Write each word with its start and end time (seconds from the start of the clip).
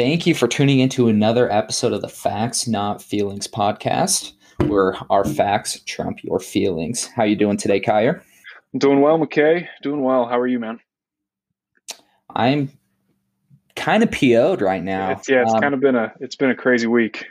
Thank 0.00 0.26
you 0.26 0.34
for 0.34 0.48
tuning 0.48 0.80
into 0.80 1.08
another 1.08 1.52
episode 1.52 1.92
of 1.92 2.00
the 2.00 2.08
Facts 2.08 2.66
Not 2.66 3.02
Feelings 3.02 3.46
podcast, 3.46 4.32
where 4.66 4.94
our 5.10 5.26
facts 5.26 5.78
trump 5.84 6.24
your 6.24 6.40
feelings. 6.40 7.04
How 7.04 7.24
you 7.24 7.36
doing 7.36 7.58
today, 7.58 7.80
Kyer? 7.80 8.22
I'm 8.72 8.78
doing 8.78 9.02
well, 9.02 9.18
McKay. 9.18 9.68
Doing 9.82 10.02
well. 10.02 10.24
How 10.24 10.38
are 10.38 10.46
you, 10.46 10.58
man? 10.58 10.80
I'm 12.34 12.72
kind 13.76 14.02
of 14.02 14.10
PO'd 14.10 14.62
right 14.62 14.82
now. 14.82 15.10
It's, 15.10 15.28
yeah, 15.28 15.42
it's 15.42 15.52
um, 15.52 15.60
kind 15.60 15.74
of 15.74 15.80
been 15.80 15.96
a 15.96 16.10
it's 16.18 16.34
been 16.34 16.48
a 16.48 16.56
crazy 16.56 16.86
week. 16.86 17.26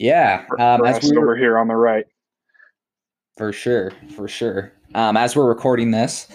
Yeah, 0.00 0.46
um, 0.58 0.80
for 0.80 0.86
as 0.88 1.08
we 1.08 1.16
over 1.16 1.36
here 1.36 1.56
on 1.56 1.68
the 1.68 1.76
right. 1.76 2.06
For 3.36 3.52
sure, 3.52 3.92
for 4.16 4.26
sure. 4.26 4.72
Um, 4.96 5.16
as 5.16 5.36
we're 5.36 5.46
recording 5.46 5.92
this, 5.92 6.26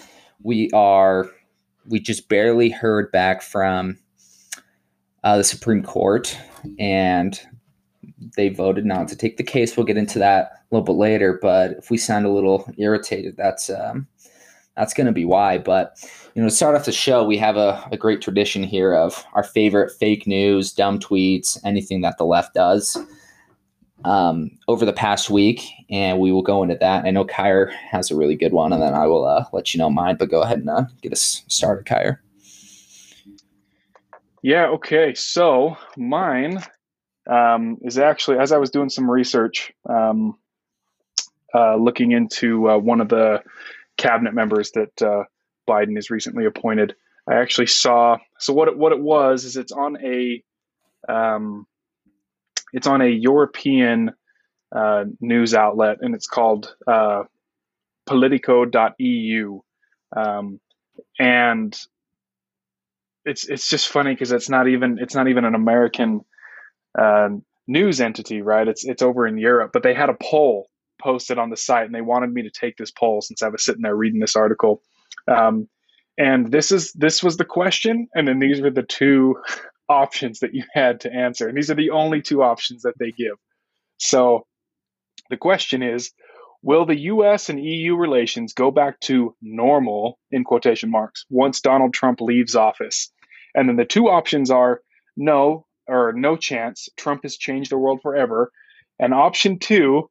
we 0.42 0.70
are 0.70 1.30
we 1.86 2.00
just 2.00 2.30
barely 2.30 2.70
heard 2.70 3.12
back 3.12 3.42
from 3.42 3.98
uh, 5.26 5.36
the 5.36 5.44
Supreme 5.44 5.82
Court, 5.82 6.38
and 6.78 7.40
they 8.36 8.48
voted 8.48 8.86
not 8.86 9.08
to 9.08 9.16
take 9.16 9.38
the 9.38 9.42
case. 9.42 9.76
We'll 9.76 9.84
get 9.84 9.96
into 9.96 10.20
that 10.20 10.52
a 10.70 10.74
little 10.74 10.84
bit 10.84 10.92
later. 10.92 11.36
But 11.42 11.72
if 11.72 11.90
we 11.90 11.98
sound 11.98 12.26
a 12.26 12.30
little 12.30 12.72
irritated, 12.78 13.36
that's 13.36 13.68
um, 13.68 14.06
that's 14.76 14.94
going 14.94 15.08
to 15.08 15.12
be 15.12 15.24
why. 15.24 15.58
But 15.58 15.96
you 16.34 16.42
know, 16.42 16.48
to 16.48 16.54
start 16.54 16.76
off 16.76 16.84
the 16.84 16.92
show, 16.92 17.24
we 17.24 17.36
have 17.38 17.56
a, 17.56 17.84
a 17.90 17.96
great 17.96 18.22
tradition 18.22 18.62
here 18.62 18.94
of 18.94 19.24
our 19.32 19.42
favorite 19.42 19.90
fake 19.98 20.28
news, 20.28 20.72
dumb 20.72 21.00
tweets, 21.00 21.58
anything 21.64 22.02
that 22.02 22.18
the 22.18 22.24
left 22.24 22.54
does 22.54 22.96
um, 24.04 24.52
over 24.68 24.84
the 24.84 24.92
past 24.92 25.28
week, 25.28 25.68
and 25.90 26.20
we 26.20 26.30
will 26.30 26.42
go 26.42 26.62
into 26.62 26.76
that. 26.76 27.04
I 27.04 27.10
know 27.10 27.24
Kyer 27.24 27.66
has 27.90 28.12
a 28.12 28.16
really 28.16 28.36
good 28.36 28.52
one, 28.52 28.72
and 28.72 28.80
then 28.80 28.94
I 28.94 29.08
will 29.08 29.24
uh, 29.24 29.44
let 29.52 29.74
you 29.74 29.78
know 29.78 29.90
mine. 29.90 30.18
But 30.20 30.30
go 30.30 30.42
ahead 30.42 30.58
and 30.58 30.70
uh, 30.70 30.84
get 31.02 31.12
us 31.12 31.42
started, 31.48 31.84
Kyer. 31.84 32.22
Yeah, 34.46 34.66
okay. 34.74 35.12
So 35.14 35.76
mine 35.96 36.62
um, 37.28 37.78
is 37.82 37.98
actually, 37.98 38.38
as 38.38 38.52
I 38.52 38.58
was 38.58 38.70
doing 38.70 38.90
some 38.90 39.10
research, 39.10 39.72
um, 39.90 40.38
uh, 41.52 41.74
looking 41.74 42.12
into 42.12 42.70
uh, 42.70 42.78
one 42.78 43.00
of 43.00 43.08
the 43.08 43.42
cabinet 43.96 44.34
members 44.34 44.70
that 44.70 45.02
uh, 45.02 45.24
Biden 45.68 45.96
has 45.96 46.10
recently 46.10 46.44
appointed, 46.46 46.94
I 47.28 47.40
actually 47.40 47.66
saw. 47.66 48.18
So 48.38 48.52
what 48.52 48.68
it, 48.68 48.78
what 48.78 48.92
it 48.92 49.00
was 49.00 49.44
is 49.46 49.56
it's 49.56 49.72
on 49.72 49.96
a 50.00 50.44
um, 51.08 51.66
it's 52.72 52.86
on 52.86 53.00
a 53.00 53.08
European 53.08 54.12
uh, 54.70 55.06
news 55.20 55.54
outlet, 55.54 55.96
and 56.02 56.14
it's 56.14 56.28
called 56.28 56.72
uh, 56.86 57.24
Politico.eu, 58.06 59.60
um, 60.16 60.60
and 61.18 61.76
it's 63.26 63.46
it's 63.48 63.68
just 63.68 63.88
funny 63.88 64.14
because 64.14 64.32
it's 64.32 64.48
not 64.48 64.68
even 64.68 64.98
it's 65.00 65.14
not 65.14 65.28
even 65.28 65.44
an 65.44 65.54
American 65.54 66.20
uh, 66.98 67.28
news 67.66 68.00
entity, 68.00 68.40
right? 68.40 68.66
It's 68.66 68.86
it's 68.86 69.02
over 69.02 69.26
in 69.26 69.36
Europe, 69.36 69.72
but 69.72 69.82
they 69.82 69.94
had 69.94 70.08
a 70.08 70.16
poll 70.22 70.68
posted 71.02 71.36
on 71.36 71.50
the 71.50 71.56
site, 71.56 71.86
and 71.86 71.94
they 71.94 72.00
wanted 72.00 72.32
me 72.32 72.42
to 72.42 72.50
take 72.50 72.76
this 72.76 72.92
poll 72.92 73.20
since 73.20 73.42
I 73.42 73.48
was 73.48 73.64
sitting 73.64 73.82
there 73.82 73.96
reading 73.96 74.20
this 74.20 74.36
article. 74.36 74.80
Um, 75.28 75.68
and 76.16 76.50
this 76.50 76.70
is 76.70 76.92
this 76.92 77.22
was 77.22 77.36
the 77.36 77.44
question, 77.44 78.08
and 78.14 78.28
then 78.28 78.38
these 78.38 78.62
were 78.62 78.70
the 78.70 78.84
two 78.84 79.36
options 79.88 80.38
that 80.40 80.54
you 80.54 80.62
had 80.72 81.00
to 81.00 81.12
answer, 81.12 81.48
and 81.48 81.58
these 81.58 81.70
are 81.70 81.74
the 81.74 81.90
only 81.90 82.22
two 82.22 82.42
options 82.42 82.82
that 82.82 82.94
they 82.98 83.10
give. 83.10 83.36
So 83.98 84.46
the 85.28 85.36
question 85.36 85.82
is. 85.82 86.12
Will 86.62 86.86
the 86.86 86.98
US 87.12 87.48
and 87.48 87.64
EU 87.64 87.94
relations 87.94 88.52
go 88.52 88.72
back 88.72 88.98
to 89.00 89.36
normal 89.40 90.18
in 90.32 90.42
quotation 90.42 90.90
marks 90.90 91.24
once 91.30 91.60
Donald 91.60 91.94
Trump 91.94 92.20
leaves 92.20 92.56
office? 92.56 93.12
And 93.56 93.68
then 93.68 93.76
the 93.76 93.84
two 93.84 94.08
options 94.08 94.50
are 94.50 94.82
no 95.16 95.66
or 95.88 96.12
no 96.12 96.36
chance. 96.36 96.88
Trump 96.96 97.22
has 97.22 97.36
changed 97.36 97.70
the 97.70 97.78
world 97.78 98.00
forever. 98.02 98.52
And 98.98 99.12
option 99.12 99.58
two 99.58 100.10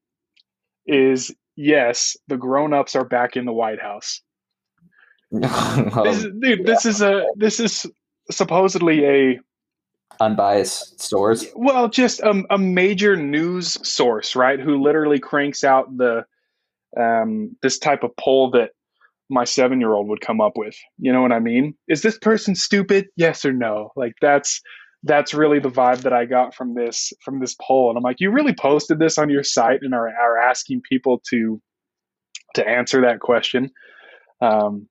is 0.85 1.33
yes, 1.55 2.17
the 2.27 2.37
grown-ups 2.37 2.95
are 2.95 3.05
back 3.05 3.37
in 3.37 3.45
the 3.45 3.53
White 3.53 3.81
House. 3.81 4.21
this, 5.31 6.23
dude, 6.23 6.43
yeah. 6.43 6.55
this 6.65 6.85
is 6.85 7.01
a 7.01 7.25
this 7.35 7.59
is 7.59 7.85
supposedly 8.31 9.05
a 9.05 9.39
unbiased 10.19 11.01
source. 11.01 11.45
Well, 11.55 11.89
just 11.89 12.21
a, 12.21 12.43
a 12.49 12.57
major 12.57 13.15
news 13.15 13.77
source, 13.87 14.35
right? 14.35 14.59
Who 14.59 14.81
literally 14.81 15.19
cranks 15.19 15.63
out 15.63 15.97
the 15.97 16.25
um, 16.97 17.57
this 17.61 17.79
type 17.79 18.03
of 18.03 18.15
poll 18.17 18.51
that 18.51 18.71
my 19.29 19.43
seven 19.43 19.79
year 19.79 19.93
old 19.93 20.07
would 20.07 20.21
come 20.21 20.41
up 20.41 20.53
with. 20.55 20.75
You 20.97 21.11
know 21.11 21.21
what 21.21 21.31
I 21.31 21.39
mean? 21.39 21.75
Is 21.87 22.01
this 22.01 22.17
person 22.17 22.55
stupid? 22.55 23.07
Yes 23.15 23.45
or 23.45 23.53
no? 23.53 23.91
Like 23.95 24.13
that's 24.21 24.61
that's 25.03 25.33
really 25.33 25.59
the 25.59 25.69
vibe 25.69 26.01
that 26.01 26.13
I 26.13 26.25
got 26.25 26.55
from 26.55 26.73
this 26.73 27.13
from 27.23 27.39
this 27.39 27.55
poll. 27.61 27.89
And 27.89 27.97
I'm 27.97 28.03
like, 28.03 28.19
you 28.19 28.31
really 28.31 28.53
posted 28.53 28.99
this 28.99 29.17
on 29.17 29.29
your 29.29 29.43
site 29.43 29.79
and 29.81 29.93
are, 29.93 30.07
are 30.07 30.37
asking 30.37 30.81
people 30.89 31.21
to 31.29 31.61
to 32.55 32.67
answer 32.67 33.01
that 33.01 33.19
question. 33.19 33.71
Um, 34.41 34.87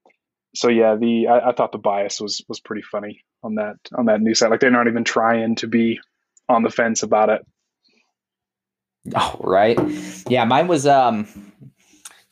so 0.54 0.68
yeah, 0.68 0.94
the 0.94 1.28
I, 1.28 1.50
I 1.50 1.52
thought 1.52 1.72
the 1.72 1.78
bias 1.78 2.20
was 2.20 2.44
was 2.48 2.60
pretty 2.60 2.82
funny 2.82 3.24
on 3.42 3.56
that 3.56 3.76
on 3.96 4.06
that 4.06 4.20
news 4.20 4.38
site. 4.38 4.50
Like 4.50 4.60
they're 4.60 4.70
not 4.70 4.88
even 4.88 5.04
trying 5.04 5.56
to 5.56 5.66
be 5.66 5.98
on 6.48 6.62
the 6.62 6.70
fence 6.70 7.02
about 7.02 7.30
it. 7.30 7.42
Oh, 9.14 9.36
right. 9.40 9.78
Yeah, 10.28 10.44
mine 10.44 10.68
was 10.68 10.86
um 10.86 11.26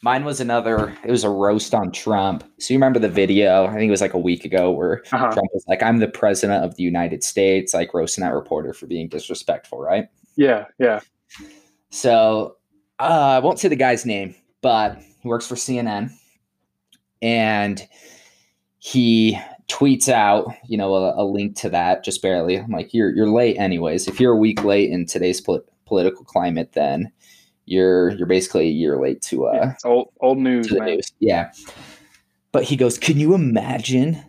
Mine 0.04 0.24
was 0.24 0.40
another, 0.40 0.96
it 1.04 1.10
was 1.10 1.22
a 1.22 1.30
roast 1.30 1.74
on 1.74 1.92
Trump. 1.92 2.42
So 2.58 2.74
you 2.74 2.78
remember 2.78 2.98
the 2.98 3.08
video, 3.08 3.66
I 3.66 3.74
think 3.74 3.86
it 3.88 3.90
was 3.90 4.00
like 4.00 4.14
a 4.14 4.18
week 4.18 4.44
ago, 4.44 4.70
where 4.72 5.02
uh-huh. 5.12 5.30
Trump 5.32 5.48
was 5.54 5.64
like, 5.68 5.80
I'm 5.80 5.98
the 5.98 6.08
president 6.08 6.64
of 6.64 6.74
the 6.74 6.82
United 6.82 7.22
States, 7.22 7.72
like 7.72 7.94
roasting 7.94 8.22
that 8.22 8.34
reporter 8.34 8.72
for 8.72 8.86
being 8.86 9.08
disrespectful, 9.08 9.80
right? 9.80 10.08
Yeah, 10.36 10.64
yeah. 10.80 11.00
So 11.90 12.56
uh, 12.98 13.02
I 13.02 13.38
won't 13.38 13.60
say 13.60 13.68
the 13.68 13.76
guy's 13.76 14.04
name, 14.04 14.34
but 14.60 14.98
he 15.20 15.28
works 15.28 15.46
for 15.46 15.54
CNN. 15.54 16.10
And 17.20 17.86
he 18.78 19.38
tweets 19.68 20.08
out, 20.08 20.52
you 20.66 20.76
know, 20.76 20.94
a, 20.94 21.22
a, 21.22 21.24
link 21.24 21.56
to 21.56 21.70
that 21.70 22.02
just 22.02 22.20
barely. 22.20 22.56
I'm 22.56 22.70
like, 22.70 22.92
you're 22.92 23.14
you're 23.14 23.30
late 23.30 23.56
anyways. 23.56 24.08
If 24.08 24.18
you're 24.18 24.32
a 24.32 24.36
week 24.36 24.64
late 24.64 24.90
in 24.90 25.06
today's 25.06 25.40
pol- 25.40 25.64
political 25.86 26.24
climate, 26.24 26.72
then 26.72 27.12
you're 27.66 28.10
you're 28.10 28.26
basically 28.26 28.68
a 28.68 28.72
year 28.72 29.00
late 29.00 29.22
to 29.22 29.46
uh 29.46 29.74
old 29.84 30.12
old 30.20 30.38
news, 30.38 30.70
man. 30.72 30.86
News. 30.86 31.12
Yeah. 31.20 31.52
But 32.50 32.64
he 32.64 32.76
goes, 32.76 32.98
Can 32.98 33.18
you 33.18 33.34
imagine 33.34 34.22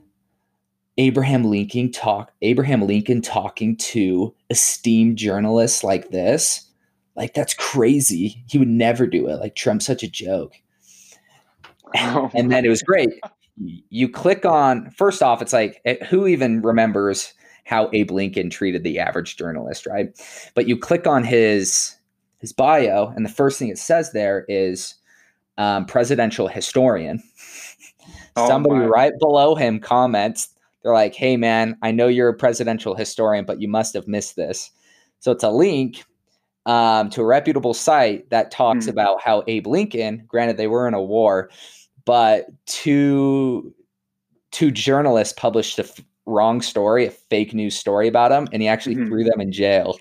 Abraham 0.97 1.43
Lincoln 1.43 1.91
talk 1.91 2.31
Abraham 2.41 2.81
Lincoln 2.81 3.21
talking 3.21 3.75
to 3.77 4.33
esteemed 4.49 5.17
journalists 5.17 5.83
like 5.83 6.09
this? 6.09 6.69
Like 7.15 7.33
that's 7.33 7.53
crazy. 7.53 8.43
He 8.49 8.57
would 8.57 8.67
never 8.67 9.05
do 9.05 9.27
it. 9.27 9.35
Like 9.35 9.55
Trump's 9.55 9.85
such 9.85 10.03
a 10.03 10.09
joke. 10.09 10.53
Oh 11.95 12.31
and 12.33 12.51
then 12.51 12.65
it 12.65 12.69
was 12.69 12.81
great. 12.81 13.09
You 13.89 14.09
click 14.09 14.45
on 14.45 14.89
first 14.91 15.21
off, 15.21 15.41
it's 15.41 15.53
like 15.53 15.81
eh, 15.85 16.03
who 16.05 16.27
even 16.27 16.61
remembers 16.61 17.33
how 17.65 17.89
Abe 17.93 18.11
Lincoln 18.11 18.49
treated 18.49 18.83
the 18.83 18.99
average 18.99 19.37
journalist, 19.37 19.85
right? 19.85 20.09
But 20.55 20.67
you 20.67 20.77
click 20.77 21.07
on 21.07 21.23
his 21.23 21.95
his 22.43 22.51
bio, 22.51 23.07
and 23.15 23.25
the 23.25 23.29
first 23.29 23.57
thing 23.57 23.69
it 23.69 23.77
says 23.77 24.11
there 24.11 24.45
is 24.49 24.95
um, 25.57 25.85
presidential 25.85 26.47
historian. 26.47 27.23
Oh 28.35 28.47
Somebody 28.47 28.79
my. 28.79 28.85
right 28.87 29.13
below 29.19 29.53
him 29.53 29.79
comments, 29.79 30.49
they're 30.81 30.91
like, 30.91 31.13
hey, 31.13 31.37
man, 31.37 31.77
I 31.83 31.91
know 31.91 32.07
you're 32.07 32.29
a 32.29 32.33
presidential 32.33 32.95
historian, 32.95 33.45
but 33.45 33.61
you 33.61 33.67
must 33.67 33.93
have 33.93 34.07
missed 34.07 34.35
this. 34.35 34.71
So 35.19 35.31
it's 35.31 35.43
a 35.43 35.51
link 35.51 36.03
um, 36.65 37.11
to 37.11 37.21
a 37.21 37.25
reputable 37.25 37.75
site 37.75 38.27
that 38.31 38.49
talks 38.49 38.87
mm. 38.87 38.89
about 38.89 39.21
how 39.21 39.43
Abe 39.45 39.67
Lincoln, 39.67 40.23
granted, 40.27 40.57
they 40.57 40.65
were 40.65 40.87
in 40.87 40.95
a 40.95 41.01
war, 41.01 41.51
but 42.05 42.47
two, 42.65 43.71
two 44.49 44.71
journalists 44.71 45.33
published 45.37 45.77
a 45.77 45.83
f- 45.83 46.01
wrong 46.25 46.59
story, 46.59 47.05
a 47.05 47.11
fake 47.11 47.53
news 47.53 47.75
story 47.77 48.07
about 48.07 48.31
him, 48.31 48.47
and 48.51 48.63
he 48.63 48.67
actually 48.67 48.95
mm-hmm. 48.95 49.09
threw 49.09 49.23
them 49.23 49.39
in 49.39 49.51
jail. 49.51 49.95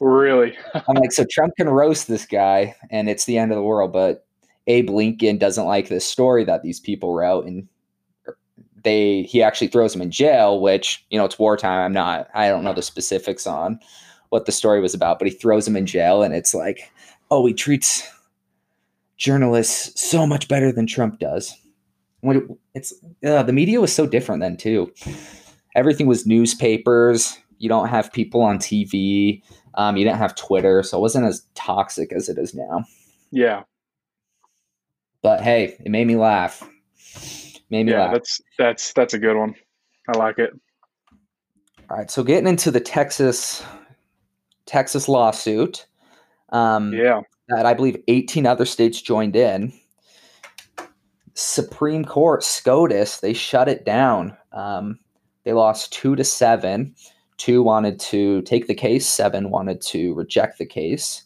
Really? 0.00 0.56
I'm 0.74 0.96
like, 0.96 1.12
so 1.12 1.24
Trump 1.30 1.54
can 1.56 1.68
roast 1.68 2.08
this 2.08 2.26
guy 2.26 2.74
and 2.90 3.08
it's 3.08 3.24
the 3.24 3.38
end 3.38 3.52
of 3.52 3.56
the 3.56 3.62
world, 3.62 3.92
but 3.92 4.26
Abe 4.66 4.90
Lincoln 4.90 5.38
doesn't 5.38 5.66
like 5.66 5.88
this 5.88 6.06
story 6.06 6.44
that 6.44 6.62
these 6.62 6.80
people 6.80 7.14
wrote 7.14 7.46
and 7.46 7.68
they 8.84 9.22
he 9.22 9.42
actually 9.42 9.68
throws 9.68 9.94
him 9.94 10.02
in 10.02 10.10
jail, 10.10 10.60
which, 10.60 11.04
you 11.10 11.18
know, 11.18 11.24
it's 11.24 11.38
wartime. 11.38 11.80
I'm 11.80 11.92
not 11.92 12.28
I 12.34 12.48
don't 12.48 12.64
know 12.64 12.74
the 12.74 12.82
specifics 12.82 13.46
on 13.46 13.80
what 14.28 14.46
the 14.46 14.52
story 14.52 14.80
was 14.80 14.94
about, 14.94 15.18
but 15.18 15.26
he 15.26 15.34
throws 15.34 15.66
him 15.66 15.76
in 15.76 15.86
jail 15.86 16.22
and 16.22 16.34
it's 16.34 16.54
like, 16.54 16.92
oh, 17.30 17.44
he 17.46 17.54
treats 17.54 18.08
journalists 19.16 20.00
so 20.00 20.26
much 20.26 20.48
better 20.48 20.70
than 20.70 20.86
Trump 20.86 21.18
does. 21.18 21.54
When 22.20 22.36
it, 22.36 22.42
it's 22.74 22.92
uh, 23.24 23.42
the 23.42 23.52
media 23.52 23.80
was 23.80 23.92
so 23.92 24.06
different 24.06 24.40
then 24.40 24.56
too. 24.56 24.92
Everything 25.74 26.06
was 26.06 26.26
newspapers. 26.26 27.38
You 27.58 27.68
don't 27.68 27.88
have 27.88 28.12
people 28.12 28.42
on 28.42 28.58
TV. 28.58 29.42
Um, 29.74 29.96
you 29.96 30.04
didn't 30.04 30.18
have 30.18 30.34
Twitter, 30.34 30.82
so 30.82 30.98
it 30.98 31.00
wasn't 31.00 31.26
as 31.26 31.46
toxic 31.54 32.12
as 32.12 32.28
it 32.28 32.38
is 32.38 32.54
now. 32.54 32.84
Yeah. 33.30 33.62
But 35.22 35.42
hey, 35.42 35.76
it 35.84 35.90
made 35.90 36.06
me 36.06 36.16
laugh. 36.16 36.62
Made 37.70 37.86
me 37.86 37.92
yeah, 37.92 38.04
laugh. 38.04 38.12
that's 38.12 38.40
that's 38.58 38.92
that's 38.92 39.14
a 39.14 39.18
good 39.18 39.36
one. 39.36 39.54
I 40.08 40.16
like 40.16 40.38
it. 40.38 40.50
All 41.90 41.96
right, 41.96 42.10
so 42.10 42.22
getting 42.22 42.48
into 42.48 42.70
the 42.70 42.80
Texas 42.80 43.64
Texas 44.68 45.08
lawsuit. 45.08 45.86
Um, 46.50 46.92
yeah. 46.92 47.22
That 47.48 47.66
I 47.66 47.74
believe 47.74 47.96
18 48.08 48.46
other 48.46 48.66
states 48.66 49.00
joined 49.00 49.34
in. 49.34 49.72
Supreme 51.34 52.04
Court, 52.04 52.42
SCOTUS, 52.42 53.20
they 53.20 53.32
shut 53.32 53.68
it 53.68 53.84
down. 53.84 54.36
Um, 54.52 54.98
they 55.44 55.52
lost 55.52 55.92
two 55.92 56.14
to 56.16 56.24
seven. 56.24 56.94
Two 57.38 57.62
wanted 57.62 57.98
to 58.00 58.42
take 58.42 58.66
the 58.66 58.74
case, 58.74 59.06
seven 59.06 59.50
wanted 59.50 59.80
to 59.82 60.14
reject 60.14 60.58
the 60.58 60.66
case. 60.66 61.22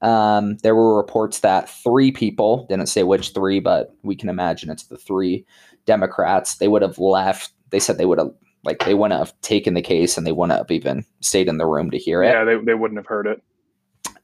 Um, 0.00 0.58
there 0.58 0.76
were 0.76 0.96
reports 0.96 1.40
that 1.40 1.68
three 1.68 2.12
people, 2.12 2.66
didn't 2.68 2.86
say 2.86 3.02
which 3.02 3.30
three, 3.30 3.58
but 3.58 3.94
we 4.02 4.14
can 4.14 4.28
imagine 4.28 4.70
it's 4.70 4.84
the 4.84 4.96
three 4.96 5.44
Democrats, 5.86 6.56
they 6.56 6.68
would 6.68 6.82
have 6.82 6.98
left. 6.98 7.52
They 7.70 7.80
said 7.80 7.98
they 7.98 8.06
would 8.06 8.18
have, 8.18 8.30
like, 8.62 8.84
they 8.84 8.94
wouldn't 8.94 9.18
have 9.18 9.38
taken 9.40 9.74
the 9.74 9.82
case 9.82 10.16
and 10.16 10.26
they 10.26 10.32
wouldn't 10.32 10.56
have 10.56 10.70
even 10.70 11.04
stayed 11.20 11.48
in 11.48 11.58
the 11.58 11.66
room 11.66 11.90
to 11.90 11.98
hear 11.98 12.22
it. 12.22 12.28
Yeah, 12.28 12.44
they, 12.44 12.56
they 12.58 12.74
wouldn't 12.74 12.98
have 12.98 13.06
heard 13.06 13.26
it. 13.26 13.42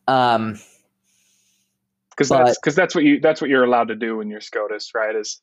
Um, 0.07 0.59
because 2.11 2.29
that's 2.29 2.59
because 2.59 2.75
that's 2.75 2.95
what 2.95 3.05
you 3.05 3.21
that's 3.21 3.41
what 3.41 3.51
you're 3.51 3.65
allowed 3.65 3.89
to 3.89 3.97
do 3.97 4.21
in 4.21 4.29
your 4.29 4.41
SCOTUS, 4.41 4.95
right? 4.95 5.17
Is 5.17 5.41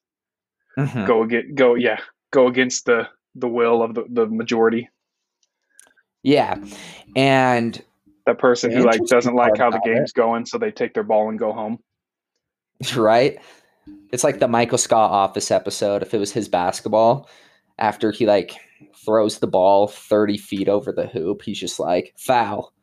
mhm. 0.77 1.05
go 1.05 1.23
against 1.23 1.55
go 1.55 1.75
yeah 1.75 1.99
go 2.31 2.47
against 2.47 2.85
the 2.85 3.07
the 3.35 3.47
will 3.47 3.81
of 3.81 3.93
the, 3.93 4.05
the 4.09 4.27
majority. 4.27 4.89
Yeah, 6.23 6.55
and 7.15 7.81
the 8.25 8.35
person 8.35 8.71
who 8.71 8.83
like 8.83 9.01
doesn't 9.07 9.35
like 9.35 9.57
how 9.57 9.69
the 9.71 9.77
about 9.77 9.87
it- 9.87 9.95
game's 9.95 10.13
going, 10.13 10.45
so 10.45 10.57
they 10.57 10.71
take 10.71 10.93
their 10.93 11.03
ball 11.03 11.29
and 11.29 11.39
go 11.39 11.51
home. 11.51 11.79
right, 12.95 13.39
it's 14.11 14.23
like 14.23 14.39
the 14.39 14.47
Michael 14.47 14.77
Scott 14.77 15.11
Office 15.11 15.51
episode. 15.51 16.01
If 16.01 16.13
it 16.13 16.19
was 16.19 16.31
his 16.31 16.47
basketball, 16.47 17.29
after 17.79 18.11
he 18.11 18.25
like 18.25 18.55
throws 19.05 19.39
the 19.39 19.47
ball 19.47 19.87
thirty 19.87 20.37
feet 20.37 20.69
over 20.69 20.91
the 20.91 21.07
hoop, 21.07 21.41
he's 21.41 21.59
just 21.59 21.79
like 21.79 22.13
foul. 22.17 22.73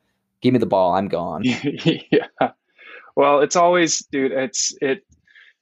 Give 0.41 0.53
me 0.53 0.59
the 0.59 0.67
ball. 0.67 0.95
I'm 0.95 1.09
gone. 1.09 1.43
yeah. 1.45 2.51
Well, 3.17 3.41
it's 3.41 3.57
always, 3.57 4.05
dude. 4.07 4.33
It's 4.33 4.73
it. 4.81 5.05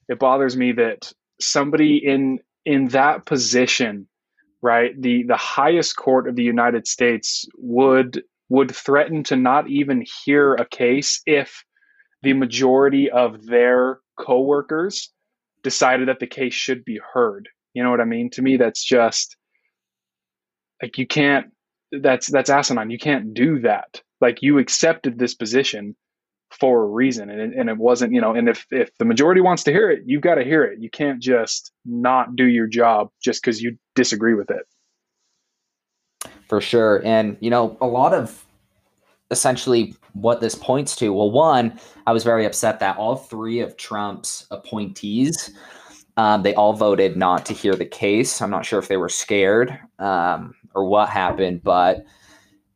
It 0.08 0.18
bothers 0.18 0.56
me 0.56 0.72
that 0.72 1.12
somebody 1.40 1.96
in 1.96 2.40
in 2.64 2.88
that 2.88 3.24
position, 3.26 4.06
right? 4.62 4.90
The 5.00 5.24
the 5.24 5.36
highest 5.36 5.96
court 5.96 6.28
of 6.28 6.36
the 6.36 6.42
United 6.42 6.86
States 6.86 7.46
would 7.56 8.22
would 8.48 8.74
threaten 8.74 9.24
to 9.24 9.36
not 9.36 9.68
even 9.68 10.04
hear 10.24 10.54
a 10.54 10.66
case 10.66 11.20
if 11.26 11.64
the 12.22 12.32
majority 12.32 13.10
of 13.10 13.46
their 13.46 14.00
coworkers 14.18 15.12
decided 15.62 16.08
that 16.08 16.20
the 16.20 16.26
case 16.26 16.54
should 16.54 16.84
be 16.84 17.00
heard. 17.12 17.48
You 17.74 17.82
know 17.82 17.90
what 17.90 18.00
I 18.00 18.04
mean? 18.04 18.30
To 18.30 18.42
me, 18.42 18.56
that's 18.56 18.84
just 18.84 19.36
like 20.82 20.98
you 20.98 21.06
can't. 21.06 21.46
That's 21.92 22.30
that's 22.30 22.50
asinine. 22.50 22.90
You 22.90 22.98
can't 22.98 23.34
do 23.34 23.60
that. 23.60 24.00
Like 24.20 24.42
you 24.42 24.58
accepted 24.58 25.18
this 25.18 25.34
position 25.34 25.94
for 26.50 26.84
a 26.84 26.86
reason 26.86 27.28
and, 27.28 27.52
and 27.52 27.68
it 27.68 27.76
wasn't 27.76 28.12
you 28.12 28.20
know 28.20 28.34
and 28.34 28.48
if 28.48 28.66
if 28.70 28.90
the 28.98 29.04
majority 29.04 29.40
wants 29.40 29.64
to 29.64 29.72
hear 29.72 29.90
it 29.90 30.00
you've 30.06 30.22
got 30.22 30.36
to 30.36 30.44
hear 30.44 30.62
it 30.62 30.78
you 30.78 30.88
can't 30.88 31.20
just 31.20 31.72
not 31.84 32.36
do 32.36 32.46
your 32.46 32.66
job 32.66 33.10
just 33.22 33.42
because 33.42 33.60
you 33.60 33.76
disagree 33.94 34.32
with 34.34 34.50
it 34.50 34.64
for 36.48 36.60
sure. 36.60 37.02
And 37.04 37.36
you 37.40 37.50
know, 37.50 37.76
a 37.80 37.86
lot 37.86 38.14
of 38.14 38.44
essentially 39.30 39.94
what 40.12 40.40
this 40.40 40.54
points 40.54 40.96
to. 40.96 41.12
Well, 41.12 41.30
one, 41.30 41.78
I 42.06 42.12
was 42.12 42.24
very 42.24 42.44
upset 42.46 42.80
that 42.80 42.96
all 42.96 43.16
three 43.16 43.60
of 43.60 43.76
Trump's 43.76 44.46
appointees, 44.50 45.50
um, 46.16 46.42
they 46.42 46.54
all 46.54 46.72
voted 46.72 47.16
not 47.16 47.44
to 47.46 47.52
hear 47.52 47.74
the 47.74 47.84
case. 47.84 48.40
I'm 48.40 48.50
not 48.50 48.64
sure 48.64 48.78
if 48.78 48.88
they 48.88 48.96
were 48.96 49.08
scared 49.08 49.78
um, 49.98 50.54
or 50.74 50.88
what 50.88 51.08
happened, 51.08 51.62
but 51.62 52.04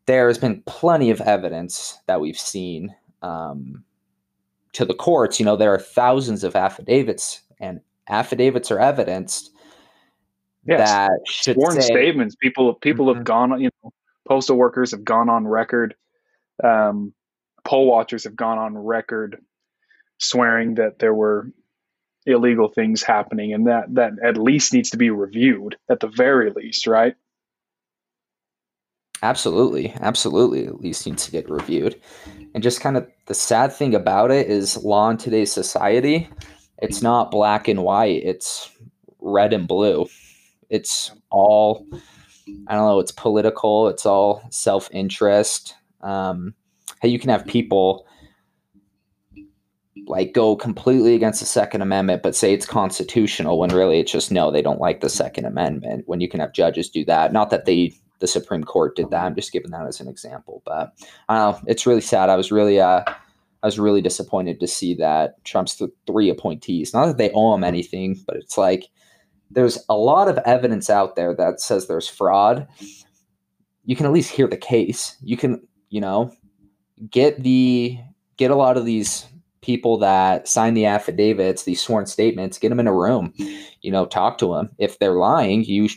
there 0.06 0.26
has 0.26 0.38
been 0.38 0.62
plenty 0.66 1.10
of 1.10 1.20
evidence 1.20 1.98
that 2.06 2.20
we've 2.20 2.38
seen 2.38 2.94
um, 3.22 3.84
to 4.72 4.84
the 4.84 4.94
courts. 4.94 5.38
You 5.38 5.46
know, 5.46 5.56
there 5.56 5.72
are 5.72 5.78
thousands 5.78 6.44
of 6.44 6.56
affidavits, 6.56 7.40
and 7.58 7.80
affidavits 8.08 8.70
are 8.70 8.80
evidenced 8.80 9.52
yes 10.66 10.90
that 10.90 11.10
should 11.26 11.54
sworn 11.54 11.80
say, 11.80 11.86
statements 11.86 12.34
people 12.36 12.74
people 12.74 13.06
Mhm. 13.06 13.14
have 13.14 13.24
gone 13.24 13.60
you 13.60 13.70
know 13.82 13.92
postal 14.28 14.56
workers 14.56 14.90
have 14.90 15.04
gone 15.04 15.28
on 15.28 15.46
record 15.46 15.94
um, 16.62 17.14
poll 17.64 17.86
watchers 17.86 18.24
have 18.24 18.36
gone 18.36 18.58
on 18.58 18.76
record 18.76 19.40
swearing 20.18 20.74
that 20.74 20.98
there 20.98 21.14
were 21.14 21.50
illegal 22.26 22.68
things 22.68 23.02
happening 23.02 23.54
and 23.54 23.66
that 23.66 23.86
that 23.94 24.12
at 24.22 24.36
least 24.36 24.74
needs 24.74 24.90
to 24.90 24.98
be 24.98 25.08
reviewed 25.08 25.76
at 25.88 26.00
the 26.00 26.08
very 26.08 26.50
least 26.50 26.86
right 26.86 27.14
Absolutely, 29.22 29.94
absolutely. 30.00 30.66
At 30.66 30.80
least 30.80 31.06
needs 31.06 31.24
to 31.26 31.30
get 31.30 31.50
reviewed. 31.50 32.00
And 32.54 32.62
just 32.62 32.80
kind 32.80 32.96
of 32.96 33.06
the 33.26 33.34
sad 33.34 33.72
thing 33.72 33.94
about 33.94 34.30
it 34.30 34.46
is 34.48 34.82
law 34.82 35.10
in 35.10 35.18
today's 35.18 35.52
society, 35.52 36.28
it's 36.78 37.02
not 37.02 37.30
black 37.30 37.68
and 37.68 37.82
white, 37.82 38.22
it's 38.24 38.70
red 39.20 39.52
and 39.52 39.68
blue. 39.68 40.06
It's 40.70 41.12
all 41.30 41.86
I 42.66 42.74
don't 42.74 42.86
know, 42.86 43.00
it's 43.00 43.12
political, 43.12 43.88
it's 43.88 44.06
all 44.06 44.42
self-interest. 44.50 45.74
Um 46.00 46.54
how 47.00 47.08
you 47.08 47.18
can 47.18 47.30
have 47.30 47.46
people 47.46 48.06
like 50.06 50.32
go 50.32 50.56
completely 50.56 51.14
against 51.14 51.40
the 51.40 51.46
second 51.46 51.82
amendment 51.82 52.22
but 52.22 52.34
say 52.34 52.52
it's 52.52 52.66
constitutional 52.66 53.58
when 53.58 53.70
really 53.70 54.00
it's 54.00 54.10
just 54.12 54.32
no 54.32 54.50
they 54.50 54.62
don't 54.62 54.80
like 54.80 55.00
the 55.00 55.08
second 55.08 55.44
amendment 55.44 56.04
when 56.06 56.20
you 56.20 56.28
can 56.28 56.40
have 56.40 56.52
judges 56.52 56.88
do 56.88 57.04
that 57.04 57.32
not 57.32 57.50
that 57.50 57.66
they 57.66 57.92
the 58.20 58.26
Supreme 58.26 58.64
Court 58.64 58.96
did 58.96 59.10
that. 59.10 59.24
I'm 59.24 59.34
just 59.34 59.52
giving 59.52 59.70
that 59.72 59.86
as 59.86 60.00
an 60.00 60.08
example, 60.08 60.62
but 60.64 60.92
know. 61.28 61.58
It's 61.66 61.86
really 61.86 62.00
sad. 62.00 62.28
I 62.28 62.36
was 62.36 62.52
really, 62.52 62.80
uh, 62.80 63.02
I 63.62 63.66
was 63.66 63.78
really 63.78 64.00
disappointed 64.00 64.60
to 64.60 64.66
see 64.66 64.94
that 64.94 65.42
Trump's 65.44 65.76
th- 65.76 65.90
three 66.06 66.30
appointees. 66.30 66.94
Not 66.94 67.06
that 67.06 67.18
they 67.18 67.30
owe 67.32 67.54
him 67.54 67.64
anything, 67.64 68.22
but 68.26 68.36
it's 68.36 68.56
like 68.56 68.88
there's 69.50 69.84
a 69.88 69.96
lot 69.96 70.28
of 70.28 70.38
evidence 70.38 70.88
out 70.88 71.16
there 71.16 71.34
that 71.34 71.60
says 71.60 71.86
there's 71.86 72.08
fraud. 72.08 72.68
You 73.84 73.96
can 73.96 74.06
at 74.06 74.12
least 74.12 74.30
hear 74.30 74.46
the 74.46 74.56
case. 74.56 75.16
You 75.22 75.36
can, 75.36 75.66
you 75.88 76.00
know, 76.00 76.32
get 77.10 77.42
the 77.42 77.98
get 78.36 78.50
a 78.50 78.56
lot 78.56 78.76
of 78.76 78.84
these 78.84 79.26
people 79.62 79.98
that 79.98 80.48
sign 80.48 80.74
the 80.74 80.86
affidavits, 80.86 81.64
these 81.64 81.82
sworn 81.82 82.06
statements, 82.06 82.58
get 82.58 82.70
them 82.70 82.80
in 82.80 82.86
a 82.86 82.94
room. 82.94 83.34
You 83.82 83.90
know, 83.90 84.06
talk 84.06 84.38
to 84.38 84.54
them. 84.54 84.70
If 84.78 84.98
they're 84.98 85.14
lying, 85.14 85.64
you, 85.64 85.88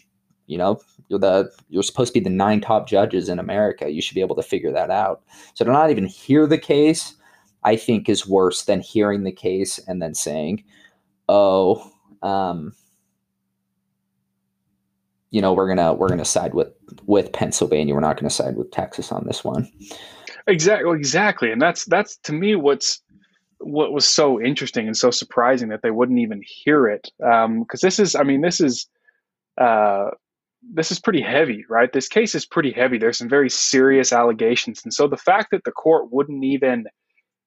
you 0.47 0.57
know, 0.57 0.79
you're 1.09 1.19
the 1.19 1.51
you're 1.69 1.83
supposed 1.83 2.13
to 2.13 2.19
be 2.19 2.23
the 2.23 2.29
nine 2.29 2.61
top 2.61 2.87
judges 2.87 3.29
in 3.29 3.39
America. 3.39 3.89
You 3.89 4.01
should 4.01 4.15
be 4.15 4.21
able 4.21 4.35
to 4.35 4.43
figure 4.43 4.71
that 4.71 4.89
out. 4.89 5.21
So 5.53 5.65
to 5.65 5.71
not 5.71 5.89
even 5.89 6.05
hear 6.05 6.47
the 6.47 6.57
case, 6.57 7.15
I 7.63 7.75
think 7.75 8.09
is 8.09 8.27
worse 8.27 8.63
than 8.63 8.81
hearing 8.81 9.23
the 9.23 9.31
case 9.31 9.79
and 9.87 10.01
then 10.01 10.13
saying, 10.13 10.63
"Oh, 11.29 11.91
um, 12.21 12.73
you 15.31 15.41
know, 15.41 15.53
we're 15.53 15.67
gonna 15.67 15.93
we're 15.93 16.09
gonna 16.09 16.25
side 16.25 16.53
with 16.53 16.73
with 17.05 17.31
Pennsylvania. 17.31 17.93
We're 17.93 18.01
not 18.01 18.19
gonna 18.19 18.29
side 18.29 18.55
with 18.55 18.71
Texas 18.71 19.11
on 19.11 19.25
this 19.25 19.43
one." 19.43 19.71
Exactly, 20.47 20.95
exactly, 20.97 21.51
and 21.51 21.61
that's 21.61 21.85
that's 21.85 22.17
to 22.17 22.33
me 22.33 22.55
what's 22.55 23.01
what 23.59 23.93
was 23.93 24.07
so 24.07 24.41
interesting 24.41 24.87
and 24.87 24.97
so 24.97 25.09
surprising 25.09 25.69
that 25.69 25.81
they 25.81 25.91
wouldn't 25.91 26.19
even 26.19 26.41
hear 26.45 26.87
it. 26.87 27.09
Because 27.17 27.79
this 27.81 27.97
is, 27.97 28.13
I 28.13 28.23
mean, 28.23 28.41
this 28.41 28.59
is 28.59 28.87
uh, 29.57 30.09
this 30.71 30.91
is 30.91 30.99
pretty 30.99 31.21
heavy, 31.21 31.65
right? 31.69 31.91
This 31.91 32.07
case 32.07 32.35
is 32.35 32.45
pretty 32.45 32.71
heavy. 32.71 32.97
There's 32.97 33.17
some 33.17 33.29
very 33.29 33.49
serious 33.49 34.13
allegations, 34.13 34.81
and 34.83 34.93
so 34.93 35.07
the 35.07 35.17
fact 35.17 35.51
that 35.51 35.63
the 35.65 35.71
court 35.71 36.11
wouldn't 36.11 36.43
even 36.43 36.85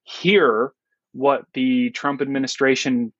hear 0.04 0.72
what 1.12 1.44
the 1.54 1.90
Trump 1.90 2.20
administration 2.20 3.12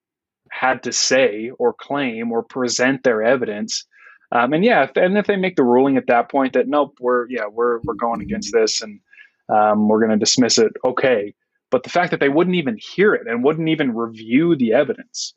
had 0.51 0.83
to 0.83 0.93
say 0.93 1.51
or 1.57 1.73
claim 1.73 2.31
or 2.31 2.43
present 2.43 3.03
their 3.03 3.23
evidence. 3.23 3.85
Um, 4.31 4.53
and 4.53 4.63
yeah, 4.63 4.83
if, 4.83 4.95
and 4.95 5.17
if 5.17 5.25
they 5.27 5.35
make 5.35 5.55
the 5.55 5.63
ruling 5.63 5.97
at 5.97 6.07
that 6.07 6.29
point 6.29 6.53
that 6.53 6.67
nope, 6.67 6.97
we're 6.99 7.27
yeah 7.29 7.47
we're 7.51 7.79
we're 7.83 7.93
going 7.93 8.21
against 8.21 8.53
this 8.53 8.81
and 8.81 8.99
um, 9.49 9.87
we're 9.87 9.99
going 9.99 10.11
to 10.11 10.17
dismiss 10.17 10.57
it. 10.57 10.73
Okay, 10.85 11.33
but 11.71 11.83
the 11.83 11.89
fact 11.89 12.11
that 12.11 12.19
they 12.19 12.29
wouldn't 12.29 12.55
even 12.55 12.77
hear 12.77 13.13
it 13.13 13.27
and 13.27 13.43
wouldn't 13.43 13.69
even 13.69 13.95
review 13.95 14.55
the 14.55 14.73
evidence 14.73 15.33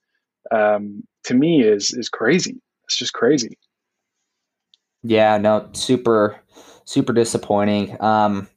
um, 0.50 1.02
to 1.25 1.35
me 1.35 1.62
is 1.62 1.93
is 1.93 2.09
crazy. 2.09 2.61
It's 2.85 2.97
just 2.97 3.12
crazy. 3.12 3.57
Yeah, 5.02 5.38
no, 5.38 5.69
super, 5.73 6.40
super 6.85 7.12
disappointing. 7.12 8.00
Um, 8.02 8.49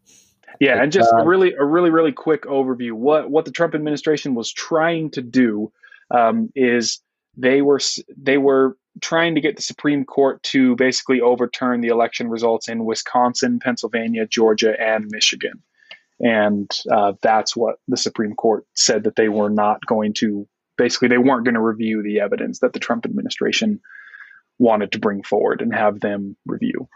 Yeah, 0.59 0.81
and 0.81 0.91
just 0.91 1.11
a 1.11 1.17
Uh, 1.17 1.23
really 1.23 1.53
a 1.53 1.65
really 1.65 1.89
really 1.89 2.11
quick 2.11 2.43
overview. 2.43 2.93
What 2.93 3.29
what 3.29 3.45
the 3.45 3.51
Trump 3.51 3.75
administration 3.75 4.35
was 4.35 4.51
trying 4.51 5.09
to 5.11 5.21
do 5.21 5.71
um, 6.11 6.49
is 6.55 7.01
they 7.35 7.61
were 7.61 7.79
they 8.15 8.37
were 8.37 8.77
trying 9.01 9.35
to 9.35 9.41
get 9.41 9.55
the 9.55 9.61
Supreme 9.61 10.05
Court 10.05 10.41
to 10.43 10.75
basically 10.75 11.19
overturn 11.19 11.81
the 11.81 11.87
election 11.87 12.29
results 12.29 12.69
in 12.69 12.85
Wisconsin, 12.85 13.59
Pennsylvania, 13.59 14.27
Georgia, 14.27 14.79
and 14.79 15.07
Michigan, 15.09 15.61
and 16.19 16.69
uh, 16.91 17.13
that's 17.21 17.55
what 17.55 17.77
the 17.87 17.97
Supreme 17.97 18.35
Court 18.35 18.65
said 18.75 19.03
that 19.03 19.15
they 19.15 19.29
were 19.29 19.49
not 19.49 19.85
going 19.85 20.13
to. 20.19 20.47
Basically, 20.77 21.07
they 21.07 21.17
weren't 21.17 21.45
going 21.45 21.55
to 21.55 21.61
review 21.61 22.03
the 22.03 22.19
evidence 22.19 22.59
that 22.59 22.73
the 22.73 22.79
Trump 22.79 23.05
administration 23.05 23.79
wanted 24.59 24.91
to 24.93 24.99
bring 24.99 25.23
forward 25.23 25.61
and 25.61 25.73
have 25.73 25.99
them 25.99 26.35
review. 26.45 26.87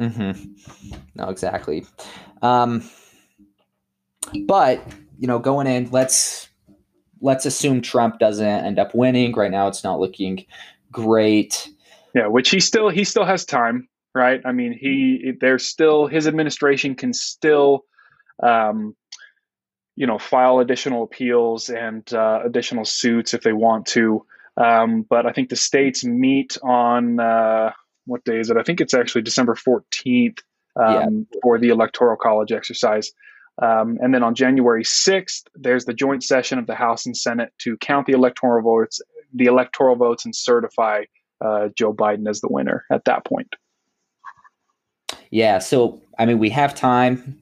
Mm-hmm. 0.00 0.52
No, 1.14 1.28
exactly. 1.28 1.86
Um, 2.40 2.82
but 4.46 4.82
you 5.18 5.26
know, 5.26 5.38
going 5.38 5.66
in, 5.66 5.90
let's 5.90 6.48
let's 7.20 7.46
assume 7.46 7.80
Trump 7.80 8.18
doesn't 8.18 8.46
end 8.46 8.78
up 8.78 8.94
winning. 8.94 9.32
Right 9.32 9.50
now, 9.50 9.68
it's 9.68 9.84
not 9.84 10.00
looking 10.00 10.44
great. 10.90 11.68
Yeah, 12.14 12.26
which 12.26 12.50
he 12.50 12.60
still 12.60 12.88
he 12.88 13.04
still 13.04 13.24
has 13.24 13.44
time, 13.44 13.88
right? 14.14 14.40
I 14.44 14.52
mean, 14.52 14.76
he 14.78 15.32
there's 15.40 15.64
still 15.64 16.06
his 16.06 16.26
administration 16.26 16.94
can 16.94 17.12
still, 17.12 17.84
um, 18.42 18.96
you 19.94 20.06
know, 20.06 20.18
file 20.18 20.58
additional 20.58 21.04
appeals 21.04 21.70
and 21.70 22.12
uh, 22.12 22.40
additional 22.44 22.84
suits 22.84 23.34
if 23.34 23.42
they 23.42 23.52
want 23.52 23.86
to. 23.88 24.26
Um, 24.56 25.06
but 25.08 25.26
I 25.26 25.32
think 25.32 25.48
the 25.48 25.56
states 25.56 26.04
meet 26.04 26.58
on 26.62 27.20
uh, 27.20 27.72
what 28.06 28.24
day 28.24 28.38
is 28.38 28.50
it? 28.50 28.56
I 28.56 28.62
think 28.62 28.80
it's 28.80 28.94
actually 28.94 29.22
December 29.22 29.54
14th 29.54 30.40
um, 30.76 30.86
yeah. 31.30 31.38
for 31.42 31.58
the 31.58 31.68
Electoral 31.68 32.16
College 32.16 32.52
exercise. 32.52 33.10
Um, 33.60 33.98
and 34.00 34.14
then 34.14 34.22
on 34.22 34.34
January 34.34 34.82
6th, 34.82 35.42
there's 35.54 35.84
the 35.84 35.94
joint 35.94 36.22
session 36.24 36.58
of 36.58 36.66
the 36.66 36.74
House 36.74 37.04
and 37.06 37.16
Senate 37.16 37.52
to 37.58 37.76
count 37.78 38.06
the 38.06 38.12
electoral 38.12 38.62
votes, 38.62 39.00
the 39.34 39.44
electoral 39.44 39.96
votes, 39.96 40.24
and 40.24 40.34
certify 40.34 41.04
uh, 41.42 41.68
Joe 41.76 41.92
Biden 41.92 42.28
as 42.28 42.40
the 42.40 42.48
winner 42.48 42.84
at 42.90 43.04
that 43.04 43.24
point. 43.24 43.54
Yeah. 45.30 45.58
So, 45.58 46.00
I 46.18 46.26
mean, 46.26 46.38
we 46.38 46.50
have 46.50 46.74
time. 46.74 47.38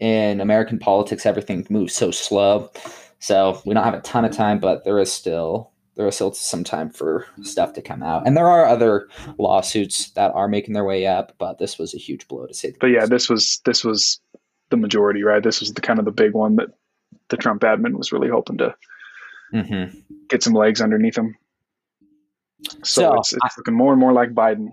In 0.00 0.40
American 0.40 0.80
politics, 0.80 1.26
everything 1.26 1.64
moves 1.70 1.94
so 1.94 2.10
slow. 2.10 2.72
So 3.20 3.62
we 3.64 3.72
don't 3.72 3.84
have 3.84 3.94
a 3.94 4.00
ton 4.00 4.24
of 4.24 4.32
time, 4.32 4.58
but 4.58 4.82
there 4.82 4.98
is 4.98 5.12
still 5.12 5.71
there 5.94 6.06
is 6.06 6.14
still 6.14 6.32
some 6.32 6.64
time 6.64 6.90
for 6.90 7.26
stuff 7.42 7.74
to 7.74 7.82
come 7.82 8.02
out. 8.02 8.26
And 8.26 8.36
there 8.36 8.48
are 8.48 8.66
other 8.66 9.08
lawsuits 9.38 10.10
that 10.12 10.32
are 10.34 10.48
making 10.48 10.74
their 10.74 10.84
way 10.84 11.06
up, 11.06 11.34
but 11.38 11.58
this 11.58 11.78
was 11.78 11.94
a 11.94 11.98
huge 11.98 12.26
blow 12.28 12.46
to 12.46 12.54
say. 12.54 12.74
but 12.80 12.88
least. 12.88 13.00
yeah, 13.00 13.06
this 13.06 13.28
was 13.28 13.60
this 13.64 13.84
was 13.84 14.20
the 14.70 14.76
majority, 14.76 15.22
right? 15.22 15.42
This 15.42 15.60
was 15.60 15.74
the 15.74 15.80
kind 15.80 15.98
of 15.98 16.04
the 16.04 16.10
big 16.10 16.32
one 16.32 16.56
that 16.56 16.68
the 17.28 17.36
Trump 17.36 17.62
admin 17.62 17.96
was 17.96 18.12
really 18.12 18.28
hoping 18.28 18.58
to 18.58 18.74
mm-hmm. 19.52 19.98
get 20.28 20.42
some 20.42 20.54
legs 20.54 20.80
underneath 20.80 21.16
him. 21.16 21.36
So, 22.82 23.02
so 23.02 23.14
it's, 23.14 23.32
it's 23.32 23.44
I, 23.44 23.48
looking 23.58 23.74
more 23.74 23.92
and 23.92 24.00
more 24.00 24.12
like 24.12 24.30
Biden. 24.30 24.70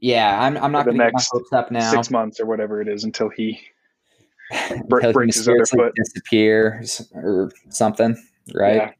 Yeah, 0.00 0.42
I'm, 0.42 0.56
I'm 0.58 0.72
not 0.72 0.84
going 0.84 0.98
to 0.98 1.04
get 1.04 1.14
my 1.14 1.22
hopes 1.30 1.52
up 1.52 1.70
now. 1.70 1.90
Six 1.90 2.10
months 2.10 2.38
or 2.38 2.46
whatever 2.46 2.82
it 2.82 2.88
is 2.88 3.04
until 3.04 3.30
he 3.30 3.60
until 4.70 5.12
breaks 5.12 5.36
his 5.36 5.48
other 5.48 5.64
foot, 5.64 5.94
disappears 5.94 7.08
or 7.14 7.50
something, 7.70 8.16
right? 8.54 8.76
Yeah. 8.76 8.90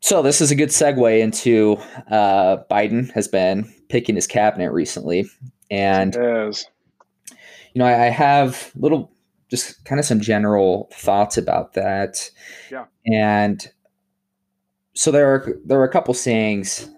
So 0.00 0.22
this 0.22 0.40
is 0.40 0.50
a 0.50 0.54
good 0.54 0.70
segue 0.70 1.20
into 1.20 1.76
uh, 2.10 2.58
Biden 2.70 3.10
has 3.12 3.28
been 3.28 3.72
picking 3.88 4.14
his 4.14 4.26
cabinet 4.26 4.72
recently, 4.72 5.28
and 5.70 6.14
yes. 6.14 6.64
you 7.74 7.78
know 7.78 7.86
I, 7.86 8.06
I 8.06 8.08
have 8.08 8.72
little 8.74 9.12
just 9.50 9.84
kind 9.84 9.98
of 9.98 10.06
some 10.06 10.20
general 10.20 10.88
thoughts 10.94 11.36
about 11.36 11.74
that. 11.74 12.30
Yeah, 12.70 12.86
and 13.06 13.70
so 14.94 15.10
there 15.10 15.34
are 15.34 15.60
there 15.64 15.78
are 15.78 15.84
a 15.84 15.92
couple 15.92 16.14
sayings 16.14 16.90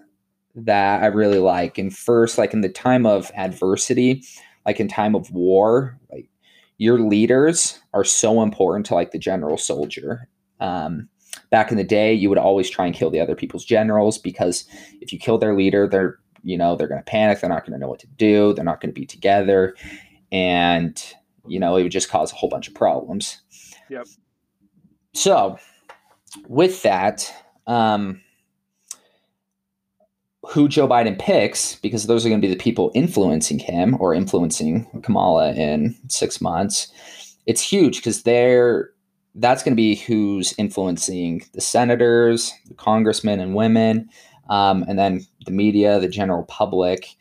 that 0.55 1.03
I 1.03 1.07
really 1.07 1.39
like. 1.39 1.77
And 1.77 1.95
first, 1.95 2.37
like 2.37 2.53
in 2.53 2.61
the 2.61 2.69
time 2.69 3.05
of 3.05 3.31
adversity, 3.35 4.23
like 4.65 4.79
in 4.79 4.87
time 4.87 5.15
of 5.15 5.29
war, 5.31 5.99
like 6.11 6.29
your 6.77 6.99
leaders 6.99 7.79
are 7.93 8.03
so 8.03 8.41
important 8.41 8.85
to 8.87 8.95
like 8.95 9.11
the 9.11 9.19
general 9.19 9.57
soldier. 9.57 10.29
Um, 10.59 11.09
back 11.53 11.69
in 11.69 11.77
the 11.77 11.83
day, 11.83 12.11
you 12.11 12.29
would 12.29 12.39
always 12.39 12.67
try 12.67 12.83
and 12.83 12.95
kill 12.95 13.11
the 13.11 13.19
other 13.19 13.35
people's 13.35 13.63
generals 13.63 14.17
because 14.17 14.65
if 15.01 15.13
you 15.13 15.19
kill 15.19 15.37
their 15.37 15.55
leader, 15.55 15.87
they're 15.87 16.17
you 16.41 16.57
know 16.57 16.75
they're 16.75 16.87
going 16.87 16.99
to 16.99 17.05
panic. 17.05 17.39
They're 17.39 17.49
not 17.49 17.61
going 17.61 17.73
to 17.73 17.77
know 17.77 17.87
what 17.87 17.99
to 17.99 18.07
do. 18.07 18.53
They're 18.53 18.65
not 18.65 18.81
going 18.81 18.91
to 18.91 18.99
be 18.99 19.05
together, 19.05 19.75
and 20.31 20.99
you 21.47 21.59
know 21.59 21.75
it 21.77 21.83
would 21.83 21.91
just 21.91 22.09
cause 22.09 22.31
a 22.31 22.35
whole 22.35 22.49
bunch 22.49 22.67
of 22.67 22.73
problems. 22.73 23.39
Yep. 23.91 24.07
So, 25.13 25.59
with 26.47 26.81
that, 26.81 27.31
um, 27.67 28.19
who 30.49 30.67
Joe 30.67 30.87
Biden 30.87 31.19
picks, 31.19 31.75
because 31.75 32.07
those 32.07 32.25
are 32.25 32.29
going 32.29 32.41
to 32.41 32.47
be 32.47 32.51
the 32.51 32.59
people 32.59 32.91
influencing 32.95 33.59
him 33.59 33.95
or 33.99 34.15
influencing 34.15 34.87
Kamala 35.03 35.53
in 35.53 35.95
six 36.07 36.41
months, 36.41 36.91
it's 37.45 37.61
huge 37.61 37.97
because 37.97 38.23
they're 38.23 38.89
that's 39.35 39.63
going 39.63 39.73
to 39.73 39.75
be 39.75 39.95
who's 39.95 40.53
influencing 40.57 41.43
the 41.53 41.61
senators, 41.61 42.53
the 42.67 42.75
congressmen 42.75 43.39
and 43.39 43.55
women, 43.55 44.09
um, 44.49 44.83
and 44.87 44.99
then 44.99 45.25
the 45.45 45.51
media, 45.51 45.99
the 45.99 46.07
general 46.07 46.43
public. 46.43 47.15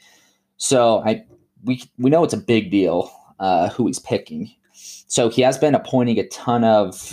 So 0.57 1.03
I 1.05 1.25
we 1.65 1.83
we 1.99 2.11
know 2.11 2.25
it's 2.25 2.35
a 2.35 2.39
big 2.39 2.71
deal 2.71 3.11
uh, 3.41 3.69
who 3.71 3.87
he's 3.87 3.99
picking. 3.99 4.53
So 4.73 5.29
he 5.29 5.43
has 5.43 5.59
been 5.59 5.75
appointing 5.75 6.19
a 6.19 6.27
ton 6.29 6.65
of, 6.65 7.13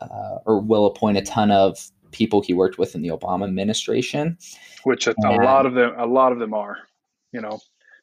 uh, 0.00 0.38
or 0.44 0.60
will 0.60 0.86
appoint 0.86 1.16
a 1.16 1.22
ton 1.22 1.50
of 1.50 1.90
people 2.10 2.42
he 2.42 2.52
worked 2.52 2.78
with 2.78 2.94
in 2.94 3.02
the 3.02 3.08
Obama 3.08 3.44
administration. 3.44 4.36
Which 4.84 5.06
a, 5.06 5.14
a 5.24 5.40
lot 5.42 5.66
of 5.66 5.74
them, 5.74 5.92
a 5.98 6.06
lot 6.06 6.32
of 6.32 6.38
them 6.38 6.52
are, 6.54 6.76
you 7.32 7.40
know, 7.40 7.58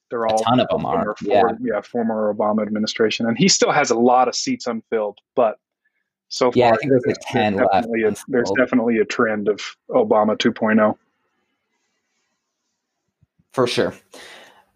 they're 0.09 0.25
all 0.25 0.39
a 0.39 0.43
ton 0.43 0.59
of 0.59 0.67
them 0.69 0.85
are, 0.85 1.15
yeah. 1.21 1.43
yeah, 1.61 1.81
former 1.81 2.33
Obama 2.33 2.61
administration, 2.61 3.27
and 3.27 3.37
he 3.37 3.47
still 3.47 3.71
has 3.71 3.89
a 3.89 3.95
lot 3.95 4.27
of 4.27 4.35
seats 4.35 4.65
unfilled, 4.65 5.19
but 5.35 5.59
so 6.29 6.51
yeah, 6.53 6.69
far, 6.69 6.73
I 6.73 6.77
think 6.77 6.91
there's 6.91 7.05
like 7.05 7.17
10 7.21 7.55
there's 7.55 7.67
left. 7.71 7.73
Definitely 7.73 8.03
a, 8.03 8.15
there's 8.27 8.51
definitely 8.57 8.97
a 8.97 9.05
trend 9.05 9.47
of 9.47 9.61
Obama 9.89 10.37
2.0. 10.37 10.95
For 13.53 13.67
sure. 13.67 13.93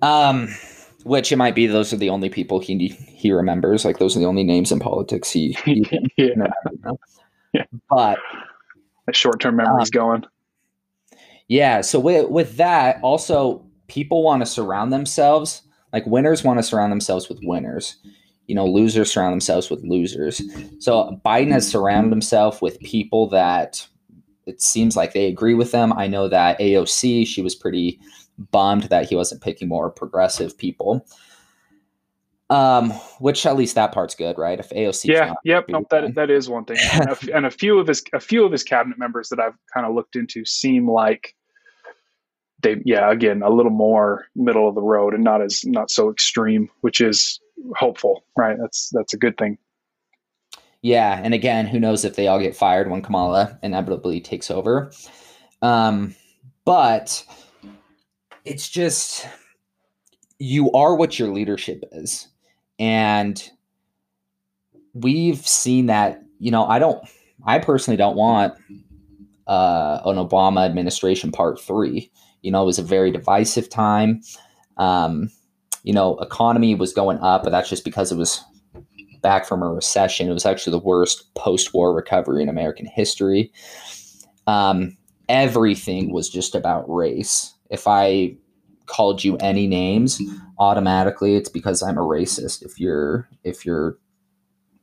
Um, 0.02 0.50
which 1.04 1.32
it 1.32 1.36
might 1.36 1.56
be 1.56 1.68
those 1.68 1.94
are 1.94 1.98
the 1.98 2.10
only 2.10 2.30
people 2.30 2.60
he 2.60 2.88
he 2.88 3.32
remembers. 3.32 3.86
Like 3.86 4.00
those 4.00 4.16
are 4.16 4.20
the 4.20 4.26
only 4.26 4.44
names 4.44 4.72
in 4.72 4.80
politics 4.80 5.30
he, 5.32 5.58
he 5.66 5.86
yeah. 6.18 6.48
yeah. 7.54 7.64
But 7.90 8.18
short 9.12 9.40
term 9.40 9.58
memory's 9.58 9.90
um, 9.90 10.00
going. 10.00 10.26
Yeah. 11.48 11.82
So 11.82 12.00
with 12.00 12.30
with 12.30 12.58
that, 12.58 13.00
also 13.02 13.66
people 13.88 14.24
want 14.24 14.42
to 14.42 14.46
surround 14.46 14.94
themselves. 14.94 15.64
Like 15.92 16.06
winners 16.06 16.44
want 16.44 16.60
to 16.60 16.64
surround 16.64 16.92
themselves 16.92 17.28
with 17.28 17.40
winners 17.44 17.98
you 18.48 18.56
know, 18.56 18.66
losers 18.66 19.12
surround 19.12 19.32
themselves 19.32 19.70
with 19.70 19.84
losers. 19.84 20.42
So 20.80 21.20
Biden 21.26 21.52
has 21.52 21.68
surrounded 21.68 22.12
himself 22.12 22.62
with 22.62 22.80
people 22.80 23.30
that 23.30 23.88
it 24.46 24.62
seems 24.62 24.96
like 24.96 25.14
they 25.14 25.28
agree 25.28 25.54
with 25.54 25.72
them. 25.72 25.94
I 25.94 26.08
know 26.08 26.28
that 26.28 26.60
AOC, 26.60 27.28
she 27.28 27.42
was 27.42 27.56
pretty 27.56 28.00
bummed 28.38 28.84
that 28.84 29.08
he 29.08 29.16
wasn't 29.16 29.42
picking 29.42 29.68
more 29.68 29.90
progressive 29.90 30.58
people. 30.58 31.06
Um, 32.50 32.92
which 33.20 33.46
at 33.46 33.56
least 33.56 33.76
that 33.76 33.94
part's 33.94 34.14
good, 34.14 34.38
right? 34.38 34.60
If 34.60 34.72
AOC, 34.72 35.06
yeah, 35.06 35.34
yep, 35.46 35.70
nope, 35.70 35.88
that 35.90 36.16
that 36.16 36.30
is 36.30 36.50
one 36.50 36.66
thing, 36.66 36.76
and 36.94 37.10
a, 37.10 37.36
and 37.36 37.46
a 37.46 37.52
few 37.52 37.80
of 37.80 37.88
his 37.88 38.04
a 38.12 38.20
few 38.20 38.44
of 38.44 38.52
his 38.52 38.62
cabinet 38.62 39.00
members 39.00 39.30
that 39.30 39.40
I've 39.40 39.56
kind 39.74 39.86
of 39.86 39.96
looked 39.96 40.18
into 40.18 40.44
seem 40.44 40.86
like 40.90 41.34
they, 42.62 42.82
yeah, 42.84 43.10
again, 43.10 43.42
a 43.42 43.50
little 43.50 43.72
more 43.72 44.28
middle 44.36 44.68
of 44.68 44.76
the 44.76 44.82
road 44.82 45.14
and 45.14 45.24
not 45.24 45.42
as 45.42 45.64
not 45.66 45.90
so 45.90 46.12
extreme, 46.12 46.70
which 46.82 47.00
is 47.00 47.40
hopeful, 47.76 48.24
right? 48.38 48.58
That's 48.60 48.90
that's 48.94 49.14
a 49.14 49.18
good 49.18 49.38
thing. 49.38 49.58
Yeah, 50.82 51.20
and 51.24 51.34
again, 51.34 51.68
who 51.68 51.80
knows 51.80 52.04
if 52.04 52.16
they 52.16 52.28
all 52.28 52.40
get 52.40 52.56
fired 52.56 52.90
when 52.90 53.04
Kamala 53.04 53.60
inevitably 53.62 54.20
takes 54.20 54.50
over. 54.50 54.92
Um, 55.62 56.16
but 56.66 57.24
it's 58.46 58.68
just 58.70 59.28
you 60.40 60.72
are 60.72 60.96
what 60.96 61.20
your 61.20 61.30
leadership 61.30 61.84
is. 61.92 62.28
And 62.80 63.48
we've 64.94 65.48
seen 65.48 65.86
that, 65.86 66.24
you 66.40 66.50
know, 66.50 66.66
I 66.66 66.80
don't 66.80 67.08
I 67.46 67.60
personally 67.60 67.98
don't 67.98 68.16
want 68.16 68.56
uh, 69.48 70.02
an 70.06 70.16
Obama 70.18 70.66
administration 70.66 71.32
part 71.32 71.60
three. 71.60 72.12
You 72.42 72.52
know, 72.52 72.64
it 72.64 72.66
was 72.66 72.80
a 72.80 72.84
very 72.84 73.12
divisive 73.12 73.70
time. 73.70 74.22
Um, 74.78 75.30
you 75.84 75.94
know, 75.94 76.18
economy 76.18 76.76
was 76.76 76.94
going 76.94 77.18
up, 77.20 77.44
but 77.44 77.52
that's 77.52 77.70
just 77.70 77.84
because 77.86 78.12
it 78.12 78.18
was 78.18 78.44
back 79.22 79.46
from 79.46 79.62
a 79.62 79.70
recession. 79.70 80.30
It 80.30 80.34
was 80.34 80.46
actually 80.46 80.72
the 80.72 80.80
worst 80.86 81.34
post-war 81.36 81.94
recovery 81.94 82.42
in 82.42 82.50
American 82.50 82.86
history. 82.86 83.52
Um, 84.48 84.98
everything 85.30 86.12
was 86.12 86.30
just 86.30 86.56
about 86.56 86.90
race. 86.90 87.54
If 87.70 87.88
I 87.88 88.36
called 88.88 89.24
you 89.24 89.38
any 89.38 89.68
names, 89.68 90.22
automatically 90.60 91.36
it's 91.36 91.50
because 91.50 91.82
I'm 91.82 91.98
a 91.98 92.02
racist. 92.02 92.64
If 92.64 92.80
you're 92.80 93.30
if 93.44 93.66
you're 93.66 93.98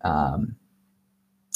um, 0.02 0.56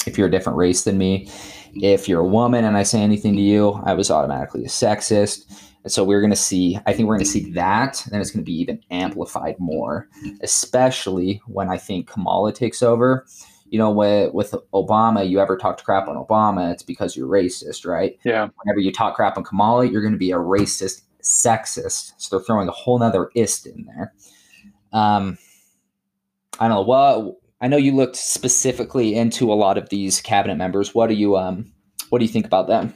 if 0.05 0.17
you're 0.17 0.27
a 0.27 0.31
different 0.31 0.57
race 0.57 0.83
than 0.83 0.97
me, 0.97 1.29
if 1.75 2.07
you're 2.07 2.21
a 2.21 2.27
woman 2.27 2.65
and 2.65 2.77
I 2.77 2.83
say 2.83 3.01
anything 3.01 3.35
to 3.35 3.41
you, 3.41 3.81
I 3.83 3.93
was 3.93 4.11
automatically 4.11 4.63
a 4.63 4.67
sexist. 4.67 5.51
And 5.83 5.91
so 5.91 6.03
we're 6.03 6.21
going 6.21 6.31
to 6.31 6.35
see, 6.35 6.79
I 6.85 6.93
think 6.93 7.07
we're 7.07 7.15
going 7.15 7.25
to 7.25 7.31
see 7.31 7.51
that. 7.51 8.03
And 8.05 8.13
then 8.13 8.21
it's 8.21 8.31
going 8.31 8.43
to 8.43 8.49
be 8.49 8.59
even 8.59 8.81
amplified 8.89 9.55
more, 9.59 10.07
especially 10.41 11.41
when 11.47 11.69
I 11.69 11.77
think 11.77 12.07
Kamala 12.07 12.53
takes 12.53 12.81
over. 12.81 13.25
You 13.69 13.79
know, 13.79 13.91
with, 13.91 14.33
with 14.33 14.53
Obama, 14.73 15.27
you 15.27 15.39
ever 15.39 15.57
talk 15.57 15.83
crap 15.83 16.07
on 16.07 16.15
Obama, 16.15 16.71
it's 16.71 16.83
because 16.83 17.17
you're 17.17 17.27
racist, 17.27 17.85
right? 17.85 18.17
Yeah. 18.23 18.47
Whenever 18.63 18.79
you 18.79 18.91
talk 18.91 19.15
crap 19.15 19.35
on 19.35 19.43
Kamala, 19.43 19.85
you're 19.85 20.01
going 20.01 20.13
to 20.13 20.17
be 20.17 20.31
a 20.31 20.37
racist 20.37 21.01
sexist. 21.23 22.13
So 22.17 22.37
they're 22.37 22.45
throwing 22.45 22.67
a 22.67 22.71
whole 22.71 22.99
nother 22.99 23.29
ist 23.35 23.65
in 23.65 23.85
there. 23.85 24.13
Um, 24.91 25.39
I 26.59 26.67
don't 26.67 26.77
know. 26.77 26.83
Well, 26.83 27.37
I 27.61 27.67
know 27.67 27.77
you 27.77 27.95
looked 27.95 28.15
specifically 28.15 29.15
into 29.15 29.51
a 29.51 29.55
lot 29.55 29.77
of 29.77 29.89
these 29.89 30.21
cabinet 30.21 30.55
members. 30.55 30.93
What 30.93 31.07
do 31.07 31.15
you 31.15 31.35
um, 31.37 31.71
what 32.09 32.19
do 32.19 32.25
you 32.25 32.31
think 32.31 32.45
about 32.45 32.67
them? 32.67 32.93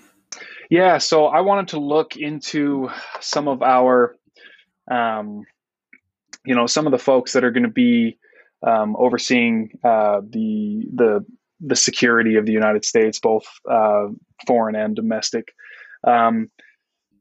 Yeah, 0.70 0.98
so 0.98 1.26
I 1.28 1.42
wanted 1.42 1.70
to 1.70 1.80
look 1.80 2.18
into 2.18 2.90
some 3.22 3.48
of 3.48 3.62
our, 3.62 4.16
um, 4.92 5.44
you 6.46 6.56
know, 6.56 6.68
some 6.68 6.86
of 6.88 6.92
the 6.92 6.98
folks 6.98 7.34
that 7.34 7.44
are 7.44 7.52
going 7.52 7.64
to 7.64 7.70
be 7.70 8.18
um, 8.66 8.96
overseeing 8.98 9.72
uh, 9.84 10.22
the 10.28 10.86
the 10.94 11.26
the 11.62 11.76
security 11.76 12.36
of 12.36 12.46
the 12.46 12.52
United 12.52 12.86
States, 12.86 13.20
both 13.20 13.46
uh, 13.70 14.08
foreign 14.46 14.76
and 14.76 14.96
domestic. 14.96 15.54
Um, 16.06 16.50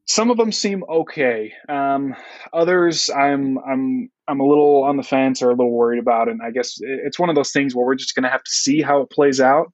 some 0.06 0.30
of 0.30 0.36
them 0.36 0.52
seem 0.52 0.84
okay. 0.88 1.52
Um, 1.68 2.14
others, 2.52 3.10
I'm 3.10 3.58
I'm 3.58 4.10
I'm 4.28 4.40
a 4.40 4.46
little 4.46 4.84
on 4.84 4.96
the 4.96 5.02
fence 5.02 5.42
or 5.42 5.48
a 5.50 5.54
little 5.54 5.72
worried 5.72 6.00
about, 6.00 6.28
and 6.28 6.40
I 6.42 6.50
guess 6.50 6.78
it's 6.80 7.18
one 7.18 7.28
of 7.28 7.36
those 7.36 7.52
things 7.52 7.74
where 7.74 7.86
we're 7.86 7.94
just 7.96 8.14
going 8.14 8.24
to 8.24 8.30
have 8.30 8.44
to 8.44 8.50
see 8.50 8.82
how 8.82 9.02
it 9.02 9.10
plays 9.10 9.40
out, 9.40 9.72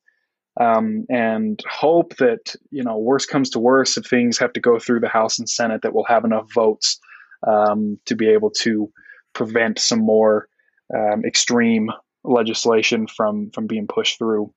um, 0.60 1.06
and 1.08 1.60
hope 1.68 2.16
that 2.16 2.54
you 2.70 2.82
know 2.82 2.98
worst 2.98 3.28
comes 3.28 3.50
to 3.50 3.58
worst, 3.58 3.96
if 3.96 4.06
things 4.06 4.38
have 4.38 4.52
to 4.54 4.60
go 4.60 4.78
through 4.78 5.00
the 5.00 5.08
House 5.08 5.38
and 5.38 5.48
Senate, 5.48 5.82
that 5.82 5.94
we'll 5.94 6.04
have 6.04 6.24
enough 6.24 6.52
votes 6.52 6.98
um, 7.46 7.98
to 8.06 8.14
be 8.14 8.28
able 8.28 8.50
to 8.50 8.90
prevent 9.32 9.78
some 9.78 10.00
more 10.00 10.48
um, 10.94 11.24
extreme 11.24 11.90
legislation 12.24 13.06
from 13.06 13.50
from 13.50 13.66
being 13.66 13.86
pushed 13.86 14.18
through. 14.18 14.52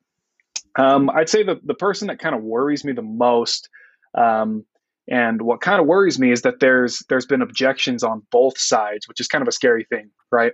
Um, 0.77 1.09
I'd 1.09 1.29
say 1.29 1.43
the 1.43 1.59
the 1.63 1.73
person 1.75 2.07
that 2.07 2.19
kind 2.19 2.35
of 2.35 2.43
worries 2.43 2.83
me 2.83 2.93
the 2.93 3.01
most. 3.01 3.69
Um, 4.17 4.65
and 5.07 5.41
what 5.41 5.61
kind 5.61 5.79
of 5.79 5.85
worries 5.85 6.17
me 6.17 6.31
is 6.31 6.41
that 6.41 6.59
there's 6.59 7.03
there's 7.09 7.27
been 7.27 7.41
objections 7.41 8.03
on 8.03 8.23
both 8.31 8.57
sides, 8.57 9.07
which 9.07 9.19
is 9.19 9.27
kind 9.27 9.41
of 9.41 9.47
a 9.47 9.51
scary 9.51 9.85
thing, 9.85 10.09
right? 10.31 10.51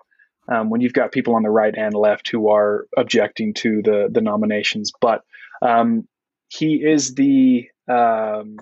Um, 0.48 0.70
when 0.70 0.82
you've 0.82 0.94
got 0.94 1.12
people 1.12 1.36
on 1.36 1.44
the 1.44 1.50
right 1.50 1.74
and 1.78 1.94
left 1.94 2.30
who 2.30 2.50
are 2.50 2.88
objecting 2.98 3.54
to 3.56 3.82
the 3.82 4.10
the 4.12 4.22
nominations. 4.22 4.92
But 5.00 5.24
um, 5.62 6.08
he 6.50 6.84
is 6.84 7.14
the 7.16 7.70
um, 7.88 8.60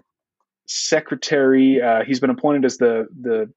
secretary. 0.68 1.82
Uh, 1.82 2.04
he's 2.04 2.20
been 2.20 2.30
appointed 2.30 2.66
as 2.66 2.78
the 2.78 3.08
the 3.22 3.52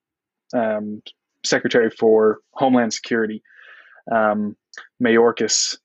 um, 0.59 1.03
secretary 1.45 1.91
for 1.91 2.41
Homeland 2.53 2.95
Security. 2.95 3.43
Um, 4.11 4.57
Mayorkas. 5.03 5.79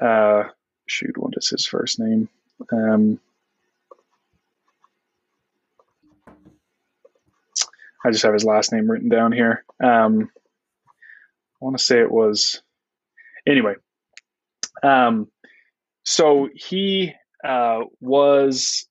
Uh, 0.00 0.44
shoot, 0.86 1.16
what 1.16 1.34
is 1.36 1.48
his 1.48 1.66
first 1.66 1.98
name? 1.98 2.28
Um, 2.72 3.20
I 8.04 8.10
just 8.10 8.24
have 8.24 8.34
his 8.34 8.44
last 8.44 8.72
name 8.72 8.90
written 8.90 9.08
down 9.08 9.32
here. 9.32 9.64
Um, 9.82 10.30
I 11.60 11.64
want 11.64 11.76
to 11.76 11.84
say 11.84 12.00
it 12.00 12.10
was 12.10 12.62
anyway. 13.46 13.74
Um, 14.82 15.28
so 16.04 16.48
he 16.54 17.12
uh, 17.44 17.80
was 18.00 18.86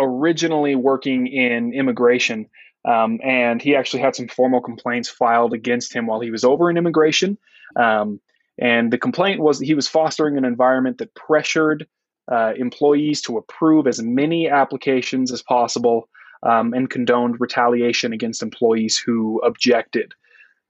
originally 0.00 0.74
working 0.74 1.26
in 1.26 1.72
immigration, 1.74 2.46
um, 2.84 3.18
and 3.22 3.60
he 3.60 3.76
actually 3.76 4.00
had 4.00 4.16
some 4.16 4.28
formal 4.28 4.60
complaints 4.60 5.08
filed 5.08 5.52
against 5.52 5.94
him 5.94 6.06
while 6.06 6.20
he 6.20 6.30
was 6.30 6.44
over 6.44 6.70
in 6.70 6.76
immigration. 6.76 7.36
Um, 7.76 8.20
and 8.58 8.92
the 8.92 8.98
complaint 8.98 9.40
was 9.40 9.58
that 9.58 9.66
he 9.66 9.74
was 9.74 9.88
fostering 9.88 10.36
an 10.36 10.44
environment 10.44 10.98
that 10.98 11.14
pressured 11.14 11.86
uh, 12.30 12.52
employees 12.56 13.22
to 13.22 13.38
approve 13.38 13.86
as 13.86 14.02
many 14.02 14.48
applications 14.48 15.32
as 15.32 15.42
possible 15.42 16.08
um, 16.42 16.72
and 16.74 16.90
condoned 16.90 17.40
retaliation 17.40 18.12
against 18.12 18.42
employees 18.42 18.98
who 18.98 19.40
objected 19.44 20.12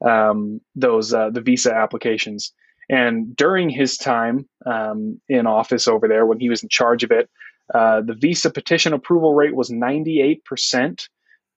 um, 0.06 0.60
those 0.74 1.12
uh, 1.12 1.30
the 1.30 1.40
visa 1.40 1.74
applications. 1.74 2.52
And 2.90 3.36
during 3.36 3.68
his 3.68 3.98
time 3.98 4.48
um, 4.64 5.20
in 5.28 5.46
office 5.46 5.88
over 5.88 6.08
there, 6.08 6.24
when 6.24 6.40
he 6.40 6.48
was 6.48 6.62
in 6.62 6.70
charge 6.70 7.04
of 7.04 7.10
it, 7.10 7.28
uh, 7.74 8.00
the 8.00 8.14
visa 8.14 8.50
petition 8.50 8.94
approval 8.94 9.34
rate 9.34 9.54
was 9.54 9.70
98 9.70 10.44
percent. 10.44 11.08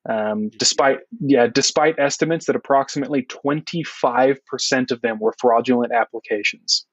Um, 0.09 0.49
despite 0.57 0.99
yeah, 1.19 1.45
despite 1.45 1.99
estimates 1.99 2.47
that 2.47 2.55
approximately 2.55 3.21
25 3.23 4.43
percent 4.45 4.91
of 4.91 5.01
them 5.01 5.19
were 5.19 5.35
fraudulent 5.39 5.93
applications. 5.93 6.85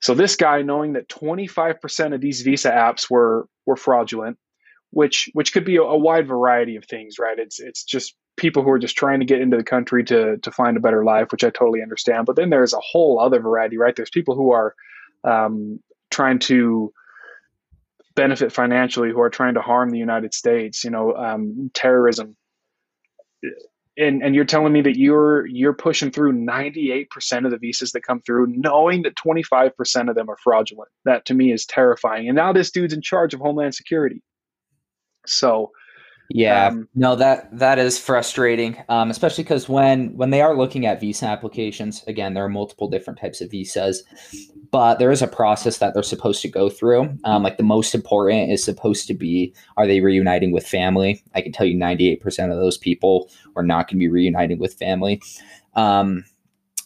So 0.00 0.14
this 0.14 0.36
guy, 0.36 0.62
knowing 0.62 0.94
that 0.94 1.08
25 1.08 1.80
percent 1.80 2.14
of 2.14 2.20
these 2.20 2.42
visa 2.42 2.70
apps 2.70 3.10
were 3.10 3.48
were 3.66 3.76
fraudulent, 3.76 4.38
which 4.90 5.28
which 5.34 5.52
could 5.52 5.64
be 5.64 5.76
a, 5.76 5.82
a 5.82 5.96
wide 5.96 6.26
variety 6.26 6.76
of 6.76 6.86
things, 6.86 7.18
right? 7.18 7.38
It's 7.38 7.60
it's 7.60 7.84
just 7.84 8.14
people 8.36 8.62
who 8.62 8.70
are 8.70 8.78
just 8.78 8.96
trying 8.96 9.20
to 9.20 9.26
get 9.26 9.40
into 9.40 9.56
the 9.56 9.64
country 9.64 10.04
to 10.04 10.36
to 10.38 10.50
find 10.50 10.76
a 10.76 10.80
better 10.80 11.04
life, 11.04 11.32
which 11.32 11.44
I 11.44 11.50
totally 11.50 11.82
understand. 11.82 12.26
But 12.26 12.36
then 12.36 12.50
there's 12.50 12.74
a 12.74 12.80
whole 12.80 13.18
other 13.18 13.40
variety, 13.40 13.78
right? 13.78 13.96
There's 13.96 14.10
people 14.10 14.34
who 14.34 14.52
are 14.52 14.74
um, 15.24 15.80
trying 16.10 16.38
to 16.40 16.92
benefit 18.14 18.52
financially, 18.52 19.10
who 19.10 19.20
are 19.20 19.30
trying 19.30 19.54
to 19.54 19.60
harm 19.60 19.90
the 19.90 19.98
United 19.98 20.34
States. 20.34 20.84
You 20.84 20.90
know, 20.90 21.14
um, 21.14 21.70
terrorism. 21.74 22.36
And, 23.98 24.22
and 24.22 24.34
you're 24.34 24.44
telling 24.44 24.74
me 24.74 24.82
that 24.82 24.98
you're 24.98 25.46
you're 25.46 25.72
pushing 25.72 26.10
through 26.10 26.34
98% 26.34 27.06
of 27.46 27.50
the 27.50 27.56
visas 27.56 27.92
that 27.92 28.02
come 28.02 28.20
through 28.20 28.48
knowing 28.48 29.02
that 29.02 29.14
25% 29.14 30.10
of 30.10 30.14
them 30.14 30.28
are 30.28 30.36
fraudulent 30.42 30.90
that 31.06 31.24
to 31.26 31.34
me 31.34 31.50
is 31.50 31.64
terrifying 31.64 32.28
and 32.28 32.36
now 32.36 32.52
this 32.52 32.70
dude's 32.70 32.92
in 32.92 33.00
charge 33.00 33.32
of 33.32 33.40
homeland 33.40 33.74
security 33.74 34.22
so 35.26 35.70
yeah, 36.30 36.68
um, 36.68 36.88
no 36.94 37.14
that 37.16 37.56
that 37.58 37.78
is 37.78 37.98
frustrating, 37.98 38.76
um, 38.88 39.10
especially 39.10 39.44
because 39.44 39.68
when 39.68 40.16
when 40.16 40.30
they 40.30 40.40
are 40.40 40.56
looking 40.56 40.86
at 40.86 41.00
visa 41.00 41.26
applications, 41.26 42.02
again, 42.06 42.34
there 42.34 42.44
are 42.44 42.48
multiple 42.48 42.88
different 42.88 43.18
types 43.20 43.40
of 43.40 43.50
visas, 43.50 44.02
but 44.70 44.98
there 44.98 45.12
is 45.12 45.22
a 45.22 45.28
process 45.28 45.78
that 45.78 45.94
they're 45.94 46.02
supposed 46.02 46.42
to 46.42 46.48
go 46.48 46.68
through. 46.68 47.16
Um, 47.24 47.42
like 47.42 47.56
the 47.56 47.62
most 47.62 47.94
important 47.94 48.50
is 48.50 48.64
supposed 48.64 49.06
to 49.06 49.14
be: 49.14 49.54
Are 49.76 49.86
they 49.86 50.00
reuniting 50.00 50.52
with 50.52 50.66
family? 50.66 51.22
I 51.34 51.42
can 51.42 51.52
tell 51.52 51.66
you, 51.66 51.76
ninety 51.76 52.08
eight 52.08 52.20
percent 52.20 52.50
of 52.50 52.58
those 52.58 52.78
people 52.78 53.30
are 53.54 53.62
not 53.62 53.86
going 53.86 53.98
to 53.98 54.00
be 54.00 54.08
reuniting 54.08 54.58
with 54.58 54.74
family. 54.74 55.22
Um, 55.74 56.24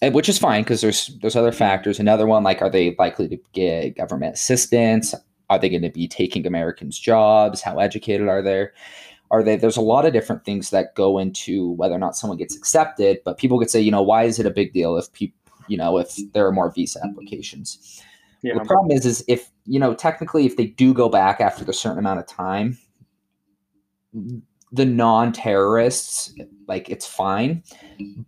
which 0.03 0.29
is 0.29 0.39
fine 0.39 0.63
because 0.63 0.81
there's 0.81 1.19
there's 1.21 1.37
other 1.37 1.53
factors. 1.53 2.01
Another 2.01 2.27
one, 2.27 2.43
like, 2.43 2.63
are 2.63 2.71
they 2.71 2.95
likely 2.99 3.29
to 3.29 3.39
get 3.53 3.97
government 3.97 4.35
assistance? 4.35 5.15
Are 5.51 5.59
they 5.59 5.69
going 5.69 5.83
to 5.83 5.91
be 5.91 6.09
taking 6.09 6.47
Americans' 6.47 6.99
jobs? 6.99 7.61
How 7.61 7.79
educated 7.79 8.29
are 8.29 8.41
they? 8.41 8.69
Are 9.31 9.43
they? 9.43 9.57
There's 9.57 9.77
a 9.77 9.83
lot 9.83 10.07
of 10.07 10.13
different 10.13 10.45
things 10.45 10.71
that 10.71 10.95
go 10.95 11.19
into 11.19 11.73
whether 11.73 11.95
or 11.95 11.99
not 11.99 12.17
someone 12.17 12.37
gets 12.37 12.57
accepted. 12.57 13.21
But 13.25 13.39
people 13.39 13.59
could 13.59 13.71
say, 13.71 13.81
you 13.81 13.91
know, 13.91 14.03
why 14.03 14.25
is 14.25 14.39
it 14.39 14.47
a 14.47 14.51
big 14.51 14.73
deal 14.73 14.97
if 14.97 15.13
people, 15.13 15.39
you 15.69 15.77
know, 15.77 15.99
if 15.99 16.17
there 16.33 16.47
are 16.47 16.53
more 16.53 16.73
visa 16.73 17.01
applications? 17.05 18.03
Yeah. 18.43 18.55
The 18.55 18.65
problem 18.65 18.91
is, 18.91 19.07
is 19.07 19.25
if 19.29 19.51
you 19.67 19.79
know, 19.79 19.95
technically, 19.95 20.47
if 20.47 20.57
they 20.57 20.67
do 20.67 20.93
go 20.93 21.09
back 21.09 21.41
after 21.41 21.65
a 21.71 21.75
certain 21.75 21.99
amount 21.99 22.21
of 22.21 22.27
time, 22.27 22.79
the 24.73 24.85
non-terrorists, 24.85 26.35
like 26.67 26.89
it's 26.89 27.07
fine. 27.07 27.63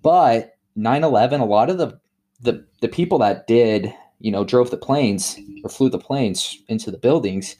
But 0.02 0.56
9/11, 0.76 1.40
a 1.40 1.44
lot 1.44 1.70
of 1.70 1.78
the 1.78 1.98
the 2.40 2.64
the 2.80 2.88
people 2.88 3.18
that 3.18 3.46
did 3.46 3.92
you 4.22 4.30
know, 4.30 4.44
drove 4.44 4.70
the 4.70 4.76
planes 4.76 5.36
or 5.64 5.68
flew 5.68 5.90
the 5.90 5.98
planes 5.98 6.56
into 6.68 6.90
the 6.90 6.96
buildings, 6.96 7.56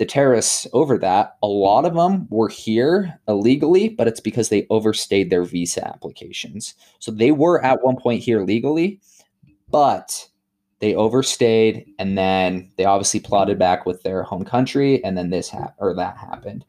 the 0.00 0.06
terrorists 0.06 0.66
over 0.72 0.96
that, 0.96 1.36
a 1.42 1.46
lot 1.46 1.84
of 1.84 1.92
them 1.92 2.26
were 2.30 2.48
here 2.48 3.20
illegally, 3.28 3.90
but 3.90 4.08
it's 4.08 4.18
because 4.18 4.48
they 4.48 4.66
overstayed 4.70 5.28
their 5.28 5.44
visa 5.44 5.86
applications. 5.86 6.74
So 7.00 7.12
they 7.12 7.32
were 7.32 7.62
at 7.62 7.84
one 7.84 7.96
point 7.96 8.22
here 8.22 8.42
legally, 8.42 8.98
but 9.68 10.26
they 10.78 10.94
overstayed 10.94 11.84
and 11.98 12.16
then 12.16 12.72
they 12.78 12.86
obviously 12.86 13.20
plotted 13.20 13.58
back 13.58 13.84
with 13.84 14.02
their 14.02 14.22
home 14.22 14.42
country 14.42 15.04
and 15.04 15.18
then 15.18 15.28
this 15.28 15.50
happened 15.50 15.74
or 15.76 15.92
that 15.96 16.16
happened. 16.16 16.64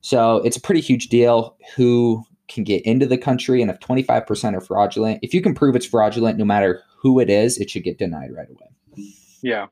So 0.00 0.36
it's 0.36 0.56
a 0.56 0.60
pretty 0.60 0.80
huge 0.80 1.08
deal 1.08 1.56
who 1.74 2.22
can 2.46 2.62
get 2.62 2.86
into 2.86 3.06
the 3.06 3.18
country 3.18 3.62
and 3.62 3.68
if 3.68 3.80
25% 3.80 4.54
are 4.54 4.60
fraudulent, 4.60 5.18
if 5.22 5.34
you 5.34 5.42
can 5.42 5.56
prove 5.56 5.74
it's 5.74 5.86
fraudulent 5.86 6.38
no 6.38 6.44
matter 6.44 6.84
who 6.98 7.18
it 7.18 7.30
is, 7.30 7.58
it 7.58 7.68
should 7.68 7.82
get 7.82 7.98
denied 7.98 8.30
right 8.32 8.48
away. 8.48 9.08
Yeah. 9.42 9.66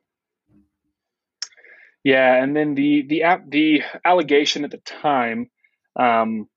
Yeah, 2.05 2.43
and 2.43 2.55
then 2.55 2.75
the 2.75 3.03
the 3.09 3.23
app 3.23 3.45
the 3.49 3.83
allegation 4.05 4.65
at 4.65 4.71
the 4.71 4.79
time 4.79 5.51
um, 5.97 6.49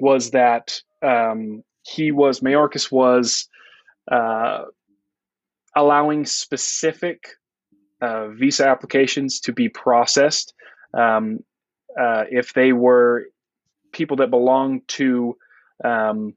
was 0.00 0.30
that 0.30 0.80
um, 1.02 1.62
he 1.82 2.12
was 2.12 2.40
Mayorkas 2.40 2.90
was 2.90 3.46
uh, 4.10 4.64
allowing 5.76 6.24
specific 6.24 7.28
uh, 8.00 8.28
visa 8.28 8.66
applications 8.66 9.40
to 9.40 9.52
be 9.52 9.68
processed 9.68 10.54
um, 10.94 11.40
uh, 12.00 12.24
if 12.30 12.54
they 12.54 12.72
were 12.72 13.26
people 13.92 14.16
that 14.16 14.30
belonged 14.30 14.82
to 14.88 15.36
um, 15.84 16.34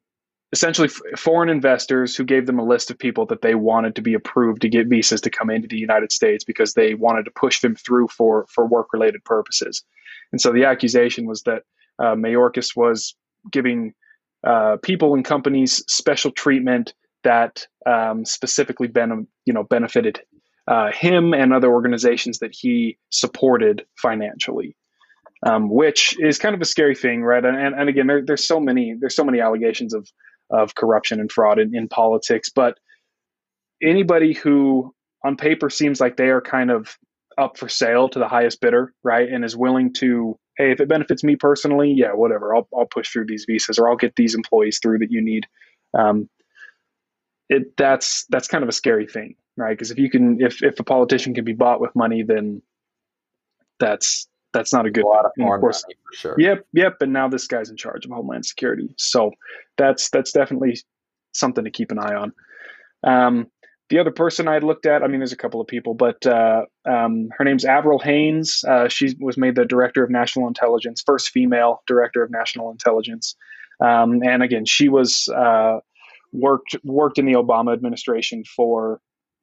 essentially 0.54 0.88
foreign 1.18 1.50
investors 1.50 2.16
who 2.16 2.24
gave 2.24 2.46
them 2.46 2.60
a 2.60 2.66
list 2.66 2.90
of 2.90 2.98
people 2.98 3.26
that 3.26 3.42
they 3.42 3.56
wanted 3.56 3.96
to 3.96 4.02
be 4.02 4.14
approved 4.14 4.62
to 4.62 4.70
get 4.70 4.88
visas 4.88 5.22
to 5.22 5.30
come 5.30 5.50
into 5.50 5.68
the 5.68 5.78
United 5.78 6.12
States 6.12 6.44
because 6.44 6.74
they 6.74 6.94
wanted 6.94 7.24
to 7.26 7.32
push 7.32 7.62
them 7.62 7.76
through 7.76 8.08
for 8.08 8.46
for 8.50 8.66
work 8.66 8.94
related 8.94 9.24
purposes. 9.26 9.84
And 10.32 10.40
so 10.40 10.52
the 10.52 10.66
accusation 10.66 11.26
was 11.26 11.44
that 11.44 11.64
uh, 12.00 12.16
Mayorkas 12.16 12.76
was 12.76 13.16
giving 13.52 13.94
uh, 14.46 14.78
people 14.82 15.14
and 15.14 15.26
companies 15.26 15.84
special 15.88 16.32
treatment 16.32 16.94
that 17.24 17.68
um, 17.86 18.24
specifically 18.24 18.88
ben- 18.88 19.28
you 19.46 19.54
know 19.54 19.64
benefited 19.64 20.22
uh, 20.68 20.92
him 20.92 21.34
and 21.34 21.54
other 21.54 21.72
organizations 21.72 22.40
that 22.40 22.54
he 22.54 22.98
supported 23.10 23.86
financially, 23.96 24.76
um, 25.46 25.70
which 25.70 26.18
is 26.20 26.38
kind 26.38 26.54
of 26.56 26.62
a 26.62 26.66
scary 26.66 26.96
thing, 26.96 27.24
right? 27.24 27.46
And, 27.46 27.56
and, 27.58 27.74
and 27.74 27.90
again, 27.90 28.08
there, 28.08 28.22
there's 28.26 28.46
so 28.46 28.60
many 28.60 28.96
there's 29.00 29.16
so 29.16 29.24
many 29.24 29.40
allegations 29.42 29.94
of 29.94 30.10
of 30.50 30.76
corruption 30.76 31.20
and 31.20 31.32
fraud 31.32 31.60
in, 31.60 31.76
in 31.76 31.88
politics, 31.88 32.50
but 32.50 32.78
anybody 33.82 34.34
who 34.34 34.94
on 35.24 35.36
paper 35.36 35.70
seems 35.70 36.00
like 36.00 36.18
they 36.18 36.30
are 36.30 36.42
kind 36.42 36.72
of 36.72 36.98
up 37.38 37.58
for 37.58 37.70
sale 37.70 38.10
to 38.10 38.20
the 38.20 38.28
highest 38.28 38.62
bidder, 38.62 38.94
right, 39.04 39.30
and 39.30 39.46
is 39.46 39.56
willing 39.56 39.94
to 39.94 40.38
hey, 40.58 40.72
if 40.72 40.80
it 40.80 40.90
benefits 40.90 41.24
me 41.24 41.36
personally, 41.36 41.94
yeah, 41.96 42.14
whatever, 42.14 42.56
I'll 42.56 42.68
I'll 42.76 42.88
push 42.88 43.12
through 43.12 43.26
these 43.28 43.46
visas 43.48 43.78
or 43.78 43.90
I'll 43.90 43.96
get 43.96 44.16
these 44.16 44.36
employees 44.36 44.80
through 44.82 45.00
that 45.00 45.12
you 45.12 45.22
need. 45.22 45.46
Um, 45.98 46.30
it 47.50 47.76
that's 47.78 48.26
that's 48.30 48.48
kind 48.48 48.64
of 48.64 48.70
a 48.70 48.74
scary 48.74 49.08
thing, 49.08 49.36
right? 49.56 49.72
Because 49.72 49.92
if 49.92 50.00
you 50.00 50.10
can, 50.10 50.42
if 50.42 50.64
if 50.64 50.80
a 50.80 50.84
politician 50.84 51.34
can 51.34 51.46
be 51.46 51.54
bought 51.54 51.80
with 51.80 51.96
money, 51.96 52.24
then 52.24 52.62
that's 53.80 54.28
that's 54.54 54.74
not 54.74 54.86
a 54.86 54.92
good. 54.92 55.04
A 55.04 55.08
lot 55.08 55.26
of 55.26 55.32
of 55.40 55.60
course, 55.60 55.84
for 55.84 56.16
sure. 56.16 56.36
Yep, 56.38 56.66
yep. 56.74 56.98
And 57.02 57.14
now 57.14 57.28
this 57.28 57.48
guy's 57.48 57.70
in 57.70 57.78
charge 57.78 58.06
of 58.06 58.12
Homeland 58.12 58.46
Security, 58.46 58.94
so 58.98 59.32
that's 59.78 60.10
that's 60.10 60.32
definitely 60.32 60.78
something 61.34 61.64
to 61.64 61.72
keep 61.72 61.92
an 61.92 62.00
eye 62.00 62.16
on. 62.16 62.34
Um, 63.04 63.48
the 63.90 64.00
other 64.00 64.12
person 64.12 64.48
I 64.48 64.58
looked 64.58 64.86
at, 64.86 65.02
I 65.02 65.08
mean, 65.08 65.20
there's 65.20 65.32
a 65.32 65.38
couple 65.38 65.62
of 65.62 65.68
people, 65.68 65.94
but 65.94 66.26
uh, 66.26 66.64
um, 66.86 67.30
her 67.38 67.46
name's 67.46 67.64
Avril 67.64 68.00
Haines. 68.00 68.64
Uh, 68.68 68.90
she 68.90 69.16
was 69.20 69.38
made 69.38 69.56
the 69.56 69.64
director 69.64 70.04
of 70.04 70.10
national 70.10 70.48
intelligence, 70.48 71.02
first 71.06 71.30
female 71.30 71.84
director 71.88 72.22
of 72.22 72.30
national 72.30 72.70
intelligence. 72.70 73.36
Um, 73.80 74.22
and 74.24 74.44
again, 74.44 74.66
she 74.66 74.90
was 74.90 75.30
uh, 75.30 75.80
worked 76.34 76.76
worked 76.84 77.18
in 77.18 77.26
the 77.26 77.34
Obama 77.34 77.74
administration 77.74 78.44
for 78.44 79.00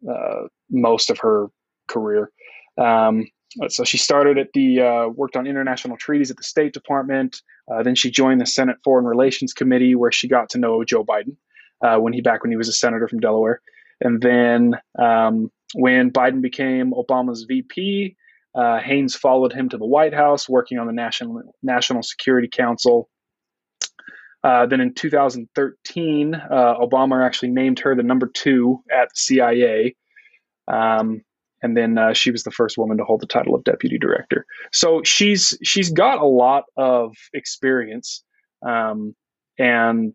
uh, 0.08 0.48
most 0.70 1.10
of 1.10 1.18
her 1.18 1.46
career. 1.88 2.30
Um, 2.76 3.26
so 3.68 3.84
she 3.84 3.98
started 3.98 4.38
at 4.38 4.48
the 4.52 4.80
uh, 4.80 5.08
worked 5.08 5.36
on 5.36 5.46
international 5.46 5.96
treaties 5.96 6.30
at 6.30 6.36
the 6.36 6.42
State 6.42 6.72
Department. 6.72 7.40
Uh, 7.72 7.82
then 7.82 7.94
she 7.94 8.10
joined 8.10 8.40
the 8.40 8.46
Senate 8.46 8.76
Foreign 8.84 9.04
Relations 9.04 9.52
Committee, 9.52 9.94
where 9.94 10.12
she 10.12 10.28
got 10.28 10.48
to 10.50 10.58
know 10.58 10.84
Joe 10.84 11.04
Biden 11.04 11.36
uh, 11.82 11.98
when 11.98 12.12
he 12.12 12.20
back 12.20 12.42
when 12.42 12.50
he 12.50 12.56
was 12.56 12.68
a 12.68 12.72
senator 12.72 13.08
from 13.08 13.20
Delaware. 13.20 13.60
And 14.00 14.20
then 14.20 14.74
um, 14.98 15.50
when 15.74 16.10
Biden 16.10 16.40
became 16.40 16.92
Obama's 16.92 17.44
VP, 17.48 18.16
uh, 18.54 18.80
Haines 18.80 19.14
followed 19.14 19.52
him 19.52 19.68
to 19.68 19.78
the 19.78 19.86
White 19.86 20.14
House, 20.14 20.48
working 20.48 20.78
on 20.78 20.86
the 20.86 20.92
National 20.92 21.42
National 21.62 22.02
Security 22.02 22.48
Council. 22.48 23.08
Uh, 24.42 24.66
then 24.66 24.80
in 24.80 24.92
2013, 24.92 26.34
uh, 26.34 26.74
Obama 26.78 27.24
actually 27.24 27.50
named 27.50 27.78
her 27.78 27.94
the 27.94 28.02
number 28.02 28.30
two 28.32 28.82
at 28.92 29.08
the 29.08 29.16
CIA. 29.16 29.96
Um, 30.68 31.22
and 31.64 31.74
then 31.74 31.96
uh, 31.96 32.12
she 32.12 32.30
was 32.30 32.42
the 32.42 32.50
first 32.50 32.76
woman 32.76 32.98
to 32.98 33.04
hold 33.04 33.20
the 33.22 33.26
title 33.26 33.54
of 33.54 33.64
deputy 33.64 33.98
director. 33.98 34.44
So 34.70 35.02
she's 35.02 35.56
she's 35.64 35.90
got 35.90 36.18
a 36.18 36.26
lot 36.26 36.64
of 36.76 37.16
experience, 37.32 38.22
um, 38.64 39.16
and 39.58 40.14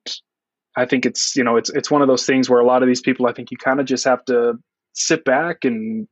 I 0.77 0.85
think 0.85 1.07
it's 1.07 1.35
you 1.35 1.43
know 1.43 1.57
it's 1.57 1.71
it's 1.71 1.89
one 1.89 2.03
of 2.03 2.07
those 2.07 2.27
things 2.27 2.51
where 2.51 2.59
a 2.59 2.65
lot 2.67 2.83
of 2.83 2.88
these 2.88 3.01
people 3.01 3.25
I 3.25 3.33
think 3.33 3.49
you 3.49 3.57
kind 3.57 3.79
of 3.79 3.88
just 3.88 4.05
have 4.05 4.23
to 4.25 4.59
sit 4.93 5.25
back 5.25 5.65
and 5.65 6.07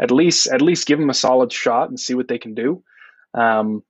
at 0.00 0.10
least 0.10 0.46
at 0.46 0.62
least 0.62 0.86
give 0.86 0.98
them 0.98 1.10
a 1.10 1.14
solid 1.14 1.52
shot 1.52 1.90
and 1.90 2.00
see 2.00 2.14
what 2.14 2.28
they 2.28 2.38
can 2.38 2.54
do. 2.54 2.82
Um, 3.34 3.82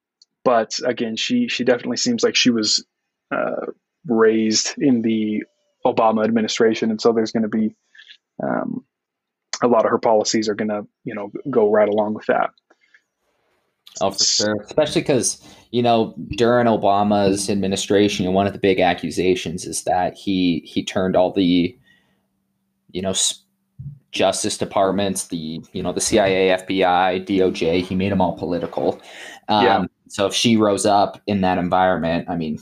but 0.44 0.80
again, 0.84 1.14
she 1.14 1.46
she 1.46 1.62
definitely 1.62 1.98
seems 1.98 2.24
like 2.24 2.34
she 2.34 2.50
was 2.50 2.84
uh, 3.30 3.66
raised 4.08 4.74
in 4.76 5.02
the 5.02 5.44
Obama 5.87 6.24
administration, 6.24 6.90
and 6.90 7.00
so 7.00 7.12
there's 7.12 7.30
going 7.30 7.44
to 7.44 7.48
be 7.48 7.76
um, 8.42 8.84
a 9.62 9.68
lot 9.68 9.84
of 9.84 9.90
her 9.90 9.98
policies 9.98 10.48
are 10.48 10.54
going 10.54 10.68
to 10.68 10.86
you 11.04 11.14
know 11.14 11.30
go 11.50 11.70
right 11.70 11.88
along 11.88 12.14
with 12.14 12.26
that. 12.26 12.50
Oh, 14.00 14.10
for 14.10 14.24
sure. 14.24 14.56
Especially 14.62 15.02
because, 15.02 15.40
you 15.70 15.82
know, 15.82 16.14
during 16.30 16.66
Obama's 16.66 17.48
administration, 17.48 18.32
one 18.32 18.46
of 18.46 18.52
the 18.52 18.58
big 18.58 18.80
accusations 18.80 19.64
is 19.66 19.84
that 19.84 20.14
he 20.16 20.62
he 20.64 20.82
turned 20.82 21.14
all 21.14 21.32
the, 21.32 21.78
you 22.90 23.02
know, 23.02 23.14
justice 24.10 24.56
departments, 24.56 25.28
the 25.28 25.60
you 25.72 25.82
know 25.82 25.92
the 25.92 26.00
CIA, 26.00 26.56
FBI, 26.56 27.24
DOJ, 27.26 27.82
he 27.82 27.94
made 27.94 28.10
them 28.10 28.20
all 28.20 28.36
political. 28.36 29.00
Um, 29.48 29.64
yeah. 29.64 29.84
So 30.08 30.26
if 30.26 30.34
she 30.34 30.56
rose 30.56 30.86
up 30.86 31.20
in 31.26 31.42
that 31.42 31.58
environment, 31.58 32.28
I 32.28 32.36
mean, 32.36 32.58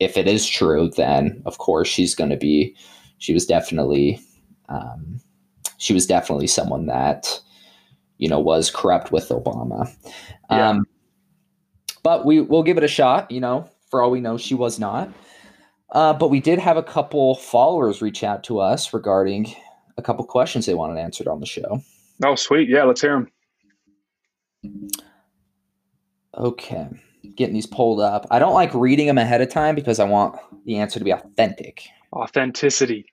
if 0.00 0.16
it 0.16 0.26
is 0.26 0.46
true, 0.46 0.90
then 0.96 1.42
of 1.46 1.58
course 1.58 1.88
she's 1.88 2.14
going 2.14 2.30
to 2.30 2.36
be. 2.36 2.74
She 3.18 3.32
was 3.32 3.46
definitely, 3.46 4.20
um, 4.68 5.20
she 5.78 5.92
was 5.92 6.06
definitely 6.06 6.46
someone 6.46 6.86
that, 6.86 7.40
you 8.18 8.28
know, 8.28 8.40
was 8.40 8.70
corrupt 8.70 9.12
with 9.12 9.28
Obama. 9.28 9.90
Yeah. 10.50 10.70
Um, 10.70 10.86
but 12.02 12.24
we 12.24 12.40
will 12.40 12.62
give 12.62 12.78
it 12.78 12.84
a 12.84 12.88
shot. 12.88 13.30
You 13.30 13.40
know, 13.40 13.68
for 13.90 14.02
all 14.02 14.10
we 14.10 14.20
know, 14.20 14.36
she 14.38 14.54
was 14.54 14.78
not. 14.78 15.12
Uh, 15.90 16.12
but 16.12 16.30
we 16.30 16.40
did 16.40 16.58
have 16.58 16.76
a 16.76 16.82
couple 16.82 17.36
followers 17.36 18.02
reach 18.02 18.24
out 18.24 18.42
to 18.44 18.58
us 18.58 18.92
regarding 18.92 19.54
a 19.96 20.02
couple 20.02 20.24
questions 20.24 20.66
they 20.66 20.74
wanted 20.74 20.98
answered 20.98 21.28
on 21.28 21.40
the 21.40 21.46
show. 21.46 21.80
Oh, 22.24 22.34
sweet. 22.34 22.68
Yeah, 22.68 22.84
let's 22.84 23.00
hear 23.00 23.26
them. 24.62 24.90
Okay 26.36 26.88
getting 27.34 27.54
these 27.54 27.66
pulled 27.66 28.00
up. 28.00 28.26
I 28.30 28.38
don't 28.38 28.54
like 28.54 28.72
reading 28.74 29.06
them 29.06 29.18
ahead 29.18 29.40
of 29.40 29.48
time 29.48 29.74
because 29.74 29.98
I 29.98 30.04
want 30.04 30.38
the 30.64 30.76
answer 30.76 30.98
to 30.98 31.04
be 31.04 31.12
authentic. 31.12 31.86
Authenticity. 32.12 33.06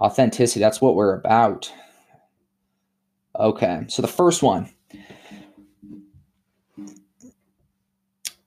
Authenticity. 0.00 0.60
That's 0.60 0.80
what 0.80 0.94
we're 0.94 1.16
about. 1.16 1.72
Okay. 3.38 3.84
So 3.88 4.02
the 4.02 4.08
first 4.08 4.42
one. 4.42 4.70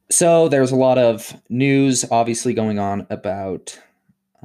So 0.09 0.49
there's 0.49 0.71
a 0.71 0.75
lot 0.75 0.97
of 0.97 1.33
news 1.49 2.05
obviously 2.11 2.53
going 2.53 2.79
on 2.79 3.07
about 3.09 3.79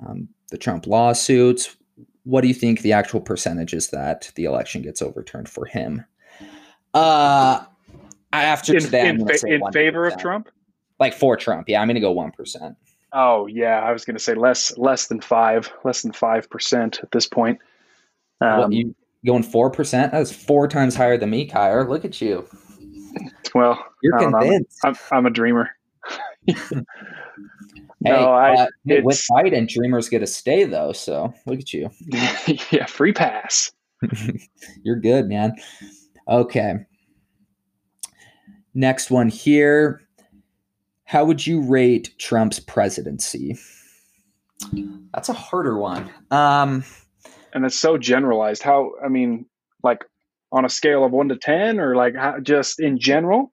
um, 0.01 0.29
the 0.51 0.59
Trump 0.59 0.87
lawsuits. 0.87 1.77
What 2.25 2.41
do 2.41 2.49
you 2.49 2.55
think 2.55 2.81
the 2.81 2.93
actual 2.93 3.21
percentage 3.21 3.75
is 3.75 3.91
that 3.91 4.31
the 4.37 4.45
election 4.45 4.83
gets 4.83 5.03
overturned 5.03 5.49
for 5.49 5.65
him? 5.65 6.05
Uh, 6.95 7.65
after 8.33 8.75
in, 8.75 8.81
today, 8.81 9.09
in, 9.09 9.27
fa- 9.27 9.47
in 9.47 9.61
favor 9.73 10.07
of 10.07 10.17
Trump 10.19 10.49
like 10.99 11.15
for 11.15 11.37
Trump. 11.37 11.69
Yeah, 11.69 11.81
I'm 11.81 11.89
going 11.89 11.95
to 11.97 12.01
go 12.01 12.13
one 12.13 12.31
percent. 12.31 12.77
Oh 13.13 13.47
yeah, 13.47 13.81
I 13.81 13.93
was 13.93 14.05
going 14.05 14.17
to 14.17 14.23
say 14.23 14.35
less 14.35 14.77
less 14.79 15.07
than 15.07 15.21
five, 15.21 15.73
less 15.85 16.03
than 16.03 16.13
five 16.13 16.49
percent 16.51 17.01
at 17.03 17.11
this 17.13 17.27
point. 17.27 17.59
Um, 18.41 18.59
what, 18.59 18.73
you 18.73 18.95
going 19.27 19.43
four 19.43 19.71
percent? 19.71 20.13
That's 20.13 20.33
four 20.33 20.69
times 20.69 20.95
higher 20.95 21.19
than 21.19 21.31
me, 21.31 21.47
Kyer. 21.47 21.89
Look 21.89 22.05
at 22.05 22.21
you. 22.21 22.49
Well, 23.55 23.83
you're 24.03 24.19
convinced. 24.19 24.79
I'm, 24.85 24.97
I'm, 25.11 25.27
a 25.27 25.31
dreamer. 25.31 25.71
hey, 26.47 26.55
no, 28.03 28.33
I, 28.33 28.55
uh, 28.55 28.67
with 28.85 29.23
Biden, 29.31 29.69
dreamers 29.69 30.09
get 30.09 30.21
to 30.21 30.27
stay 30.27 30.65
though. 30.65 30.93
So 30.93 31.33
look 31.47 31.59
at 31.59 31.73
you. 31.73 31.91
yeah, 32.71 32.87
free 32.87 33.13
pass. 33.13 33.73
you're 34.83 35.01
good, 35.01 35.27
man. 35.27 35.55
Okay. 36.29 36.75
Next 38.75 39.11
one 39.11 39.29
here. 39.29 40.03
How 41.05 41.25
would 41.25 41.47
you 41.47 41.63
rate 41.63 42.15
Trump's 42.19 42.61
presidency? 42.61 43.57
That's 45.15 45.29
a 45.29 45.33
harder 45.33 45.79
one. 45.79 46.11
Um, 46.31 46.85
and 47.57 47.65
it's 47.65 47.79
so 47.79 47.97
generalized. 47.97 48.63
How, 48.63 48.93
I 49.03 49.09
mean, 49.09 49.47
like 49.83 50.05
on 50.53 50.67
a 50.67 50.69
scale 50.69 51.05
of 51.05 51.11
one 51.11 51.31
to 51.31 51.37
10 51.37 51.81
or 51.81 51.97
like 51.97 52.15
how, 52.15 52.39
just 52.39 52.79
in 52.79 52.99
general? 52.99 53.51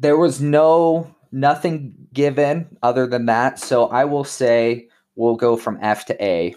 There 0.00 0.16
was 0.16 0.40
no, 0.40 1.14
nothing 1.30 1.94
given 2.14 2.66
other 2.82 3.06
than 3.06 3.26
that. 3.26 3.58
So 3.58 3.88
I 3.88 4.06
will 4.06 4.24
say 4.24 4.88
we'll 5.16 5.36
go 5.36 5.56
from 5.56 5.78
F 5.82 6.06
to 6.06 6.24
A. 6.24 6.56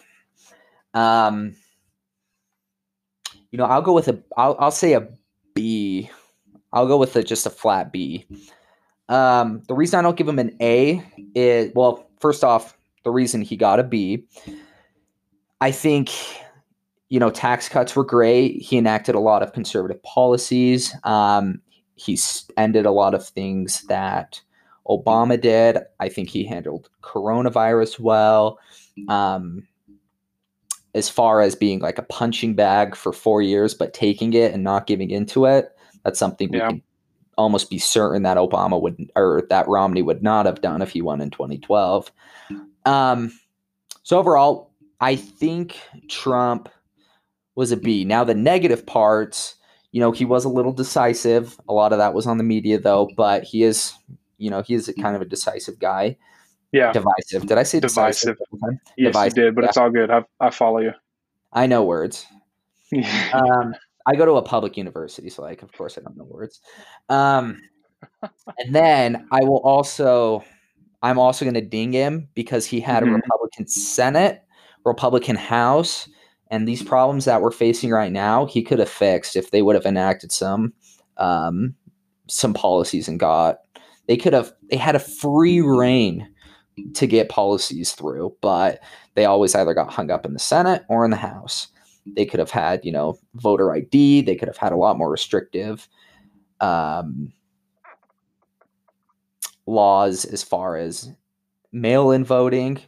Um, 0.94 1.56
you 3.52 3.58
know, 3.58 3.66
I'll 3.66 3.82
go 3.82 3.94
with 3.94 4.08
a, 4.08 4.24
I'll, 4.38 4.56
I'll 4.58 4.72
say 4.72 4.94
a 4.94 5.10
B. 5.54 6.10
I'll 6.72 6.88
go 6.88 6.98
with 6.98 7.14
a, 7.18 7.24
just 7.24 7.46
a 7.46 7.50
flat 7.50 7.92
B. 7.92 8.26
Um, 9.10 9.64
the 9.68 9.74
reason 9.74 10.00
I 10.00 10.02
don't 10.02 10.16
give 10.16 10.30
him 10.30 10.40
an 10.40 10.56
A 10.62 11.04
is 11.36 11.74
well, 11.76 12.08
first 12.22 12.46
off, 12.46 12.78
the 13.04 13.12
reason 13.12 13.42
he 13.42 13.58
got 13.58 13.80
a 13.80 13.84
B. 13.84 14.28
I 15.60 15.72
think, 15.72 16.12
you 17.10 17.20
know, 17.20 17.30
tax 17.30 17.68
cuts 17.68 17.96
were 17.96 18.04
great. 18.04 18.62
He 18.62 18.78
enacted 18.78 19.16
a 19.16 19.20
lot 19.20 19.44
of 19.44 19.54
conservative 19.54 20.02
policies. 20.04 20.96
Um, 21.04 21.62
he's 21.96 22.50
ended 22.56 22.86
a 22.86 22.92
lot 22.92 23.14
of 23.14 23.28
things 23.28 23.84
that 23.90 24.40
Obama 24.88 25.40
did. 25.40 25.80
I 26.00 26.10
think 26.10 26.30
he 26.30 26.46
handled 26.46 26.90
coronavirus 27.02 28.00
well. 28.00 28.60
Um, 29.08 29.68
as 30.96 31.10
far 31.10 31.42
as 31.42 31.56
being 31.56 31.80
like 31.80 31.98
a 31.98 32.04
punching 32.04 32.56
bag 32.56 32.96
for 32.96 33.14
four 33.14 33.42
years, 33.42 33.74
but 33.74 33.94
taking 33.94 34.34
it 34.34 34.54
and 34.54 34.64
not 34.64 34.88
giving 34.88 35.12
into 35.12 35.46
it, 35.46 35.70
that's 36.04 36.20
something 36.20 36.50
we 36.52 36.60
can 36.60 36.82
almost 37.38 37.70
be 37.70 37.78
certain 37.78 38.24
that 38.24 38.38
Obama 38.38 38.82
would 38.82 39.10
or 39.16 39.44
that 39.50 39.68
Romney 39.68 40.02
would 40.02 40.22
not 40.22 40.46
have 40.46 40.62
done 40.62 40.82
if 40.82 40.92
he 40.92 41.02
won 41.02 41.22
in 41.22 41.30
2012. 41.30 42.12
Um, 42.86 43.32
so 44.04 44.18
overall, 44.18 44.72
I 45.00 45.16
think 45.16 45.78
Trump 46.10 46.70
was 47.60 47.74
a 47.74 47.78
B. 47.78 48.06
Now 48.06 48.24
the 48.24 48.34
negative 48.34 48.86
parts, 48.86 49.56
you 49.92 50.00
know, 50.00 50.12
he 50.14 50.24
was 50.24 50.46
a 50.46 50.50
little 50.50 50.72
decisive. 50.72 51.60
A 51.68 51.74
lot 51.74 51.92
of 51.92 51.98
that 52.00 52.14
was 52.14 52.26
on 52.26 52.38
the 52.38 52.44
media 52.44 52.80
though, 52.80 53.10
but 53.18 53.44
he 53.44 53.64
is, 53.64 53.94
you 54.38 54.50
know, 54.50 54.62
he 54.62 54.74
is 54.76 54.92
kind 55.02 55.14
of 55.16 55.22
a 55.22 55.26
decisive 55.26 55.78
guy. 55.78 56.18
Yeah. 56.72 56.94
Divisive. 56.94 57.48
Did 57.48 57.58
I 57.58 57.64
say 57.64 57.82
Divisive. 57.82 58.38
divisive? 58.38 58.80
Yes, 58.98 59.08
Divisive, 59.14 59.38
you 59.38 59.44
did, 59.44 59.56
but 59.56 59.64
yeah. 59.64 59.68
it's 59.68 59.78
all 59.78 59.90
good. 59.90 60.10
I, 60.10 60.24
I 60.40 60.52
follow 60.52 60.80
you. 60.80 60.94
I 61.52 61.68
know 61.68 61.84
words. 61.84 62.26
Um, 63.34 63.76
I 64.08 64.16
go 64.16 64.26
to 64.26 64.32
a 64.38 64.42
public 64.42 64.76
university, 64.78 65.30
so 65.30 65.44
like, 65.44 65.62
of 65.62 65.72
course, 65.74 65.98
I 65.98 66.02
don't 66.02 66.18
know 66.18 66.24
words. 66.24 66.62
Um, 67.10 67.62
and 68.58 68.74
then 68.74 69.28
I 69.32 69.42
will 69.44 69.60
also, 69.60 70.44
I'm 71.04 71.20
also 71.20 71.46
going 71.46 71.54
to 71.56 71.62
ding 71.62 71.92
him 71.92 72.30
because 72.34 72.66
he 72.66 72.80
had 72.80 73.04
Mhm. 73.04 73.10
a 73.10 73.14
Republican 73.16 73.68
Senate, 73.68 74.42
Republican 74.86 75.36
House, 75.36 76.10
and 76.50 76.68
these 76.68 76.82
problems 76.82 77.26
that 77.26 77.42
we're 77.42 77.52
facing 77.52 77.92
right 77.92 78.12
now, 78.12 78.46
he 78.46 78.64
could 78.64 78.80
have 78.80 78.90
fixed 78.90 79.36
if 79.36 79.52
they 79.52 79.62
would 79.62 79.76
have 79.76 79.86
enacted 79.86 80.32
some, 80.32 80.74
um, 81.18 81.76
some 82.28 82.54
policies 82.54 83.08
and 83.08 83.20
got. 83.20 83.60
They 84.08 84.18
could 84.18 84.34
have. 84.34 84.52
They 84.70 84.78
had 84.78 84.96
a 84.96 85.00
free 85.00 85.62
reign 85.62 86.28
to 86.96 87.06
get 87.06 87.30
policies 87.30 87.92
through, 87.92 88.36
but 88.42 88.80
they 89.16 89.26
always 89.26 89.54
either 89.54 89.74
got 89.74 89.94
hung 89.94 90.10
up 90.10 90.26
in 90.26 90.34
the 90.34 90.40
Senate 90.40 90.84
or 90.90 91.06
in 91.06 91.12
the 91.12 91.18
House. 91.18 91.68
They 92.16 92.26
could 92.26 92.40
have 92.40 92.50
had, 92.50 92.84
you 92.84 92.92
know, 92.92 93.20
voter 93.36 93.72
ID. 93.72 94.22
They 94.22 94.36
could 94.36 94.48
have 94.48 94.58
had 94.58 94.72
a 94.72 94.78
lot 94.78 94.98
more 94.98 95.12
restrictive 95.12 95.88
um, 96.60 97.32
laws 99.66 100.26
as 100.26 100.44
far 100.44 100.78
as 100.78 101.12
mail 101.72 102.12
in 102.12 102.26
voting. 102.26 102.80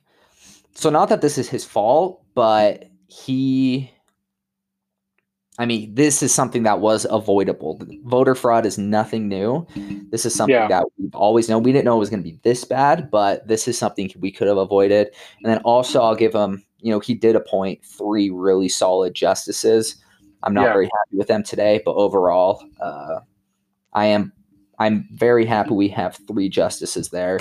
So, 0.73 0.89
not 0.89 1.09
that 1.09 1.21
this 1.21 1.37
is 1.37 1.49
his 1.49 1.65
fault, 1.65 2.23
but 2.33 2.90
he. 3.11 3.91
I 5.59 5.65
mean, 5.65 5.93
this 5.93 6.23
is 6.23 6.33
something 6.33 6.63
that 6.63 6.79
was 6.79 7.05
avoidable. 7.09 7.79
Voter 8.05 8.35
fraud 8.35 8.65
is 8.65 8.77
nothing 8.77 9.27
new. 9.27 9.67
This 10.09 10.25
is 10.25 10.33
something 10.33 10.55
Yeah. 10.55 10.67
that 10.69 10.85
we've 10.97 11.13
always 11.13 11.49
known. 11.49 11.61
We 11.61 11.73
didn't 11.73 11.85
know 11.85 11.97
it 11.97 11.99
was 11.99 12.09
going 12.09 12.23
to 12.23 12.29
be 12.29 12.39
this 12.41 12.63
bad, 12.63 13.11
but 13.11 13.47
this 13.47 13.67
is 13.67 13.77
something 13.77 14.09
we 14.19 14.31
could 14.31 14.47
have 14.47 14.57
avoided. 14.57 15.13
And 15.43 15.51
then 15.51 15.59
also, 15.59 16.01
I'll 16.01 16.15
give 16.15 16.33
him, 16.33 16.63
you 16.79 16.89
know, 16.91 16.99
he 16.99 17.13
did 17.13 17.35
appoint 17.35 17.83
three 17.83 18.29
really 18.29 18.69
solid 18.69 19.13
justices. 19.13 19.97
I'm 20.43 20.53
not 20.53 20.67
Yeah. 20.67 20.73
very 20.73 20.85
happy 20.85 21.17
with 21.17 21.27
them 21.27 21.43
today, 21.43 21.81
but 21.85 21.95
overall, 21.95 22.63
uh, 22.79 23.19
I 23.93 24.05
am. 24.05 24.31
I'm 24.79 25.07
very 25.11 25.45
happy 25.45 25.71
we 25.71 25.89
have 25.89 26.17
three 26.27 26.49
justices 26.49 27.09
there. 27.09 27.39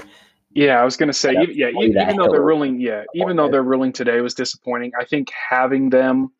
Yeah, 0.53 0.81
I 0.81 0.85
was 0.85 0.97
gonna 0.97 1.13
say, 1.13 1.33
Yeah, 1.33 1.43
even, 1.43 1.57
yeah, 1.57 1.69
even, 1.69 2.03
even 2.03 2.17
though 2.17 2.33
hill 2.33 2.43
ruling, 2.43 2.81
yeah, 2.81 3.05
even 3.15 3.37
though 3.37 3.49
their 3.51 3.63
ruling 3.63 3.93
today 3.93 4.21
was 4.21 4.35
disappointing, 4.35 4.93
I 4.99 5.05
think 5.05 5.31
having 5.31 5.91
them 5.91 6.33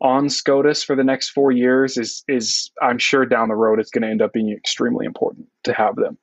on 0.00 0.28
SCOTUS 0.28 0.84
for 0.84 0.94
the 0.94 1.04
next 1.04 1.30
four 1.30 1.50
years 1.50 1.96
is 1.96 2.24
is 2.28 2.70
I'm 2.80 2.98
sure 2.98 3.26
down 3.26 3.48
the 3.48 3.56
road 3.56 3.80
it's 3.80 3.90
going 3.90 4.02
to 4.02 4.08
end 4.08 4.22
up 4.22 4.32
being 4.32 4.50
extremely 4.52 5.06
important 5.06 5.48
to 5.64 5.72
have 5.72 5.96
them. 5.96 6.16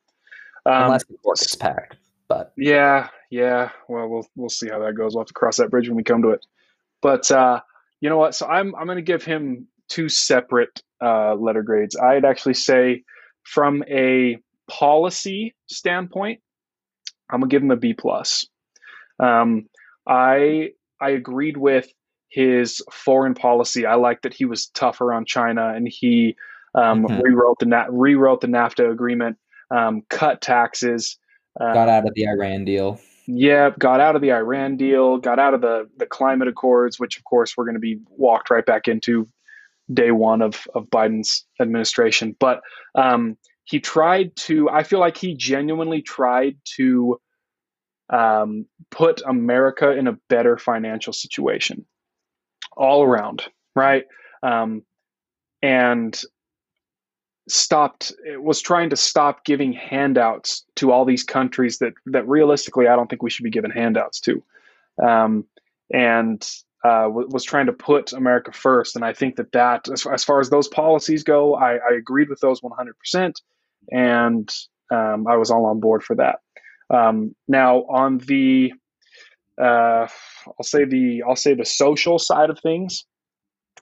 Um, 0.65 0.84
Unless 0.86 1.06
the 1.06 1.17
court 1.24 1.39
gets 1.39 1.56
packed, 1.56 1.98
but 2.28 2.54
yeah, 2.58 3.10
yeah. 3.30 3.69
Well, 3.88 4.08
we'll 4.08 4.28
we'll 4.36 4.50
see 4.50 4.69
how 4.69 4.80
that 4.80 4.93
goes. 4.93 5.13
We'll 5.13 5.21
have 5.21 5.28
to 5.28 5.34
cross 5.34 5.58
that 5.58 5.69
bridge 5.69 5.88
when 5.88 5.98
we 5.98 6.04
come 6.04 6.21
to 6.21 6.30
it. 6.30 6.45
But 7.02 7.30
uh, 7.32 7.62
you 8.02 8.10
know 8.10 8.17
what? 8.17 8.34
So 8.34 8.48
I'm 8.48 8.74
I'm 8.76 8.86
going 8.86 8.98
to 8.98 9.02
give 9.02 9.24
him 9.24 9.67
two 9.89 10.10
separate 10.10 10.82
uh, 11.02 11.36
letter 11.36 11.62
grades. 11.62 11.95
I'd 11.95 12.26
actually 12.26 12.56
say 12.56 13.04
from 13.43 13.84
a 13.89 14.39
policy 14.67 15.54
standpoint, 15.67 16.39
I'm 17.29 17.39
gonna 17.39 17.49
give 17.49 17.63
him 17.63 17.71
a 17.71 17.75
B 17.75 17.93
plus. 17.93 18.45
Um, 19.19 19.67
I 20.07 20.71
I 20.99 21.09
agreed 21.11 21.57
with 21.57 21.91
his 22.29 22.81
foreign 22.91 23.33
policy. 23.33 23.85
I 23.85 23.95
like 23.95 24.21
that 24.23 24.33
he 24.33 24.45
was 24.45 24.67
tougher 24.67 25.13
on 25.13 25.25
China 25.25 25.69
and 25.73 25.88
he 25.88 26.35
um, 26.75 27.05
Mhm. 27.05 27.21
rewrote 27.23 27.59
the 27.59 27.85
rewrote 27.89 28.41
the 28.41 28.47
NAFTA 28.47 28.91
agreement, 28.91 29.38
um, 29.71 30.03
cut 30.09 30.41
taxes. 30.41 31.17
Uh, 31.59 31.73
got 31.73 31.88
out 31.88 32.05
of 32.05 32.13
the 32.15 32.27
Iran 32.27 32.65
deal. 32.65 32.99
Yep, 33.27 33.79
got 33.79 34.01
out 34.01 34.15
of 34.15 34.21
the 34.21 34.33
Iran 34.33 34.75
deal, 34.75 35.17
got 35.17 35.39
out 35.39 35.53
of 35.53 35.61
the 35.61 35.89
the 35.97 36.05
climate 36.05 36.47
accords, 36.49 36.99
which 36.99 37.17
of 37.17 37.23
course 37.23 37.55
we're 37.55 37.63
going 37.63 37.75
to 37.75 37.79
be 37.79 37.99
walked 38.09 38.49
right 38.49 38.65
back 38.65 38.88
into 38.88 39.27
day 39.93 40.11
one 40.11 40.41
of 40.41 40.67
of 40.75 40.89
Biden's 40.89 41.45
administration. 41.61 42.35
But 42.39 42.61
um, 42.95 43.38
he 43.65 43.80
tried 43.80 44.36
to. 44.36 44.69
I 44.69 44.84
feel 44.84 44.99
like 44.99 45.17
he 45.17 45.34
genuinely 45.34 46.01
tried 46.01 46.58
to 46.75 47.19
um, 48.10 48.67
put 48.91 49.21
America 49.25 49.91
in 49.91 50.08
a 50.08 50.17
better 50.30 50.58
financial 50.58 51.13
situation, 51.13 51.86
all 52.78 53.04
around, 53.04 53.43
right? 53.75 54.06
Um, 54.43 54.84
and 55.62 56.19
stopped 57.47 58.12
was 58.38 58.62
trying 58.62 58.89
to 58.89 58.95
stop 58.95 59.45
giving 59.45 59.73
handouts 59.73 60.65
to 60.75 60.91
all 60.91 61.06
these 61.06 61.23
countries 61.23 61.80
that 61.80 61.93
that 62.06 62.28
realistically 62.28 62.88
I 62.88 62.95
don't 62.95 63.10
think 63.10 63.23
we 63.23 63.30
should 63.30 63.43
be 63.43 63.49
giving 63.49 63.71
handouts 63.71 64.19
to, 64.21 64.43
um, 65.04 65.45
and 65.91 66.47
uh, 66.84 67.08
was 67.10 67.43
trying 67.43 67.65
to 67.65 67.73
put 67.73 68.13
America 68.13 68.51
first. 68.51 68.95
And 68.95 69.04
I 69.04 69.12
think 69.12 69.38
that 69.38 69.51
that 69.54 69.88
as, 69.89 70.23
far 70.23 70.39
as 70.39 70.51
those 70.51 70.67
policies 70.67 71.23
go, 71.23 71.56
I, 71.56 71.78
I 71.78 71.93
agreed 71.97 72.30
with 72.30 72.41
those 72.41 72.62
100 72.62 72.99
percent, 72.99 73.41
and 73.91 74.50
um, 74.91 75.28
I 75.28 75.38
was 75.38 75.52
all 75.52 75.65
on 75.65 75.80
board 75.80 76.04
for 76.04 76.15
that. 76.15 76.39
Um, 76.89 77.36
now 77.48 77.80
on 77.84 78.19
the 78.19 78.71
uh, 79.62 80.08
I'll 80.48 80.63
say 80.63 80.86
the 80.86 81.24
I'll 81.28 81.36
say 81.36 81.54
the 81.54 81.65
social 81.65 82.19
side 82.19 82.50
of 82.50 82.60
things. 82.60 83.06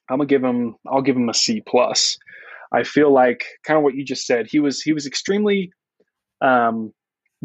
I'm 0.10 0.18
gonna 0.18 0.28
give 0.28 0.44
him 0.44 0.76
I'll 0.88 1.02
give 1.02 1.16
him 1.16 1.30
a 1.30 1.34
C 1.34 1.62
plus. 1.66 2.18
I 2.72 2.84
feel 2.84 3.12
like 3.12 3.46
kind 3.66 3.78
of 3.78 3.84
what 3.84 3.96
you 3.96 4.04
just 4.04 4.26
said. 4.26 4.48
He 4.50 4.60
was 4.60 4.82
he 4.82 4.94
was 4.94 5.06
extremely 5.06 5.72
um, 6.42 6.94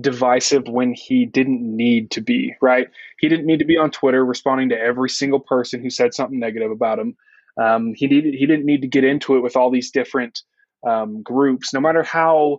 divisive 0.00 0.68
when 0.68 0.94
he 0.94 1.26
didn't 1.26 1.62
need 1.62 2.10
to 2.12 2.20
be. 2.20 2.54
Right? 2.60 2.88
He 3.18 3.28
didn't 3.28 3.46
need 3.46 3.58
to 3.58 3.64
be 3.64 3.76
on 3.76 3.90
Twitter 3.90 4.24
responding 4.24 4.68
to 4.70 4.78
every 4.78 5.10
single 5.10 5.40
person 5.40 5.82
who 5.82 5.90
said 5.90 6.14
something 6.14 6.38
negative 6.38 6.70
about 6.70 6.98
him. 6.98 7.16
Um, 7.60 7.94
he 7.94 8.06
needed 8.06 8.34
he 8.34 8.46
didn't 8.46 8.66
need 8.66 8.82
to 8.82 8.88
get 8.88 9.04
into 9.04 9.36
it 9.36 9.40
with 9.40 9.56
all 9.56 9.70
these 9.70 9.90
different 9.90 10.42
um, 10.86 11.22
groups, 11.22 11.72
no 11.72 11.80
matter 11.80 12.02
how 12.02 12.58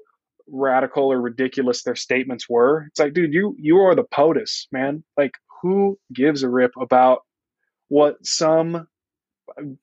radical 0.52 1.12
or 1.12 1.22
ridiculous 1.22 1.84
their 1.84 1.96
statements 1.96 2.50
were. 2.50 2.86
It's 2.90 3.00
like, 3.00 3.14
dude, 3.14 3.34
you 3.34 3.56
you 3.58 3.78
are 3.78 3.96
the 3.96 4.04
POTUS, 4.04 4.68
man. 4.72 5.04
Like, 5.18 5.34
who 5.62 5.98
gives 6.14 6.44
a 6.44 6.50
rip 6.50 6.72
about 6.80 7.20
what 7.90 8.26
some 8.26 8.88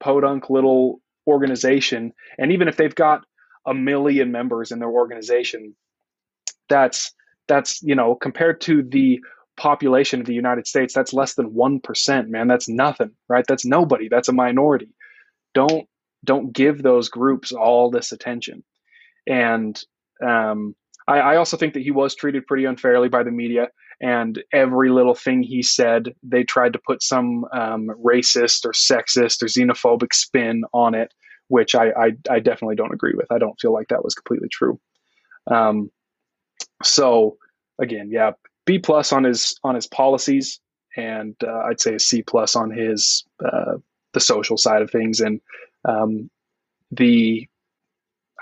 podunk 0.01 0.51
little 0.51 1.01
organization, 1.27 2.12
and 2.38 2.53
even 2.53 2.68
if 2.68 2.77
they've 2.77 2.94
got 2.94 3.25
a 3.66 3.75
million 3.75 4.31
members 4.31 4.70
in 4.70 4.79
their 4.79 4.90
organization, 4.90 5.75
that's 6.68 7.12
that's 7.49 7.83
you 7.83 7.94
know 7.94 8.14
compared 8.14 8.61
to 8.62 8.83
the 8.83 9.20
population 9.57 10.20
of 10.20 10.27
the 10.27 10.35
United 10.35 10.66
States, 10.66 10.92
that's 10.92 11.14
less 11.14 11.35
than 11.35 11.55
one 11.55 11.81
percent, 11.81 12.29
man. 12.29 12.49
That's 12.49 12.68
nothing, 12.68 13.11
right? 13.29 13.44
That's 13.46 13.64
nobody. 13.64 14.09
That's 14.09 14.29
a 14.29 14.33
minority. 14.33 14.88
Don't 15.55 15.88
don't 16.25 16.53
give 16.53 16.83
those 16.83 17.09
groups 17.09 17.53
all 17.53 17.91
this 17.91 18.13
attention. 18.13 18.65
And 19.27 19.81
um, 20.25 20.75
I, 21.09 21.19
I 21.19 21.37
also 21.37 21.57
think 21.57 21.75
that 21.75 21.83
he 21.83 21.91
was 21.91 22.15
treated 22.15 22.47
pretty 22.47 22.65
unfairly 22.65 23.09
by 23.09 23.23
the 23.23 23.31
media. 23.31 23.69
And 24.01 24.43
every 24.53 24.91
little 24.91 25.15
thing 25.15 25.43
he 25.43 25.63
said, 25.63 26.15
they 26.23 26.45
tried 26.45 26.75
to 26.75 26.81
put 26.87 27.03
some 27.03 27.47
um, 27.53 27.89
racist 28.05 28.67
or 28.67 28.73
sexist 28.73 29.43
or 29.43 29.47
xenophobic 29.47 30.13
spin 30.13 30.65
on 30.75 30.95
it, 30.95 31.13
which 31.49 31.75
I, 31.75 31.91
I, 31.91 32.13
I 32.29 32.41
definitely 32.41 32.77
don't 32.77 32.93
agree 32.93 33.15
with. 33.17 33.31
I 33.33 33.39
don't 33.39 33.59
feel 33.59 33.73
like 33.73 33.89
that 33.89 34.05
was 34.05 34.15
completely 34.15 34.49
true. 34.49 34.79
Um, 35.51 35.91
so 36.83 37.39
again, 37.79 38.11
yeah, 38.11 38.33
B 38.67 38.79
plus 38.79 39.13
on 39.13 39.25
his 39.25 39.59
on 39.65 39.75
his 39.75 39.87
policies, 39.87 40.61
and 40.97 41.35
uh, 41.43 41.61
I'd 41.61 41.81
say 41.81 41.95
a 41.95 42.01
C 42.01 42.23
plus 42.23 42.57
on 42.57 42.71
his 42.71 43.25
uh, 43.45 43.77
the 44.13 44.21
social 44.21 44.59
side 44.59 44.83
of 44.83 44.91
things 44.91 45.21
and 45.21 45.41
um, 45.88 46.31
the 46.90 47.46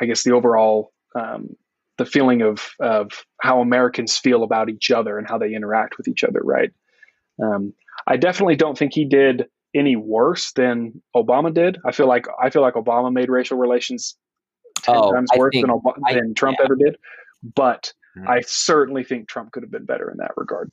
I 0.01 0.07
guess 0.07 0.25
the 0.25 0.33
overall 0.33 0.93
um, 1.15 1.57
the 1.99 2.07
feeling 2.07 2.43
of 2.43 2.71
of 2.81 3.25
how 3.41 3.61
Americans 3.61 4.17
feel 4.17 4.43
about 4.43 4.69
each 4.69 4.91
other 4.91 5.19
and 5.19 5.29
how 5.29 5.39
they 5.39 5.55
interact 5.55 5.97
with 5.99 6.09
each 6.09 6.25
other. 6.25 6.41
Right. 6.43 6.71
Um, 7.43 7.73
I 8.07 8.17
definitely 8.17 8.57
don't 8.57 8.77
think 8.77 8.93
he 8.95 9.05
did 9.05 9.47
any 9.75 9.97
worse 9.97 10.53
than 10.53 11.03
Obama 11.17 11.53
did. 11.53 11.79
I 11.85 11.93
feel 11.93 12.07
like 12.09 12.27
I 12.43 12.51
feel 12.51 12.63
like 12.63 12.75
Obama 12.75 13.13
made 13.13 13.29
racial 13.29 13.59
relations 13.59 14.17
ten 14.83 14.97
Oh, 14.97 15.13
times 15.13 15.31
I 15.35 15.39
worse 15.39 15.51
think- 15.53 15.67
than, 15.67 15.81
I- 16.07 16.15
than 16.15 16.35
Trump 16.35 16.59
yeah. 16.59 16.65
ever 16.65 16.77
did. 16.77 16.97
But 17.55 17.93
Mhm. 18.17 18.29
I 18.29 18.41
certainly 18.43 19.03
think 19.05 19.29
Trump 19.29 19.51
could 19.53 19.63
have 19.65 19.73
been 19.73 19.85
better 19.85 20.09
in 20.11 20.17
that 20.19 20.31
regard. 20.37 20.71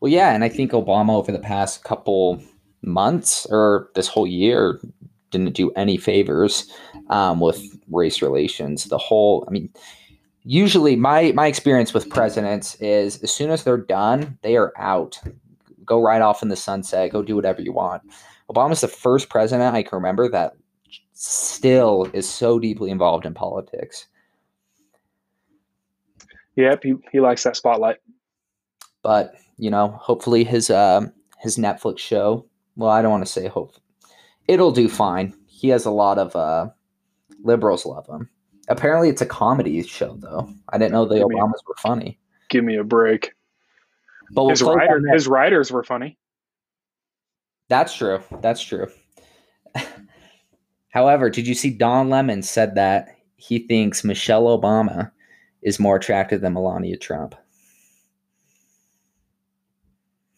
Well, 0.00 0.10
yeah, 0.10 0.34
and 0.34 0.42
I 0.42 0.48
think 0.48 0.72
Obama 0.72 1.10
over 1.10 1.30
the 1.30 1.38
past 1.38 1.84
couple 1.84 2.42
months 2.82 3.46
or 3.46 3.90
this 3.94 4.08
whole 4.08 4.26
year 4.26 4.80
didn't 5.34 5.54
do 5.54 5.70
any 5.72 5.98
favors 5.98 6.72
um, 7.10 7.40
with 7.40 7.60
race 7.90 8.22
relations. 8.22 8.84
The 8.84 8.98
whole, 8.98 9.44
I 9.46 9.50
mean, 9.50 9.68
usually 10.44 10.96
my 10.96 11.32
my 11.32 11.46
experience 11.46 11.94
with 11.94 12.08
presidents 12.08 12.74
is 12.80 13.22
as 13.22 13.32
soon 13.32 13.50
as 13.50 13.64
they're 13.64 13.76
done, 13.76 14.38
they 14.42 14.56
are 14.56 14.72
out. 14.78 15.20
go 15.84 16.00
right 16.00 16.22
off 16.22 16.42
in 16.42 16.48
the 16.48 16.56
sunset, 16.56 17.12
go 17.12 17.22
do 17.22 17.36
whatever 17.36 17.62
you 17.62 17.72
want. 17.72 18.02
Obama's 18.50 18.80
the 18.80 18.88
first 18.88 19.28
president 19.28 19.74
I 19.74 19.82
can 19.82 19.96
remember 19.96 20.28
that 20.28 20.54
still 21.12 22.08
is 22.12 22.28
so 22.28 22.58
deeply 22.58 22.90
involved 22.90 23.26
in 23.26 23.34
politics. 23.34 24.06
Yep, 26.56 26.82
he, 26.82 26.94
he 27.12 27.20
likes 27.20 27.42
that 27.44 27.56
spotlight. 27.56 27.96
But, 29.02 29.34
you 29.58 29.70
know, 29.70 29.88
hopefully 30.00 30.44
his 30.44 30.70
uh, 30.70 31.06
his 31.40 31.56
Netflix 31.56 31.98
show, 31.98 32.46
well, 32.76 32.90
I 32.90 33.02
don't 33.02 33.10
want 33.10 33.26
to 33.26 33.32
say 33.32 33.48
hope. 33.48 33.74
It'll 34.48 34.72
do 34.72 34.88
fine. 34.88 35.34
He 35.46 35.68
has 35.68 35.84
a 35.84 35.90
lot 35.90 36.18
of 36.18 36.36
uh, 36.36 36.68
liberals 37.42 37.86
love 37.86 38.06
him. 38.06 38.28
Apparently 38.68 39.08
it's 39.08 39.22
a 39.22 39.26
comedy 39.26 39.82
show 39.82 40.16
though. 40.16 40.48
I 40.70 40.78
didn't 40.78 40.92
know 40.92 41.04
the 41.04 41.16
Give 41.16 41.26
Obamas 41.26 41.60
were 41.66 41.76
funny. 41.78 42.18
Give 42.48 42.64
me 42.64 42.76
a 42.76 42.84
break. 42.84 43.32
But 44.32 44.44
we'll 44.44 44.50
His 44.50 44.62
writer, 44.62 45.00
his 45.12 45.28
writers 45.28 45.70
were 45.70 45.84
funny. 45.84 46.18
That's 47.68 47.94
true. 47.94 48.22
That's 48.40 48.62
true. 48.62 48.88
However, 50.88 51.30
did 51.30 51.46
you 51.46 51.54
see 51.54 51.70
Don 51.70 52.08
Lemon 52.08 52.42
said 52.42 52.74
that 52.74 53.16
he 53.36 53.60
thinks 53.60 54.04
Michelle 54.04 54.44
Obama 54.44 55.10
is 55.62 55.80
more 55.80 55.96
attractive 55.96 56.40
than 56.40 56.52
Melania 56.54 56.96
Trump? 56.96 57.34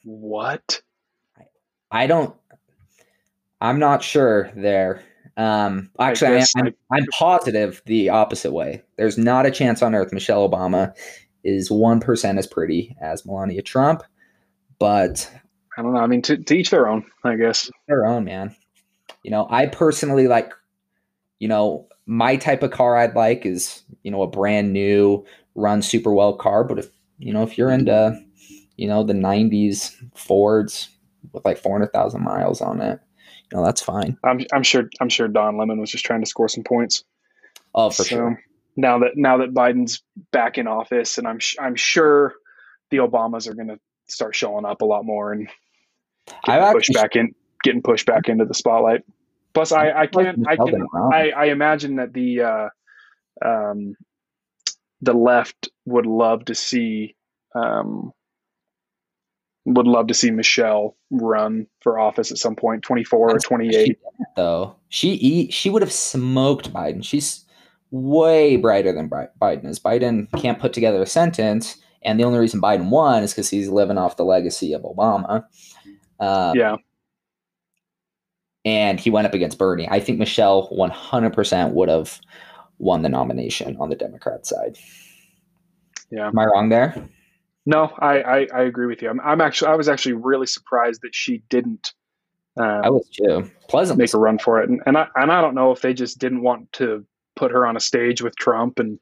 What? 0.05 0.81
I 1.90 2.07
don't. 2.07 2.35
I'm 3.61 3.79
not 3.79 4.03
sure 4.03 4.51
there. 4.55 5.03
Um, 5.37 5.90
actually, 5.99 6.38
I 6.38 6.47
am, 6.57 6.66
I- 6.90 6.97
I'm 6.97 7.07
positive 7.12 7.83
the 7.87 8.09
opposite 8.09 8.53
way. 8.53 8.83
There's 8.97 9.19
not 9.19 9.47
a 9.47 9.51
chance 9.51 9.83
on 9.83 9.95
earth 9.95 10.12
Michelle 10.12 10.49
Obama 10.49 10.95
is 11.45 11.71
one 11.71 12.01
percent 12.01 12.38
as 12.38 12.47
pretty 12.47 12.97
as 13.01 13.25
Melania 13.25 13.62
Trump, 13.62 14.03
but 14.79 15.31
I 15.77 15.83
don't 15.83 15.92
know. 15.92 16.01
I 16.01 16.07
mean, 16.07 16.23
to, 16.23 16.37
to 16.38 16.55
each 16.57 16.71
their 16.71 16.88
own, 16.88 17.05
I 17.23 17.37
guess. 17.37 17.71
their 17.87 18.07
own, 18.07 18.25
man. 18.25 18.55
You 19.23 19.31
know, 19.31 19.47
I 19.51 19.66
personally 19.66 20.27
like, 20.27 20.53
you 21.38 21.49
know, 21.49 21.87
my 22.07 22.37
type 22.37 22.62
of 22.62 22.71
car 22.71 22.97
I'd 22.97 23.14
like 23.14 23.45
is, 23.45 23.83
you 24.03 24.11
know, 24.11 24.23
a 24.23 24.27
brand 24.27 24.73
new, 24.73 25.25
run 25.55 25.83
super 25.83 26.12
well 26.14 26.35
car. 26.35 26.64
But 26.64 26.79
if, 26.79 26.88
you 27.19 27.33
know, 27.33 27.42
if 27.42 27.59
you're 27.59 27.71
into, 27.71 28.19
you 28.77 28.88
know, 28.88 29.03
the 29.03 29.12
90s 29.12 29.92
Fords 30.16 30.88
with 31.33 31.45
like 31.45 31.59
400,000 31.59 32.23
miles 32.23 32.61
on 32.61 32.81
it, 32.81 33.01
you 33.52 33.59
know, 33.59 33.64
that's 33.64 33.80
fine. 33.80 34.16
I'm, 34.24 34.40
I'm 34.52 34.62
sure. 34.62 34.90
I'm 35.00 35.09
sure 35.09 35.28
Don 35.28 35.56
Lemon 35.56 35.80
was 35.80 35.90
just 35.90 36.04
trying 36.04 36.22
to 36.22 36.28
score 36.28 36.48
some 36.48 36.64
points. 36.64 37.04
Oh, 37.74 37.90
for 37.90 38.02
So, 38.02 38.04
sure. 38.04 38.42
Now 38.76 38.98
that 38.98 39.12
now 39.16 39.38
that 39.38 39.54
Biden's 39.54 40.02
back 40.32 40.59
in 40.59 40.66
office, 40.66 41.18
and 41.18 41.26
I'm 41.26 41.38
sh- 41.38 41.56
I'm 41.61 41.76
sure 41.76 42.35
the 42.90 42.98
Obamas 42.98 43.48
are 43.48 43.54
going 43.54 43.68
to 43.68 43.78
start 44.09 44.35
showing 44.35 44.64
up 44.64 44.82
a 44.82 44.85
lot 44.85 45.04
more 45.04 45.32
and 45.32 45.48
I've 46.44 46.61
getting 46.61 46.72
pushed 46.72 46.92
back 46.92 47.16
in, 47.16 47.35
getting 47.62 47.82
pushed 47.82 48.06
back 48.06 48.28
into 48.28 48.44
the 48.44 48.54
spotlight. 48.54 49.02
Plus, 49.54 49.72
I 49.72 49.90
I 49.92 50.06
can't 50.06 50.46
I 50.46 50.56
can. 50.56 50.87
I, 51.12 51.30
I 51.30 51.44
imagine 51.46 51.96
that 51.96 52.12
the 52.12 52.42
uh, 52.42 52.68
um, 53.44 53.96
the 55.00 55.14
left 55.14 55.68
would 55.87 56.06
love 56.06 56.44
to 56.46 56.54
see 56.54 57.16
um, 57.54 58.12
would 59.66 59.87
love 59.87 60.07
to 60.07 60.14
see 60.14 60.31
Michelle 60.31 60.96
run 61.11 61.66
for 61.81 61.98
office 61.98 62.31
at 62.31 62.38
some 62.38 62.57
point, 62.57 62.83
twenty 62.83 63.05
four 63.05 63.31
or 63.31 63.38
28. 63.38 63.72
She 63.72 63.79
eight. 63.79 63.98
though. 64.37 64.74
She 64.88 65.48
she 65.50 65.70
would 65.70 65.83
have 65.83 65.92
smoked 65.92 66.72
Biden. 66.72 67.05
She's 67.05 67.44
way 67.90 68.57
brighter 68.57 68.92
than 68.92 69.11
Biden 69.11 69.66
is. 69.66 69.79
Biden 69.79 70.31
can't 70.40 70.59
put 70.59 70.72
together 70.72 71.02
a 71.02 71.07
sentence, 71.07 71.76
and 72.02 72.18
the 72.18 72.24
only 72.24 72.38
reason 72.38 72.61
Biden 72.61 72.88
won 72.88 73.22
is 73.22 73.33
because 73.33 73.50
he's 73.50 73.68
living 73.68 73.98
off 73.98 74.16
the 74.16 74.24
legacy 74.24 74.72
of 74.72 74.83
Obama. 74.83 75.44
Uh, 76.18 76.52
Yeah, 76.57 76.76
and 78.66 78.98
he 78.98 79.11
went 79.11 79.29
up 79.29 79.33
against 79.33 79.59
Bernie. 79.59 79.88
I 79.88 80.00
think 80.00 80.18
Michelle 80.18 80.68
100% 80.70 81.72
would 81.72 81.88
have 81.88 82.20
won 82.79 83.02
the 83.02 83.09
nomination 83.09 83.76
on 83.79 83.88
the 83.88 83.96
Democrat 83.96 84.44
side. 84.44 84.76
Yeah. 86.11 86.26
Am 86.26 86.38
I 86.38 86.46
wrong 86.46 86.68
there? 86.68 87.09
No, 87.66 87.92
I, 87.98 88.22
I 88.22 88.46
I 88.55 88.62
agree 88.62 88.87
with 88.87 89.02
you. 89.02 89.11
I'm, 89.11 89.20
I'm 89.20 89.40
actually 89.40 89.68
I 89.68 89.74
was 89.74 89.88
actually 89.88 90.12
really 90.12 90.46
surprised 90.46 91.02
that 91.02 91.14
she 91.14 91.42
didn't. 91.48 91.92
Um, 92.57 92.81
I 92.85 92.90
was 92.90 93.09
too. 93.09 93.50
Pleasant. 93.68 93.98
make 93.98 94.14
a 94.14 94.18
run 94.18 94.38
for 94.38 94.62
it. 94.62 94.70
And, 94.70 94.81
and 94.87 94.96
I 94.96 95.09
and 95.16 95.33
I 95.33 95.40
don't 95.40 95.57
know 95.57 95.72
if 95.72 95.83
they 95.83 95.92
just 95.92 96.18
didn't 96.18 96.42
want 96.42 96.72
to 96.74 97.05
put 97.35 97.50
her 97.50 97.66
on 97.66 97.76
a 97.76 97.81
stage 97.81 98.22
with 98.22 98.37
Trump 98.37 98.79
and 98.79 98.98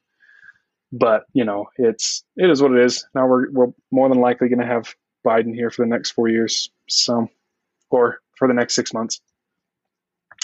but 0.91 1.25
you 1.33 1.45
know, 1.45 1.69
it's 1.77 2.23
it 2.37 2.49
is 2.49 2.61
what 2.61 2.71
it 2.71 2.83
is. 2.83 3.07
Now 3.13 3.27
we're 3.27 3.51
we're 3.51 3.71
more 3.91 4.09
than 4.09 4.19
likely 4.19 4.49
gonna 4.49 4.65
have 4.65 4.95
Biden 5.25 5.53
here 5.53 5.69
for 5.69 5.83
the 5.83 5.89
next 5.89 6.11
four 6.11 6.27
years. 6.27 6.69
So 6.87 7.29
or 7.91 8.19
for 8.37 8.47
the 8.47 8.53
next 8.53 8.73
six 8.73 8.93
months. 8.93 9.21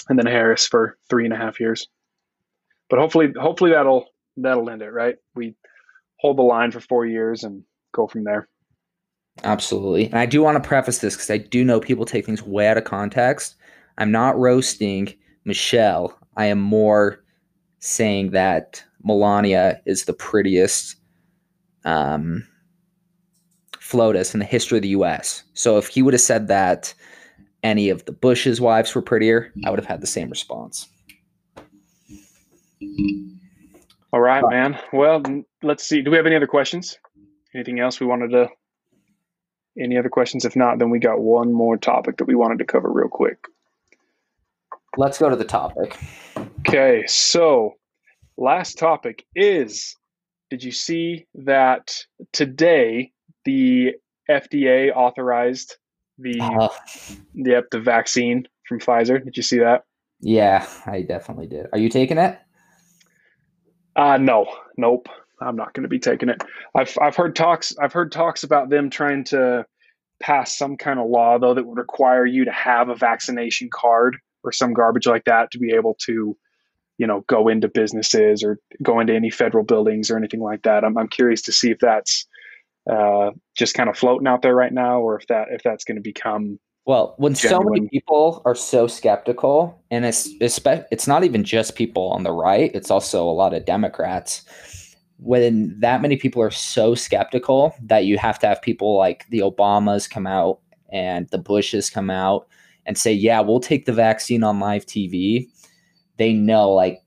And 0.08 0.18
then 0.18 0.26
Harris 0.26 0.66
for 0.66 0.96
three 1.10 1.24
and 1.24 1.34
a 1.34 1.36
half 1.36 1.58
years. 1.58 1.88
But 2.88 3.00
hopefully 3.00 3.32
hopefully 3.36 3.72
that'll 3.72 4.06
that'll 4.36 4.70
end 4.70 4.82
it, 4.82 4.90
right? 4.90 5.16
We 5.34 5.54
hold 6.18 6.38
the 6.38 6.42
line 6.42 6.70
for 6.70 6.80
four 6.80 7.04
years 7.04 7.42
and 7.42 7.64
go 7.92 8.06
from 8.06 8.24
there. 8.24 8.48
Absolutely. 9.44 10.06
And 10.06 10.18
I 10.18 10.26
do 10.26 10.42
want 10.42 10.62
to 10.62 10.68
preface 10.68 10.98
this 10.98 11.14
because 11.14 11.30
I 11.30 11.38
do 11.38 11.64
know 11.64 11.80
people 11.80 12.04
take 12.04 12.26
things 12.26 12.42
way 12.42 12.68
out 12.68 12.76
of 12.76 12.84
context. 12.84 13.56
I'm 13.98 14.10
not 14.10 14.38
roasting 14.38 15.14
Michelle. 15.44 16.18
I 16.36 16.46
am 16.46 16.60
more 16.60 17.22
saying 17.78 18.30
that 18.30 18.82
Melania 19.02 19.80
is 19.86 20.04
the 20.04 20.12
prettiest 20.12 20.96
um, 21.84 22.46
FLOTUS 23.78 24.34
in 24.34 24.40
the 24.40 24.46
history 24.46 24.78
of 24.78 24.82
the 24.82 24.88
US. 24.90 25.42
So 25.54 25.78
if 25.78 25.88
he 25.88 26.02
would 26.02 26.14
have 26.14 26.20
said 26.20 26.48
that 26.48 26.94
any 27.62 27.88
of 27.88 28.04
the 28.04 28.12
Bush's 28.12 28.60
wives 28.60 28.94
were 28.94 29.02
prettier, 29.02 29.52
I 29.64 29.70
would 29.70 29.78
have 29.78 29.86
had 29.86 30.00
the 30.00 30.06
same 30.06 30.30
response. 30.30 30.88
All 34.12 34.20
right, 34.20 34.44
man. 34.50 34.78
Well, 34.92 35.22
let's 35.62 35.86
see. 35.86 36.02
Do 36.02 36.10
we 36.10 36.16
have 36.16 36.26
any 36.26 36.36
other 36.36 36.46
questions? 36.46 36.98
Anything 37.54 37.80
else 37.80 38.00
we 38.00 38.06
wanted 38.06 38.30
to? 38.30 38.48
Any 39.78 39.96
other 39.98 40.08
questions? 40.08 40.44
If 40.44 40.56
not, 40.56 40.78
then 40.78 40.90
we 40.90 40.98
got 40.98 41.20
one 41.20 41.52
more 41.52 41.76
topic 41.76 42.18
that 42.18 42.26
we 42.26 42.34
wanted 42.34 42.58
to 42.58 42.64
cover 42.64 42.90
real 42.90 43.08
quick. 43.08 43.38
Let's 44.96 45.18
go 45.18 45.30
to 45.30 45.36
the 45.36 45.44
topic. 45.44 45.98
Okay, 46.60 47.04
so 47.06 47.74
last 48.36 48.78
topic 48.78 49.24
is 49.34 49.96
did 50.50 50.62
you 50.62 50.72
see 50.72 51.26
that 51.34 51.96
today 52.32 53.12
the 53.46 53.92
FDA 54.30 54.94
authorized 54.94 55.76
the 56.18 56.38
Uh, 56.40 56.68
yep, 57.34 57.70
the 57.70 57.80
vaccine 57.80 58.46
from 58.68 58.78
Pfizer? 58.80 59.22
Did 59.24 59.36
you 59.36 59.42
see 59.42 59.58
that? 59.58 59.84
yeah, 60.20 60.66
I 60.86 61.02
definitely 61.02 61.46
did. 61.46 61.66
Are 61.72 61.78
you 61.78 61.88
taking 61.88 62.18
it? 62.18 62.38
Uh 63.96 64.18
no. 64.18 64.46
Nope. 64.76 65.08
I'm 65.42 65.56
not 65.56 65.74
going 65.74 65.82
to 65.82 65.88
be 65.88 65.98
taking 65.98 66.28
it. 66.28 66.42
I've 66.74 66.96
I've 67.00 67.16
heard 67.16 67.36
talks 67.36 67.76
I've 67.78 67.92
heard 67.92 68.12
talks 68.12 68.44
about 68.44 68.70
them 68.70 68.90
trying 68.90 69.24
to 69.24 69.66
pass 70.20 70.56
some 70.56 70.76
kind 70.76 71.00
of 71.00 71.08
law 71.08 71.38
though 71.38 71.54
that 71.54 71.66
would 71.66 71.78
require 71.78 72.24
you 72.24 72.44
to 72.44 72.52
have 72.52 72.88
a 72.88 72.94
vaccination 72.94 73.68
card 73.72 74.16
or 74.44 74.52
some 74.52 74.72
garbage 74.72 75.06
like 75.06 75.24
that 75.24 75.50
to 75.50 75.58
be 75.58 75.72
able 75.72 75.96
to 76.06 76.36
you 76.98 77.06
know 77.06 77.24
go 77.26 77.48
into 77.48 77.68
businesses 77.68 78.42
or 78.44 78.58
go 78.82 79.00
into 79.00 79.14
any 79.14 79.30
federal 79.30 79.64
buildings 79.64 80.10
or 80.10 80.16
anything 80.16 80.40
like 80.40 80.62
that. 80.62 80.84
I'm 80.84 80.96
I'm 80.96 81.08
curious 81.08 81.42
to 81.42 81.52
see 81.52 81.70
if 81.70 81.78
that's 81.80 82.26
uh, 82.90 83.30
just 83.56 83.74
kind 83.74 83.88
of 83.88 83.96
floating 83.96 84.26
out 84.26 84.42
there 84.42 84.54
right 84.54 84.72
now 84.72 85.00
or 85.00 85.18
if 85.18 85.26
that 85.28 85.48
if 85.50 85.62
that's 85.62 85.84
going 85.84 85.96
to 85.96 86.02
become 86.02 86.58
Well, 86.84 87.14
when 87.16 87.34
so 87.34 87.60
many 87.60 87.88
people 87.88 88.42
are 88.44 88.56
so 88.56 88.86
skeptical, 88.86 89.80
and 89.90 90.04
it's 90.04 90.28
it's, 90.40 90.60
it's 90.90 91.06
not 91.06 91.24
even 91.24 91.44
just 91.44 91.76
people 91.76 92.10
on 92.10 92.24
the 92.24 92.32
right; 92.32 92.70
it's 92.74 92.90
also 92.90 93.28
a 93.28 93.30
lot 93.30 93.54
of 93.54 93.64
Democrats. 93.64 94.44
When 95.22 95.78
that 95.80 96.02
many 96.02 96.16
people 96.16 96.42
are 96.42 96.50
so 96.50 96.94
skeptical 96.94 97.74
that 97.82 98.04
you 98.04 98.18
have 98.18 98.38
to 98.40 98.46
have 98.48 98.60
people 98.60 98.96
like 98.98 99.24
the 99.30 99.38
Obamas 99.38 100.10
come 100.10 100.26
out 100.26 100.58
and 100.92 101.28
the 101.28 101.38
Bushes 101.38 101.90
come 101.90 102.10
out 102.10 102.48
and 102.86 102.98
say, 102.98 103.12
"Yeah, 103.12 103.40
we'll 103.40 103.60
take 103.60 103.86
the 103.86 103.92
vaccine 103.92 104.42
on 104.42 104.58
live 104.58 104.84
TV," 104.84 105.48
they 106.16 106.32
know 106.32 106.70
like 106.70 107.02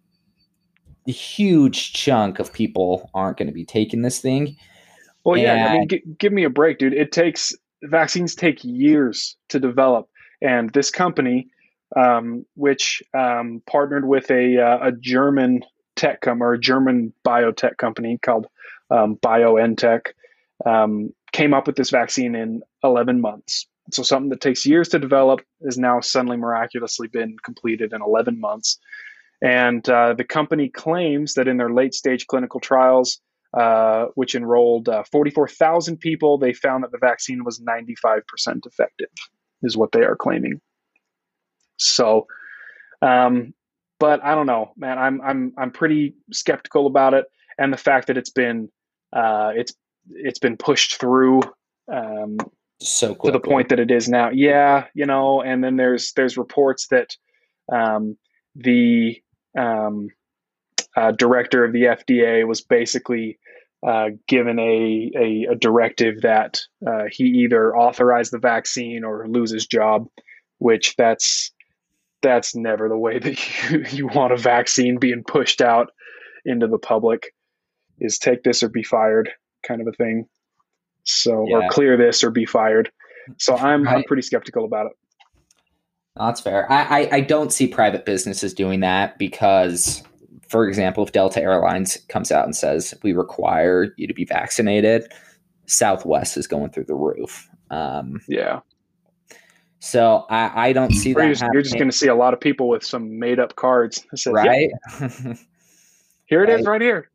a 1.08 1.12
huge 1.12 1.94
chunk 1.94 2.40
of 2.40 2.54
people 2.54 3.10
aren't 3.14 3.38
going 3.38 3.48
to 3.48 3.54
be 3.54 3.66
taking 3.66 4.02
this 4.02 4.20
thing. 4.20 4.56
Well, 5.24 5.38
yeah, 5.38 5.68
I 5.68 5.78
mean, 5.80 5.88
g- 5.88 6.04
give 6.18 6.34
me 6.34 6.44
a 6.44 6.50
break, 6.50 6.78
dude. 6.78 6.94
It 6.94 7.12
takes 7.12 7.54
vaccines 7.84 8.36
take 8.36 8.64
years 8.64 9.36
to 9.50 9.60
develop, 9.60 10.08
and 10.42 10.72
this 10.74 10.92
company, 10.92 11.48
um, 11.96 12.46
which 12.56 13.02
um, 13.14 13.62
partnered 13.68 14.08
with 14.08 14.30
a 14.32 14.60
uh, 14.60 14.88
a 14.88 14.92
German 14.92 15.62
tech 15.96 16.22
com 16.22 16.42
or 16.42 16.54
a 16.54 16.60
German 16.60 17.14
biotech 17.26 17.78
company 17.78 18.18
called 18.22 18.48
um, 18.92 19.18
BioNTech, 19.18 20.08
um, 20.66 21.14
came 21.32 21.54
up 21.54 21.68
with 21.68 21.76
this 21.76 21.90
vaccine 21.90 22.36
in 22.36 22.62
11 22.84 23.22
months. 23.22 23.68
So 23.92 24.04
something 24.04 24.30
that 24.30 24.42
takes 24.42 24.66
years 24.66 24.90
to 24.90 25.00
develop 25.00 25.42
is 25.62 25.78
now 25.78 26.00
suddenly 26.00 26.38
miraculously 26.38 27.08
been 27.08 27.38
completed 27.44 27.94
in 27.94 28.02
11 28.02 28.40
months. 28.40 28.80
And 29.42 29.88
uh, 29.90 30.14
the 30.14 30.24
company 30.24 30.70
claims 30.70 31.36
that 31.36 31.48
in 31.48 31.58
their 31.58 31.72
late 31.72 31.94
stage 31.94 32.26
clinical 32.28 32.60
trials, 32.60 33.20
uh, 33.56 34.08
which 34.16 34.36
enrolled 34.36 34.90
uh, 34.90 35.04
44,000 35.12 35.98
people. 35.98 36.38
They 36.38 36.52
found 36.52 36.84
that 36.84 36.92
the 36.92 36.98
vaccine 36.98 37.46
was 37.46 37.62
95% 37.62 38.22
effective, 38.66 39.08
is 39.64 39.78
what 39.78 39.94
they 39.94 40.02
are 40.02 40.18
claiming. 40.18 40.60
So, 41.78 42.28
um, 43.02 43.54
but 44.00 44.24
I 44.24 44.36
don't 44.36 44.48
know, 44.48 44.74
man. 44.78 44.98
I'm 44.98 45.22
I'm 45.22 45.54
I'm 45.58 45.72
pretty 45.72 46.16
skeptical 46.32 46.88
about 46.88 47.14
it, 47.14 47.26
and 47.58 47.72
the 47.72 47.78
fact 47.78 48.08
that 48.08 48.18
it's 48.18 48.30
been 48.30 48.70
uh, 49.14 49.52
it's 49.56 49.74
it's 50.10 50.40
been 50.40 50.58
pushed 50.58 51.00
through 51.00 51.42
um, 51.92 52.38
so 52.82 53.16
to 53.16 53.32
the 53.32 53.40
point 53.40 53.70
that 53.70 53.80
it 53.80 53.92
is 53.92 54.10
now. 54.10 54.30
Yeah, 54.30 54.86
you 54.94 55.06
know, 55.06 55.42
and 55.42 55.64
then 55.64 55.78
there's 55.78 56.12
there's 56.14 56.38
reports 56.38 56.88
that 56.88 57.16
um, 57.72 58.18
the 58.56 59.22
um, 59.58 60.10
uh, 60.96 61.12
director 61.12 61.64
of 61.64 61.74
the 61.74 61.84
FDA 61.84 62.46
was 62.48 62.62
basically 62.62 63.40
uh, 63.86 64.10
given 64.28 64.58
a, 64.60 65.12
a, 65.16 65.52
a, 65.52 65.56
directive 65.56 66.22
that 66.22 66.60
uh, 66.88 67.04
he 67.12 67.26
either 67.26 67.76
authorize 67.76 68.32
the 68.32 68.40
vaccine 68.40 69.04
or 69.04 69.28
lose 69.28 69.52
his 69.52 69.68
job, 69.68 70.08
which 70.58 70.96
that's 70.96 71.54
that's 72.26 72.56
never 72.56 72.90
the 72.90 72.98
way 72.98 73.20
that 73.20 73.70
you, 73.72 73.86
you 73.92 74.08
want 74.08 74.34
a 74.34 74.38
vaccine 74.38 74.98
being 74.98 75.24
pushed 75.24 75.62
out 75.62 75.92
into 76.44 76.68
the 76.68 76.80
public 76.80 77.34
is 78.00 78.18
take 78.18 78.44
this 78.44 78.64
or 78.64 78.70
be 78.70 78.84
fired 78.84 79.30
kind 79.66 79.80
of 79.80 79.88
a 79.88 79.92
thing. 79.92 80.26
So 81.04 81.46
yeah. 81.48 81.58
or 81.58 81.70
clear 81.70 81.98
this 81.98 82.24
or 82.24 82.32
be 82.32 82.46
fired. 82.46 82.92
So 83.38 83.56
I'm 83.56 83.84
right. 83.84 83.98
I'm 83.98 84.04
pretty 84.04 84.24
skeptical 84.24 84.66
about 84.66 84.88
it. 84.88 84.94
That's 86.16 86.42
fair. 86.42 86.72
I, 86.72 87.02
I, 87.02 87.10
I 87.14 87.22
don't 87.22 87.52
see 87.52 87.68
private 87.68 88.06
businesses 88.06 88.54
doing 88.54 88.80
that 88.80 89.20
because, 89.20 90.02
for 90.48 90.68
example, 90.68 91.04
if 91.04 91.12
Delta 91.12 91.42
Airlines 91.42 91.98
comes 92.10 92.32
out 92.32 92.46
and 92.46 92.56
says 92.56 92.94
we 93.04 93.14
require 93.14 93.94
you 93.98 94.08
to 94.08 94.14
be 94.14 94.26
vaccinated, 94.26 95.12
Southwest 95.68 96.38
is 96.38 96.48
going 96.48 96.72
through 96.72 96.86
the 96.86 96.96
roof. 96.96 97.50
Um, 97.70 98.22
yeah. 98.28 98.62
So 99.86 100.26
I, 100.32 100.70
I 100.70 100.74
don't 100.74 100.92
see 100.92 101.14
that. 101.14 101.22
You're 101.22 101.62
just, 101.62 101.70
just 101.70 101.76
going 101.76 101.92
to 101.92 101.96
see 101.96 102.08
a 102.08 102.16
lot 102.16 102.34
of 102.34 102.40
people 102.40 102.68
with 102.68 102.84
some 102.84 103.20
made 103.20 103.40
up 103.40 103.56
cards. 103.56 104.04
Says, 104.16 104.34
right. 104.34 104.72
here 106.26 106.44
it 106.44 106.50
right. 106.50 106.60
is, 106.60 106.66
right 106.66 106.82
here. 106.82 107.12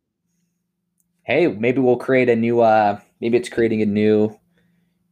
Hey, 1.24 1.48
maybe 1.48 1.80
we'll 1.80 1.96
create 1.96 2.28
a 2.28 2.36
new. 2.36 2.60
uh 2.60 3.00
Maybe 3.20 3.36
it's 3.36 3.48
creating 3.48 3.82
a 3.82 3.86
new, 3.86 4.38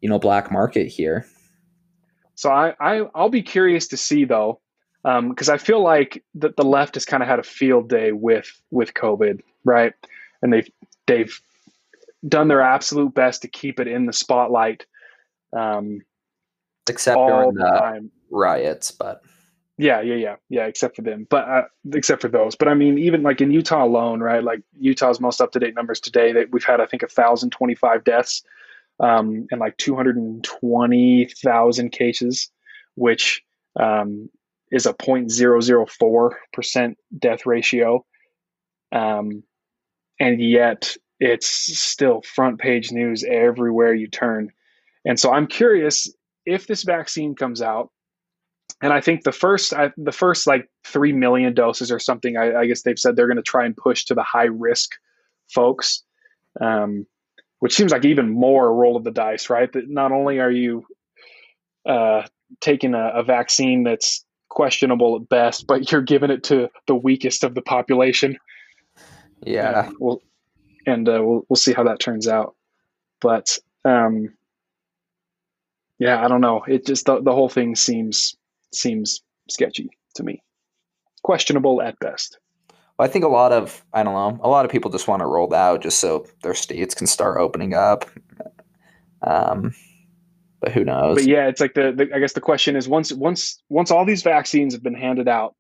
you 0.01 0.09
know, 0.09 0.21
black 0.21 0.53
market 0.53 0.87
here. 0.87 1.27
So 2.37 2.49
I, 2.49 2.75
I 2.81 3.03
I'll 3.17 3.29
be 3.29 3.43
curious 3.43 3.89
to 3.89 3.97
see 3.97 4.25
though, 4.25 4.61
because 5.03 5.49
um, 5.49 5.55
I 5.55 5.59
feel 5.59 5.83
like 5.83 6.23
that 6.37 6.57
the 6.57 6.65
left 6.65 6.95
has 6.95 7.05
kind 7.05 7.25
of 7.25 7.29
had 7.29 7.41
a 7.41 7.43
field 7.43 7.89
day 7.89 8.13
with 8.13 8.49
with 8.71 8.95
COVID, 8.95 9.41
right? 9.65 9.93
And 10.43 10.53
they've 10.53 10.71
they've 11.07 11.39
done 12.29 12.47
their 12.47 12.63
absolute 12.63 13.15
best 13.15 13.43
to 13.43 13.49
keep 13.49 13.81
it 13.81 13.89
in 13.89 14.07
the 14.07 14.13
spotlight. 14.13 14.87
Um, 15.53 16.03
except 16.89 17.17
during 17.17 17.55
the, 17.55 17.65
time. 17.65 18.11
riots, 18.31 18.91
but 18.91 19.23
yeah, 19.79 20.01
yeah, 20.01 20.17
yeah, 20.17 20.37
yeah. 20.49 20.67
Except 20.67 20.97
for 20.97 21.03
them, 21.03 21.27
but 21.31 21.49
uh, 21.49 21.63
except 21.93 22.21
for 22.21 22.29
those. 22.29 22.57
But 22.57 22.69
I 22.69 22.75
mean, 22.75 22.99
even 22.99 23.23
like 23.23 23.41
in 23.41 23.53
Utah 23.53 23.85
alone, 23.85 24.21
right? 24.21 24.43
Like 24.43 24.61
Utah's 24.79 25.21
most 25.21 25.41
up 25.41 25.53
to 25.53 25.61
date 25.61 25.77
numbers 25.77 26.01
today, 26.01 26.33
that 26.33 26.51
we've 26.51 26.65
had 26.65 26.81
I 26.81 26.87
think 26.87 27.09
thousand 27.09 27.51
twenty 27.51 27.77
five 27.77 28.03
deaths, 28.03 28.43
um, 28.99 29.47
and 29.53 29.61
like 29.61 29.77
two 29.77 29.95
hundred 29.95 30.17
and 30.17 30.43
twenty 30.43 31.27
thousand 31.43 31.91
cases, 31.91 32.51
which 32.97 33.43
um, 33.79 34.29
is 34.73 34.85
a 34.85 34.93
0.004 34.93 36.31
percent 36.53 36.99
death 37.17 37.47
ratio, 37.47 38.05
um, 38.91 39.45
and 40.19 40.43
yet 40.43 40.97
it's 41.21 41.47
still 41.79 42.23
front 42.23 42.59
page 42.59 42.91
news 42.91 43.25
everywhere 43.25 43.95
you 43.95 44.09
turn. 44.09 44.51
And 45.05 45.19
so 45.19 45.33
I'm 45.33 45.47
curious 45.47 46.13
if 46.49 46.67
this 46.67 46.83
vaccine 46.83 47.35
comes 47.35 47.63
out, 47.63 47.91
and 48.81 48.93
I 48.93 49.01
think 49.01 49.25
the 49.25 49.33
first 49.33 49.75
I, 49.75 49.91
the 49.97 50.13
first 50.13 50.47
like 50.47 50.69
three 50.85 51.13
million 51.13 51.55
doses 51.55 51.91
or 51.91 51.99
something, 51.99 52.37
I, 52.37 52.61
I 52.61 52.67
guess 52.67 52.83
they've 52.83 52.99
said 52.99 53.17
they're 53.17 53.27
going 53.27 53.37
to 53.37 53.43
try 53.43 53.65
and 53.65 53.77
push 53.77 54.05
to 54.07 54.15
the 54.15 54.23
high 54.23 54.45
risk 54.45 54.93
folks, 55.53 56.03
um, 56.61 57.07
which 57.59 57.75
seems 57.75 57.93
like 57.93 58.05
even 58.05 58.31
more 58.31 58.69
a 58.69 58.73
roll 58.73 58.97
of 58.97 59.05
the 59.05 59.11
dice, 59.11 59.51
right? 59.51 59.73
That 59.73 59.89
not 59.89 60.13
only 60.13 60.39
are 60.39 60.51
you 60.51 60.87
uh, 61.87 62.23
taking 62.61 62.95
a, 62.95 63.09
a 63.15 63.23
vaccine 63.23 63.83
that's 63.83 64.25
questionable 64.49 65.17
at 65.17 65.29
best, 65.29 65.67
but 65.67 65.91
you're 65.91 66.01
giving 66.03 66.31
it 66.31 66.45
to 66.45 66.69
the 66.87 66.95
weakest 66.95 67.45
of 67.45 67.55
the 67.55 67.63
population. 67.63 68.39
Yeah. 69.45 69.91
we'll, 69.99 70.23
and 70.87 71.09
uh, 71.09 71.21
we'll 71.23 71.45
we'll 71.49 71.57
see 71.57 71.73
how 71.73 71.85
that 71.85 72.01
turns 72.01 72.29
out. 72.29 72.55
But 73.21 73.59
um, 73.85 74.33
yeah, 75.99 76.25
I 76.25 76.29
don't 76.29 76.41
know. 76.41 76.63
It 76.67 76.87
just 76.87 77.07
the, 77.07 77.21
the 77.21 77.33
whole 77.33 77.49
thing 77.49 77.75
seems 77.75 78.37
seems 78.73 79.21
sketchy 79.49 79.91
to 80.15 80.23
me, 80.23 80.43
questionable 81.23 81.83
at 81.83 81.99
best. 81.99 82.39
Well, 82.99 83.09
I 83.09 83.11
think 83.11 83.25
a 83.25 83.29
lot 83.29 83.53
of 83.53 83.85
I 83.93 84.03
don't 84.03 84.15
know 84.15 84.41
a 84.43 84.49
lot 84.49 84.65
of 84.65 84.71
people 84.71 84.91
just 84.91 85.09
want 85.09 85.21
to 85.21 85.27
roll 85.27 85.53
out 85.55 85.83
just 85.83 85.99
so 85.99 86.27
their 86.43 86.55
states 86.55 86.95
can 86.95 87.07
start 87.07 87.39
opening 87.39 87.75
up. 87.75 88.05
Um, 89.27 89.75
but 90.61 90.73
who 90.73 90.85
knows? 90.85 91.17
But 91.17 91.27
yeah, 91.27 91.47
it's 91.47 91.61
like 91.61 91.75
the, 91.75 91.93
the 91.93 92.09
I 92.15 92.19
guess 92.19 92.33
the 92.33 92.41
question 92.41 92.77
is 92.77 92.89
once 92.89 93.13
once 93.13 93.63
once 93.69 93.91
all 93.91 94.05
these 94.05 94.23
vaccines 94.23 94.75
have 94.75 94.83
been 94.83 94.95
handed 94.95 95.29
out, 95.29 95.55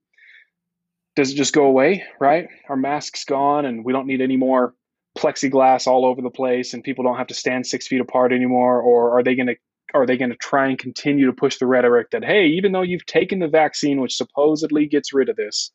does 1.16 1.32
it 1.32 1.36
just 1.36 1.54
go 1.54 1.64
away? 1.64 2.04
Right? 2.20 2.48
Our 2.68 2.76
masks 2.76 3.24
gone, 3.24 3.64
and 3.64 3.84
we 3.84 3.92
don't 3.92 4.06
need 4.06 4.20
any 4.20 4.36
more 4.36 4.74
plexiglass 5.16 5.86
all 5.86 6.04
over 6.04 6.22
the 6.22 6.30
place, 6.30 6.74
and 6.74 6.82
people 6.82 7.04
don't 7.04 7.16
have 7.16 7.26
to 7.28 7.34
stand 7.34 7.66
six 7.66 7.86
feet 7.88 8.00
apart 8.00 8.32
anymore? 8.32 8.80
Or 8.80 9.18
are 9.18 9.22
they 9.22 9.34
going 9.34 9.48
to 9.48 9.56
are 9.94 10.06
they 10.06 10.16
going 10.16 10.30
to 10.30 10.36
try 10.36 10.68
and 10.68 10.78
continue 10.78 11.26
to 11.26 11.32
push 11.32 11.58
the 11.58 11.66
rhetoric 11.66 12.10
that 12.10 12.24
hey 12.24 12.46
even 12.46 12.72
though 12.72 12.82
you've 12.82 13.06
taken 13.06 13.38
the 13.38 13.48
vaccine 13.48 14.00
which 14.00 14.16
supposedly 14.16 14.86
gets 14.86 15.12
rid 15.12 15.28
of 15.28 15.36
this 15.36 15.70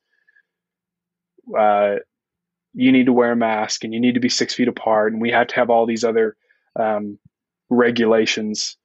uh, 1.58 1.96
you 2.74 2.92
need 2.92 3.06
to 3.06 3.14
wear 3.14 3.34
a 3.34 3.36
mask 3.36 3.84
and 3.84 3.94
you 3.94 4.00
need 4.00 4.14
to 4.14 4.20
be 4.20 4.30
six 4.30 4.54
feet 4.54 4.68
apart 4.68 5.14
and 5.14 5.22
we 5.22 5.32
have 5.32 5.48
to 5.48 5.56
have 5.56 5.70
all 5.70 5.86
these 5.86 6.04
other 6.04 6.36
um, 6.80 7.18
regulations 7.70 8.78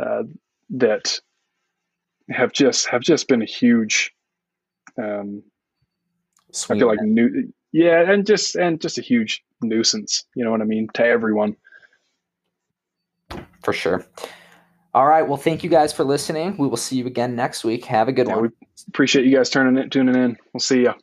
uh, 0.00 0.22
that 0.70 1.18
have 2.30 2.52
just 2.52 2.88
have 2.88 3.02
just 3.02 3.28
been 3.28 3.42
a 3.42 3.46
huge 3.46 4.12
um, 5.02 5.42
I 6.70 6.78
feel 6.78 6.86
like 6.86 7.00
new 7.02 7.52
yeah 7.72 8.10
and 8.10 8.26
just 8.26 8.54
and 8.54 8.80
just 8.80 8.98
a 8.98 9.02
huge 9.02 9.42
nuisance 9.60 10.24
you 10.34 10.44
know 10.44 10.50
what 10.50 10.60
I 10.60 10.64
mean 10.64 10.88
to 10.94 11.04
everyone. 11.04 11.56
For 13.62 13.72
sure 13.72 14.06
all 14.94 15.06
right. 15.06 15.26
Well, 15.26 15.36
thank 15.36 15.64
you 15.64 15.70
guys 15.70 15.92
for 15.92 16.04
listening. 16.04 16.56
We 16.56 16.68
will 16.68 16.76
see 16.76 16.96
you 16.96 17.06
again 17.06 17.34
next 17.34 17.64
week. 17.64 17.84
Have 17.86 18.08
a 18.08 18.12
good 18.12 18.28
yeah, 18.28 18.36
one. 18.36 18.44
We 18.44 18.66
appreciate 18.88 19.26
you 19.26 19.36
guys 19.36 19.50
turning 19.50 19.76
it, 19.76 19.90
tuning 19.90 20.14
in. 20.14 20.36
We'll 20.52 20.60
see 20.60 20.82
you. 20.82 20.94